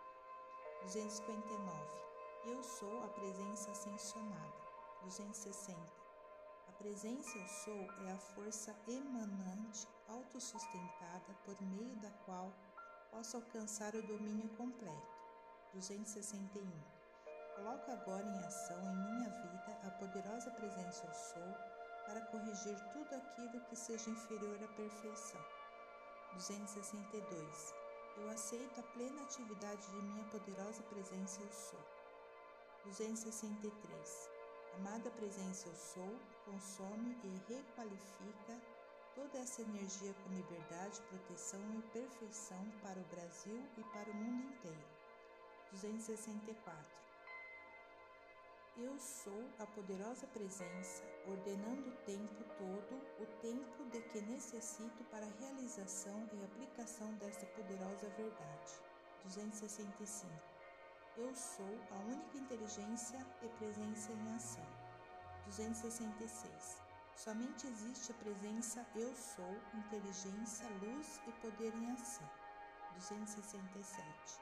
259. 0.83 2.06
Eu 2.49 2.63
sou 2.63 3.03
a 3.03 3.09
presença 3.09 3.71
ascensionada. 3.71 4.53
260. 5.01 5.77
A 6.69 6.71
presença 6.77 7.37
eu 7.37 7.47
sou 7.49 8.05
é 8.07 8.11
a 8.13 8.17
força 8.17 8.73
emanante, 8.87 9.85
autossustentada, 10.07 11.35
por 11.43 11.61
meio 11.61 11.97
da 11.97 12.09
qual 12.25 12.53
posso 13.11 13.35
alcançar 13.35 13.93
o 13.95 14.07
domínio 14.07 14.47
completo. 14.55 15.13
261. 15.73 16.65
Coloco 17.57 17.91
agora 17.91 18.25
em 18.25 18.39
ação 18.45 18.79
em 18.79 18.95
minha 18.95 19.29
vida 19.29 19.79
a 19.83 19.91
poderosa 19.99 20.49
presença 20.51 21.05
eu 21.05 21.13
sou 21.13 21.53
para 22.05 22.21
corrigir 22.27 22.79
tudo 22.93 23.13
aquilo 23.13 23.59
que 23.65 23.75
seja 23.75 24.09
inferior 24.09 24.63
à 24.63 24.67
perfeição. 24.69 25.41
262. 26.31 27.73
Eu 28.15 28.29
aceito 28.29 28.79
a 28.79 28.83
plena 28.83 29.21
atividade 29.23 29.85
de 29.85 30.01
minha 30.01 30.23
poderosa 30.29 30.81
presença 30.83 31.41
eu 31.41 31.51
sou. 31.51 31.96
263. 32.87 34.29
Amada 34.75 35.09
presença 35.11 35.67
eu 35.67 35.75
sou, 35.75 36.19
consome 36.45 37.17
e 37.23 37.53
requalifica 37.53 38.61
toda 39.13 39.39
essa 39.39 39.61
energia 39.61 40.13
com 40.13 40.33
liberdade, 40.33 41.01
proteção 41.01 41.59
e 41.77 41.81
perfeição 41.91 42.63
para 42.81 42.97
o 42.97 43.03
Brasil 43.05 43.61
e 43.77 43.83
para 43.83 44.09
o 44.09 44.15
mundo 44.15 44.53
inteiro. 44.53 44.87
264. 45.71 46.97
Eu 48.77 48.97
sou 48.99 49.43
a 49.59 49.65
poderosa 49.65 50.25
presença, 50.27 51.03
ordenando 51.27 51.89
o 51.89 51.97
tempo 52.05 52.43
todo, 52.57 53.01
o 53.19 53.25
tempo 53.41 53.83
de 53.91 54.01
que 54.01 54.21
necessito 54.21 55.03
para 55.05 55.25
a 55.25 55.39
realização 55.39 56.29
e 56.31 56.45
aplicação 56.45 57.11
desta 57.15 57.45
poderosa 57.47 58.07
verdade. 58.15 58.79
265. 59.25 60.56
Eu 61.17 61.33
sou 61.33 61.65
a 61.89 61.95
única 61.95 62.37
inteligência 62.37 63.17
e 63.41 63.49
presença 63.57 64.11
em 64.11 64.35
ação. 64.35 64.63
266. 65.45 66.79
Somente 67.15 67.65
existe 67.65 68.11
a 68.11 68.15
presença 68.15 68.85
Eu 68.93 69.11
sou, 69.15 69.57
inteligência, 69.73 70.69
luz 70.79 71.19
e 71.25 71.31
poder 71.41 71.73
em 71.73 71.91
ação. 71.93 72.29
267. 72.93 74.41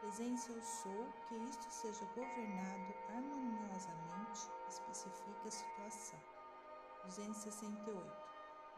Presença 0.00 0.52
Eu 0.52 0.62
sou, 0.62 1.12
que 1.28 1.34
isto 1.48 1.70
seja 1.70 2.04
governado 2.14 2.94
harmoniosamente, 3.08 4.50
especifica 4.68 5.48
a 5.48 5.50
situação. 5.50 6.20
268. 7.04 8.12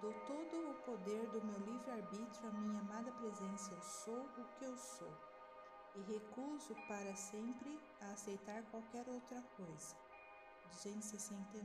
Dou 0.00 0.14
todo 0.20 0.70
o 0.70 0.74
poder 0.84 1.28
do 1.30 1.44
meu 1.44 1.58
livre-arbítrio 1.58 2.48
à 2.48 2.52
minha 2.52 2.78
amada 2.78 3.10
presença 3.10 3.72
Eu 3.74 3.82
sou 3.82 4.22
o 4.38 4.44
que 4.56 4.64
eu 4.64 4.76
sou 4.76 5.33
e 5.96 6.00
recuso 6.12 6.74
para 6.88 7.14
sempre 7.14 7.80
a 8.00 8.12
aceitar 8.12 8.62
qualquer 8.70 9.08
outra 9.08 9.40
coisa. 9.56 9.96
269. 10.68 11.64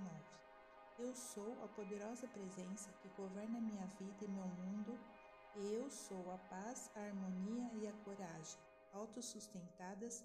Eu 1.00 1.16
sou 1.16 1.64
a 1.64 1.68
poderosa 1.70 2.28
presença 2.28 2.92
que 3.02 3.10
governa 3.10 3.60
minha 3.60 3.88
vida 4.00 4.26
e 4.26 4.28
meu 4.28 4.48
mundo, 4.48 5.00
e 5.56 5.74
eu 5.74 5.90
sou 5.90 6.32
a 6.32 6.38
paz, 6.38 6.92
a 6.96 7.00
harmonia 7.00 7.72
e 7.76 7.88
a 7.88 7.94
coragem, 8.04 8.60
autossustentadas, 8.94 10.24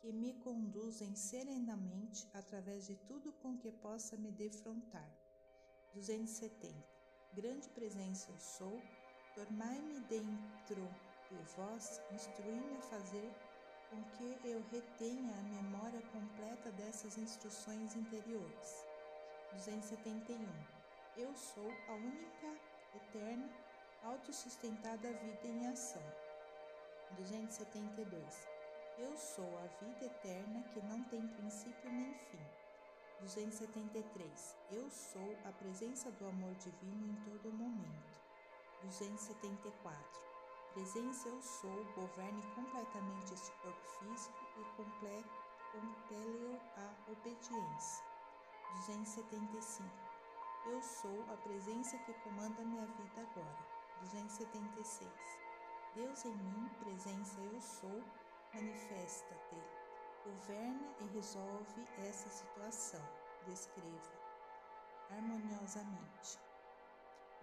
que 0.00 0.12
me 0.12 0.34
conduzem 0.34 1.14
serenamente 1.14 2.28
através 2.34 2.86
de 2.86 2.96
tudo 3.06 3.32
com 3.34 3.56
que 3.56 3.70
possa 3.70 4.16
me 4.16 4.30
defrontar. 4.32 5.08
270. 5.94 6.74
Grande 7.32 7.68
presença 7.70 8.30
eu 8.30 8.38
sou, 8.38 8.82
tornai-me 9.34 10.00
dentro 10.00 10.88
de 11.28 11.36
vós, 11.56 12.00
instruí-me 12.12 12.76
a 12.76 12.82
fazer 12.82 13.32
com 13.94 14.02
que 14.16 14.48
eu 14.48 14.60
retenha 14.72 15.32
a 15.38 15.42
memória 15.42 16.02
completa 16.12 16.70
dessas 16.72 17.16
instruções 17.16 17.94
interiores. 17.94 18.84
271. 19.52 20.36
Eu 21.16 21.32
sou 21.36 21.70
a 21.88 21.92
única, 21.92 22.58
eterna, 22.96 23.48
autossustentada 24.02 25.12
vida 25.12 25.46
em 25.46 25.68
ação. 25.68 26.02
272. 27.12 28.48
Eu 28.98 29.16
sou 29.16 29.58
a 29.58 29.84
vida 29.84 30.06
eterna 30.06 30.64
que 30.72 30.82
não 30.82 31.04
tem 31.04 31.28
princípio 31.28 31.90
nem 31.92 32.12
fim. 32.14 32.44
273. 33.20 34.56
Eu 34.72 34.90
sou 34.90 35.36
a 35.44 35.52
presença 35.52 36.10
do 36.10 36.26
amor 36.26 36.54
divino 36.56 37.12
em 37.12 37.30
todo 37.30 37.52
momento. 37.52 38.20
274. 38.82 40.33
Presença 40.74 41.28
eu 41.28 41.40
sou, 41.40 41.84
governe 41.94 42.42
completamente 42.52 43.32
este 43.32 43.52
corpo 43.62 43.86
físico 44.00 44.44
e 44.58 44.64
compele-o 44.76 46.60
à 46.76 47.12
obediência. 47.12 48.04
275. 48.86 49.88
Eu 50.66 50.82
sou 50.82 51.24
a 51.32 51.36
presença 51.36 51.96
que 51.98 52.12
comanda 52.14 52.64
minha 52.64 52.86
vida 52.86 53.20
agora. 53.20 53.68
276. 54.00 55.08
Deus 55.94 56.24
em 56.24 56.34
mim, 56.34 56.68
presença 56.80 57.40
eu 57.40 57.60
sou, 57.60 58.02
manifesta-te. 58.52 59.62
Governa 60.24 60.92
e 61.02 61.04
resolve 61.14 61.86
essa 61.98 62.28
situação. 62.28 63.08
Descreva 63.46 64.10
harmoniosamente. 65.08 66.40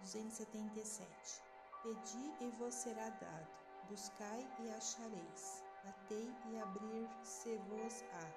277. 0.00 1.51
Pedi 1.82 2.32
e 2.38 2.48
vos 2.58 2.72
será 2.72 3.08
dado, 3.08 3.48
buscai 3.88 4.48
e 4.60 4.70
achareis, 4.70 5.64
batei 5.84 6.32
e 6.46 6.60
abrir-se-vos-á. 6.60 8.32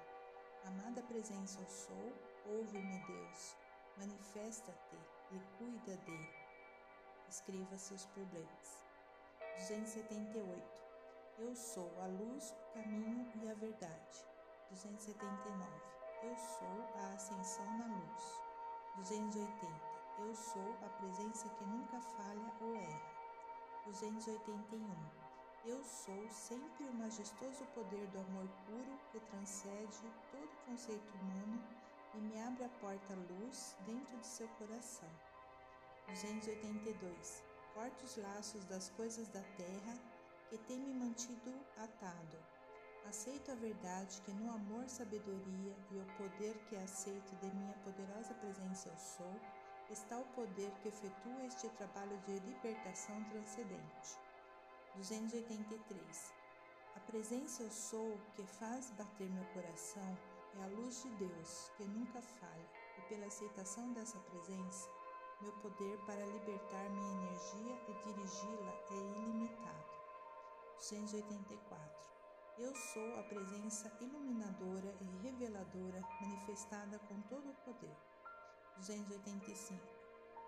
Amada 0.64 1.00
presença 1.04 1.60
eu 1.60 1.68
sou, 1.68 2.12
ouve-me 2.44 2.98
Deus, 3.06 3.56
manifesta-te 3.98 4.98
e 5.30 5.38
cuida 5.56 5.96
de. 5.96 6.28
Escreva 7.28 7.78
seus 7.78 8.04
problemas. 8.06 8.84
278. 9.58 10.60
Eu 11.38 11.54
sou 11.54 11.88
a 12.02 12.06
luz, 12.08 12.50
o 12.50 12.72
caminho 12.74 13.30
e 13.36 13.48
a 13.48 13.54
verdade. 13.54 14.26
279. 14.70 15.70
Eu 16.24 16.36
sou 16.36 17.00
a 17.00 17.14
ascensão 17.14 17.78
na 17.78 17.86
luz. 17.94 18.40
280. 18.96 19.46
Eu 20.18 20.34
sou 20.34 20.76
a 20.84 20.88
presença 20.98 21.48
que 21.50 21.64
nunca 21.64 22.00
falha 22.00 22.52
ou 22.60 22.74
erra. 22.74 23.15
281. 23.86 24.84
Eu 25.64 25.82
sou 25.84 26.28
sempre 26.28 26.84
o 26.86 26.94
majestoso 26.94 27.64
poder 27.66 28.04
do 28.08 28.18
amor 28.18 28.48
puro 28.66 28.98
que 29.12 29.20
transcende 29.20 30.12
todo 30.32 30.64
conceito 30.66 31.14
humano 31.14 31.62
e 32.14 32.18
me 32.18 32.40
abre 32.42 32.64
a 32.64 32.68
porta 32.80 33.14
luz 33.14 33.76
dentro 33.86 34.16
de 34.18 34.26
seu 34.26 34.48
coração. 34.58 35.08
282. 36.08 37.44
Corta 37.74 38.04
os 38.04 38.16
laços 38.16 38.64
das 38.64 38.88
coisas 38.90 39.28
da 39.28 39.42
terra 39.56 39.96
que 40.48 40.58
tem 40.58 40.80
me 40.80 40.92
mantido 40.92 41.54
atado. 41.76 42.38
Aceito 43.08 43.52
a 43.52 43.54
verdade 43.54 44.20
que 44.22 44.32
no 44.32 44.50
amor, 44.50 44.88
sabedoria 44.88 45.76
e 45.92 45.96
o 45.96 46.06
poder 46.16 46.58
que 46.68 46.76
aceito 46.76 47.36
de 47.36 47.54
minha 47.54 47.74
poderosa 47.84 48.34
presença 48.34 48.88
eu 48.88 48.96
sou, 48.96 49.40
está 49.90 50.18
o 50.18 50.24
poder 50.34 50.70
que 50.82 50.88
efetua 50.88 51.44
este 51.46 51.68
trabalho 51.70 52.18
de 52.26 52.38
libertação 52.40 53.22
transcendente. 53.24 54.18
283. 54.96 56.34
A 56.96 57.00
presença 57.00 57.62
eu 57.62 57.70
sou 57.70 58.18
que 58.34 58.42
faz 58.44 58.90
bater 58.92 59.28
meu 59.30 59.44
coração 59.46 60.16
é 60.58 60.64
a 60.64 60.66
luz 60.68 61.02
de 61.02 61.10
Deus 61.10 61.70
que 61.76 61.84
nunca 61.84 62.20
falha, 62.22 62.68
e 62.98 63.02
pela 63.02 63.26
aceitação 63.26 63.92
dessa 63.92 64.18
presença, 64.20 64.88
meu 65.40 65.52
poder 65.60 65.98
para 66.06 66.24
libertar 66.24 66.90
minha 66.90 67.12
energia 67.12 67.78
e 67.88 67.92
dirigi-la 68.04 68.72
é 68.90 68.94
ilimitado. 68.94 69.96
284. 70.78 71.96
Eu 72.58 72.74
sou 72.74 73.20
a 73.20 73.22
presença 73.24 73.92
iluminadora 74.00 74.94
e 75.00 75.04
reveladora 75.22 76.00
manifestada 76.22 76.98
com 77.00 77.20
todo 77.22 77.50
o 77.50 77.54
poder. 77.64 77.96
285. 78.76 79.80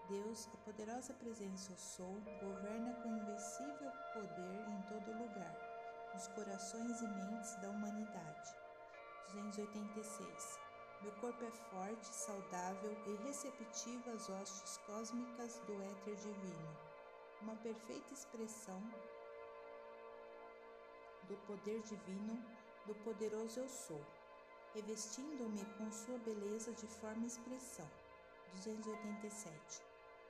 Deus, 0.08 0.48
a 0.52 0.56
poderosa 0.58 1.14
presença 1.14 1.72
eu 1.72 1.78
sou, 1.78 2.20
governa 2.40 2.94
com 3.02 3.08
invencível 3.08 3.90
poder 4.12 4.68
em 4.68 4.82
todo 4.82 5.18
lugar, 5.18 6.10
nos 6.14 6.28
corações 6.28 7.00
e 7.00 7.08
mentes 7.08 7.54
da 7.56 7.68
humanidade. 7.70 8.56
286. 9.32 10.58
Meu 11.02 11.12
corpo 11.20 11.44
é 11.44 11.50
forte, 11.50 12.06
saudável 12.06 12.96
e 13.06 13.14
receptivo 13.26 14.10
às 14.10 14.28
hostes 14.28 14.78
cósmicas 14.78 15.58
do 15.66 15.82
éter 15.82 16.16
divino, 16.16 16.76
uma 17.42 17.54
perfeita 17.56 18.12
expressão 18.12 18.80
do 21.28 21.36
poder 21.46 21.80
divino 21.82 22.42
do 22.86 22.94
poderoso 23.04 23.60
eu 23.60 23.68
sou, 23.68 24.04
revestindo-me 24.74 25.64
com 25.76 25.90
sua 25.92 26.18
beleza 26.18 26.72
de 26.72 26.86
forma 26.86 27.24
e 27.24 27.26
expressão. 27.26 27.88
287. 28.54 29.82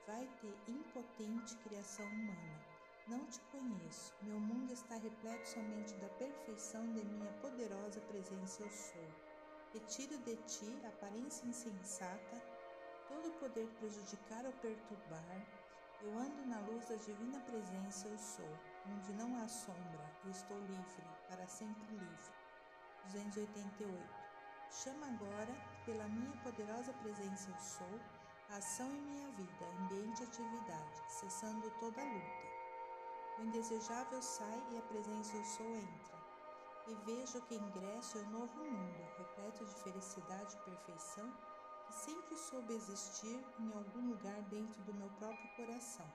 Vai 0.07 0.27
ter 0.41 0.53
impotente 0.67 1.55
criação 1.57 2.05
humana. 2.05 2.59
Não 3.07 3.25
te 3.25 3.39
conheço. 3.51 4.13
Meu 4.21 4.39
mundo 4.39 4.71
está 4.71 4.95
repleto 4.95 5.47
somente 5.47 5.95
da 5.95 6.09
perfeição 6.09 6.91
de 6.93 7.03
minha 7.03 7.31
poderosa 7.41 7.99
presença 8.01 8.61
eu 8.61 8.69
sou. 8.69 9.09
Retiro 9.73 10.17
de 10.19 10.35
ti 10.47 10.79
aparência 10.85 11.47
insensata, 11.47 12.41
todo 13.07 13.39
poder 13.39 13.67
prejudicar 13.79 14.45
ou 14.45 14.51
perturbar. 14.53 15.45
Eu 16.01 16.17
ando 16.17 16.45
na 16.45 16.59
luz 16.61 16.87
da 16.87 16.95
divina 16.95 17.39
presença 17.41 18.07
eu 18.07 18.17
sou, 18.17 18.59
onde 18.87 19.11
não 19.13 19.35
há 19.37 19.47
sombra, 19.47 20.11
e 20.25 20.29
estou 20.29 20.57
livre, 20.59 21.03
para 21.27 21.47
sempre 21.47 21.91
livre. 21.91 22.33
288. 23.11 24.19
Chama 24.71 25.07
agora, 25.07 25.55
pela 25.89 26.07
minha 26.07 26.37
poderosa 26.43 26.93
presença 27.01 27.49
eu 27.49 27.59
sou, 27.59 27.99
ação 28.55 28.87
em 28.91 29.01
minha 29.01 29.31
vida, 29.31 29.65
ambiente 29.81 30.21
e 30.21 30.23
atividade, 30.23 31.01
cessando 31.07 31.67
toda 31.79 32.03
luta. 32.03 32.43
O 33.39 33.41
indesejável 33.41 34.21
sai 34.21 34.63
e 34.69 34.77
a 34.77 34.81
presença 34.83 35.35
eu 35.35 35.43
sou 35.43 35.65
entra. 35.65 36.19
E 36.89 36.95
vejo 37.05 37.41
que 37.41 37.55
ingresso 37.55 38.19
em 38.19 38.23
um 38.25 38.29
novo 38.29 38.63
mundo, 38.63 39.03
repleto 39.17 39.65
de 39.65 39.73
felicidade 39.81 40.55
e 40.57 40.69
perfeição, 40.69 41.33
que 41.87 41.93
sempre 41.93 42.37
soube 42.37 42.71
existir 42.71 43.43
em 43.59 43.73
algum 43.73 44.09
lugar 44.09 44.39
dentro 44.43 44.79
do 44.83 44.93
meu 44.93 45.09
próprio 45.17 45.49
coração. 45.55 46.05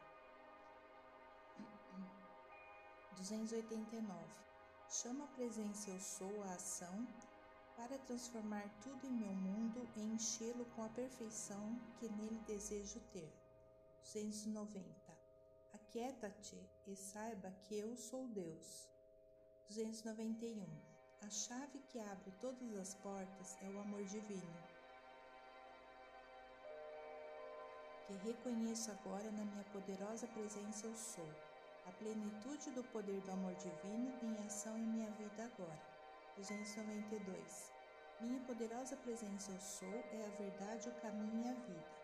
289. 3.17 4.25
Chama 4.89 5.25
a 5.25 5.29
presença 5.29 5.91
eu 5.91 5.99
sou 5.99 6.45
a 6.45 6.55
ação 6.55 7.09
para 7.77 7.99
transformar 7.99 8.69
tudo 8.83 9.07
em 9.07 9.13
meu 9.13 9.33
mundo 9.33 9.89
e 9.97 10.01
enchê-lo 10.01 10.65
com 10.77 10.83
a 10.85 10.89
perfeição 10.89 11.79
que 11.99 12.09
nele 12.09 12.41
desejo 12.47 13.01
ter. 13.13 13.33
290. 14.03 14.85
Aquieta-te 15.73 16.59
e 16.87 16.95
saiba 16.95 17.51
que 17.63 17.79
eu 17.79 17.97
sou 17.97 18.27
Deus. 18.29 18.89
291. 19.69 20.65
A 21.23 21.31
chave 21.31 21.79
que 21.89 21.99
abre 21.99 22.31
todas 22.41 22.77
as 22.77 22.95
portas 22.97 23.57
é 23.63 23.71
o 23.71 23.81
amor 23.81 24.05
divino, 24.05 24.63
que 28.07 28.13
reconheço 28.13 28.91
agora 28.91 29.31
na 29.33 29.45
minha 29.45 29.65
poderosa 29.73 30.27
presença 30.27 30.87
eu 30.87 30.95
sou, 30.95 31.29
a 31.87 31.93
plenitude 31.93 32.71
do 32.73 32.85
poder 32.93 33.21
do 33.23 33.31
amor 33.31 33.55
divino 33.55 34.13
em 34.23 34.47
ação 34.47 34.77
em 34.77 34.87
minha 34.87 35.11
vida 35.13 35.45
agora. 35.45 35.94
292. 36.37 37.73
Minha 38.21 38.41
poderosa 38.41 38.97
presença 38.97 39.53
eu 39.53 39.61
sou 39.61 39.95
é 40.13 40.27
a 40.27 40.37
verdade, 40.37 40.89
o 40.89 40.95
caminho 41.01 41.47
e 41.47 41.49
a 41.49 41.55
vida. 41.55 41.95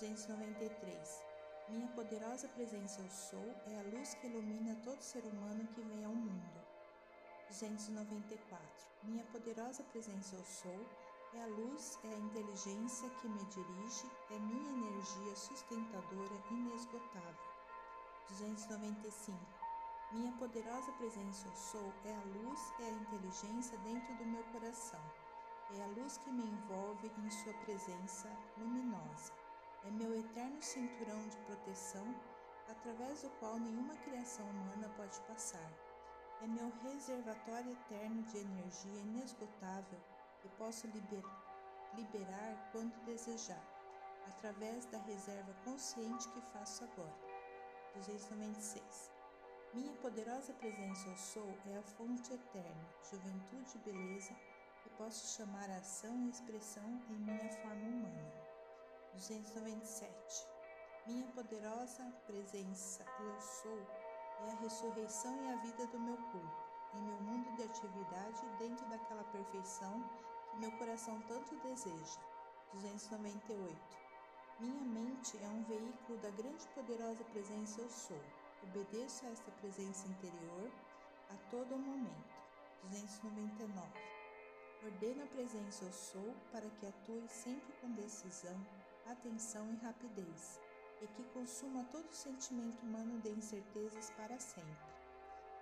293. 0.00 1.24
Minha 1.68 1.88
poderosa 1.88 2.46
presença 2.48 3.00
eu 3.00 3.08
sou 3.08 3.54
é 3.66 3.78
a 3.78 3.82
luz 3.82 4.14
que 4.14 4.26
ilumina 4.26 4.76
todo 4.84 5.00
ser 5.00 5.24
humano 5.24 5.66
que 5.68 5.80
vem 5.80 6.04
ao 6.04 6.14
mundo. 6.14 6.60
294. 7.48 8.60
Minha 9.04 9.24
poderosa 9.24 9.82
presença 9.84 10.36
eu 10.36 10.44
sou 10.44 10.86
é 11.34 11.42
a 11.42 11.46
luz, 11.46 11.98
é 12.04 12.08
a 12.08 12.18
inteligência 12.18 13.08
que 13.10 13.28
me 13.28 13.44
dirige, 13.46 14.06
é 14.30 14.38
minha 14.38 14.70
energia 14.72 15.36
sustentadora 15.36 16.34
inesgotável. 16.50 17.54
295. 18.28 19.63
Minha 20.14 20.30
poderosa 20.34 20.92
presença 20.92 21.48
eu 21.48 21.56
sou 21.56 21.92
é 22.04 22.14
a 22.14 22.38
luz 22.38 22.72
e 22.78 22.84
a 22.84 22.88
inteligência 22.88 23.76
dentro 23.78 24.14
do 24.14 24.24
meu 24.24 24.44
coração. 24.44 25.00
É 25.76 25.82
a 25.82 25.86
luz 25.88 26.18
que 26.18 26.30
me 26.30 26.44
envolve 26.44 27.10
em 27.18 27.30
sua 27.30 27.52
presença 27.64 28.30
luminosa. 28.56 29.32
É 29.82 29.90
meu 29.90 30.16
eterno 30.16 30.62
cinturão 30.62 31.20
de 31.26 31.36
proteção 31.38 32.06
através 32.68 33.22
do 33.22 33.30
qual 33.40 33.58
nenhuma 33.58 33.96
criação 33.96 34.48
humana 34.50 34.88
pode 34.96 35.20
passar. 35.22 35.72
É 36.42 36.46
meu 36.46 36.70
reservatório 36.84 37.72
eterno 37.72 38.22
de 38.22 38.38
energia 38.38 39.00
inesgotável 39.00 39.98
que 40.40 40.48
posso 40.50 40.86
liber 40.86 41.24
liberar 41.96 42.70
quando 42.70 43.04
desejar, 43.04 43.64
através 44.28 44.86
da 44.86 44.98
reserva 44.98 45.52
consciente 45.64 46.28
que 46.28 46.40
faço 46.52 46.84
agora. 46.84 47.18
296 47.96 49.13
minha 49.74 49.92
poderosa 49.94 50.52
presença 50.52 51.08
eu 51.08 51.16
sou 51.16 51.58
é 51.66 51.76
a 51.76 51.82
fonte 51.82 52.32
eterna, 52.32 52.88
juventude 53.10 53.72
e 53.74 53.78
beleza 53.78 54.32
que 54.80 54.88
posso 54.90 55.36
chamar 55.36 55.68
a 55.68 55.78
ação 55.78 56.26
e 56.26 56.30
expressão 56.30 57.02
em 57.10 57.18
minha 57.18 57.48
forma 57.60 57.82
humana. 57.82 58.32
297. 59.14 60.46
Minha 61.08 61.26
poderosa 61.26 62.04
presença 62.24 63.04
eu 63.18 63.40
sou 63.40 63.80
é 64.46 64.52
a 64.52 64.60
ressurreição 64.60 65.34
e 65.44 65.52
a 65.52 65.56
vida 65.56 65.86
do 65.88 65.98
meu 65.98 66.16
corpo, 66.16 66.64
em 66.94 67.02
meu 67.02 67.20
mundo 67.22 67.56
de 67.56 67.64
atividade 67.64 68.46
dentro 68.60 68.88
daquela 68.88 69.24
perfeição 69.24 70.08
que 70.50 70.58
meu 70.58 70.70
coração 70.78 71.20
tanto 71.22 71.56
deseja. 71.56 72.20
298. 72.74 73.76
Minha 74.60 74.84
mente 74.84 75.36
é 75.42 75.48
um 75.48 75.64
veículo 75.64 76.16
da 76.18 76.30
grande 76.30 76.64
e 76.64 76.68
poderosa 76.68 77.24
presença 77.24 77.80
eu 77.80 77.90
sou 77.90 78.43
Obedeço 78.64 79.26
a 79.26 79.30
esta 79.30 79.50
presença 79.52 80.08
interior 80.08 80.70
a 81.30 81.36
todo 81.50 81.76
momento. 81.76 82.34
299. 82.84 83.92
Ordeno 84.82 85.22
a 85.22 85.26
presença 85.26 85.84
eu 85.84 85.92
sou 85.92 86.34
para 86.50 86.68
que 86.70 86.86
atue 86.86 87.28
sempre 87.28 87.72
com 87.80 87.90
decisão, 87.92 88.56
atenção 89.06 89.70
e 89.70 89.76
rapidez, 89.76 90.60
e 91.02 91.06
que 91.08 91.24
consuma 91.34 91.84
todo 91.92 92.10
sentimento 92.12 92.82
humano 92.82 93.20
de 93.20 93.30
incertezas 93.30 94.10
para 94.10 94.38
sempre. 94.40 94.94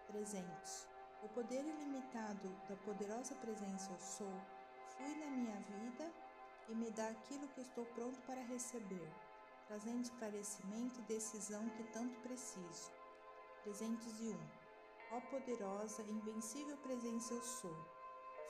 300. 0.07 0.89
O 1.23 1.29
poder 1.29 1.65
ilimitado 1.65 2.49
da 2.69 2.77
poderosa 2.77 3.35
presença 3.37 3.91
eu 3.93 4.01
sou 4.01 4.41
flui 4.97 5.15
na 5.17 5.27
minha 5.27 5.61
vida 5.61 6.11
e 6.69 6.75
me 6.75 6.91
dá 6.91 7.09
aquilo 7.09 7.49
que 7.49 7.61
estou 7.61 7.85
pronto 7.87 8.21
para 8.23 8.43
receber 8.43 9.11
trazendo 9.67 10.03
esclarecimento 10.03 11.01
e 11.01 11.05
decisão 11.05 11.69
que 11.71 11.85
tanto 11.93 12.19
preciso. 12.21 12.91
301. 13.65 14.37
Ó 15.13 15.21
poderosa, 15.31 16.03
invencível 16.03 16.77
presença 16.79 17.35
eu 17.35 17.43
sou. 17.43 17.77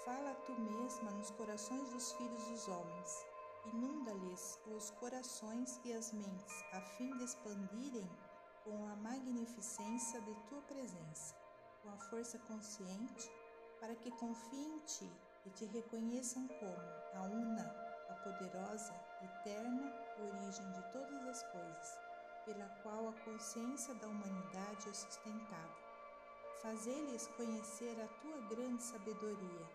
Fala 0.05 0.35
tu 0.47 0.53
mesma 0.53 1.11
nos 1.13 1.31
corações 1.33 1.91
dos 1.91 2.13
filhos 2.13 2.45
dos 2.45 2.69
homens. 2.69 3.27
Inunda-lhes 3.67 4.59
os 4.67 4.91
corações 4.93 5.81
e 5.85 5.93
as 5.93 6.13
mentes, 6.13 6.65
a 6.73 6.81
fim 6.81 7.17
de 7.17 7.25
expandirem 7.25 8.11
com 8.65 8.87
a 8.89 8.97
magnificência 8.97 10.21
de 10.21 10.35
tua 10.49 10.61
presença, 10.63 11.35
com 11.83 11.91
a 11.91 11.99
força 11.99 12.39
consciente, 12.41 13.31
para 13.81 13.95
que 13.97 14.11
confiem 14.13 14.77
em 14.77 14.79
ti 14.81 15.11
e 15.45 15.51
te 15.51 15.65
reconheçam 15.67 16.47
como 16.49 16.81
a 17.15 17.23
una 17.23 17.65
a 18.09 18.15
poderosa, 18.15 18.95
eterna 19.25 19.93
origem 20.19 20.71
de 20.73 20.83
todas 20.93 21.27
as 21.27 21.43
coisas, 21.45 21.99
pela 22.45 22.67
qual 22.83 23.09
a 23.09 23.13
consciência 23.25 23.95
da 23.95 24.09
humanidade 24.09 24.89
é 24.89 24.93
sustentada. 24.93 25.83
Fazê-lhes 26.61 27.27
conhecer 27.37 28.01
a 28.01 28.09
tua 28.21 28.41
grande 28.49 28.83
sabedoria, 28.83 29.67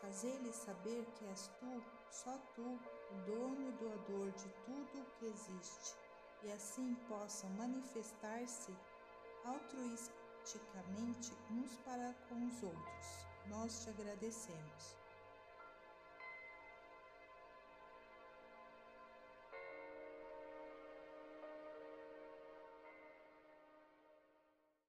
fazê-lhes 0.00 0.56
saber 0.56 1.04
que 1.14 1.26
és 1.26 1.50
tu, 1.58 1.82
só 2.10 2.38
tu, 2.54 2.62
o 2.62 3.14
dono 3.26 3.68
e 3.68 3.72
doador 3.72 4.30
de 4.32 4.48
tudo 4.64 5.02
o 5.02 5.10
que 5.18 5.26
existe, 5.26 5.96
e 6.42 6.52
assim 6.52 6.94
possam 7.08 7.50
manifestar-se 7.50 8.74
altruisticamente 9.44 11.32
uns 11.50 11.76
para 11.84 12.14
com 12.28 12.46
os 12.46 12.62
outros. 12.62 13.26
Nós 13.48 13.82
te 13.82 13.90
agradecemos. 13.90 15.01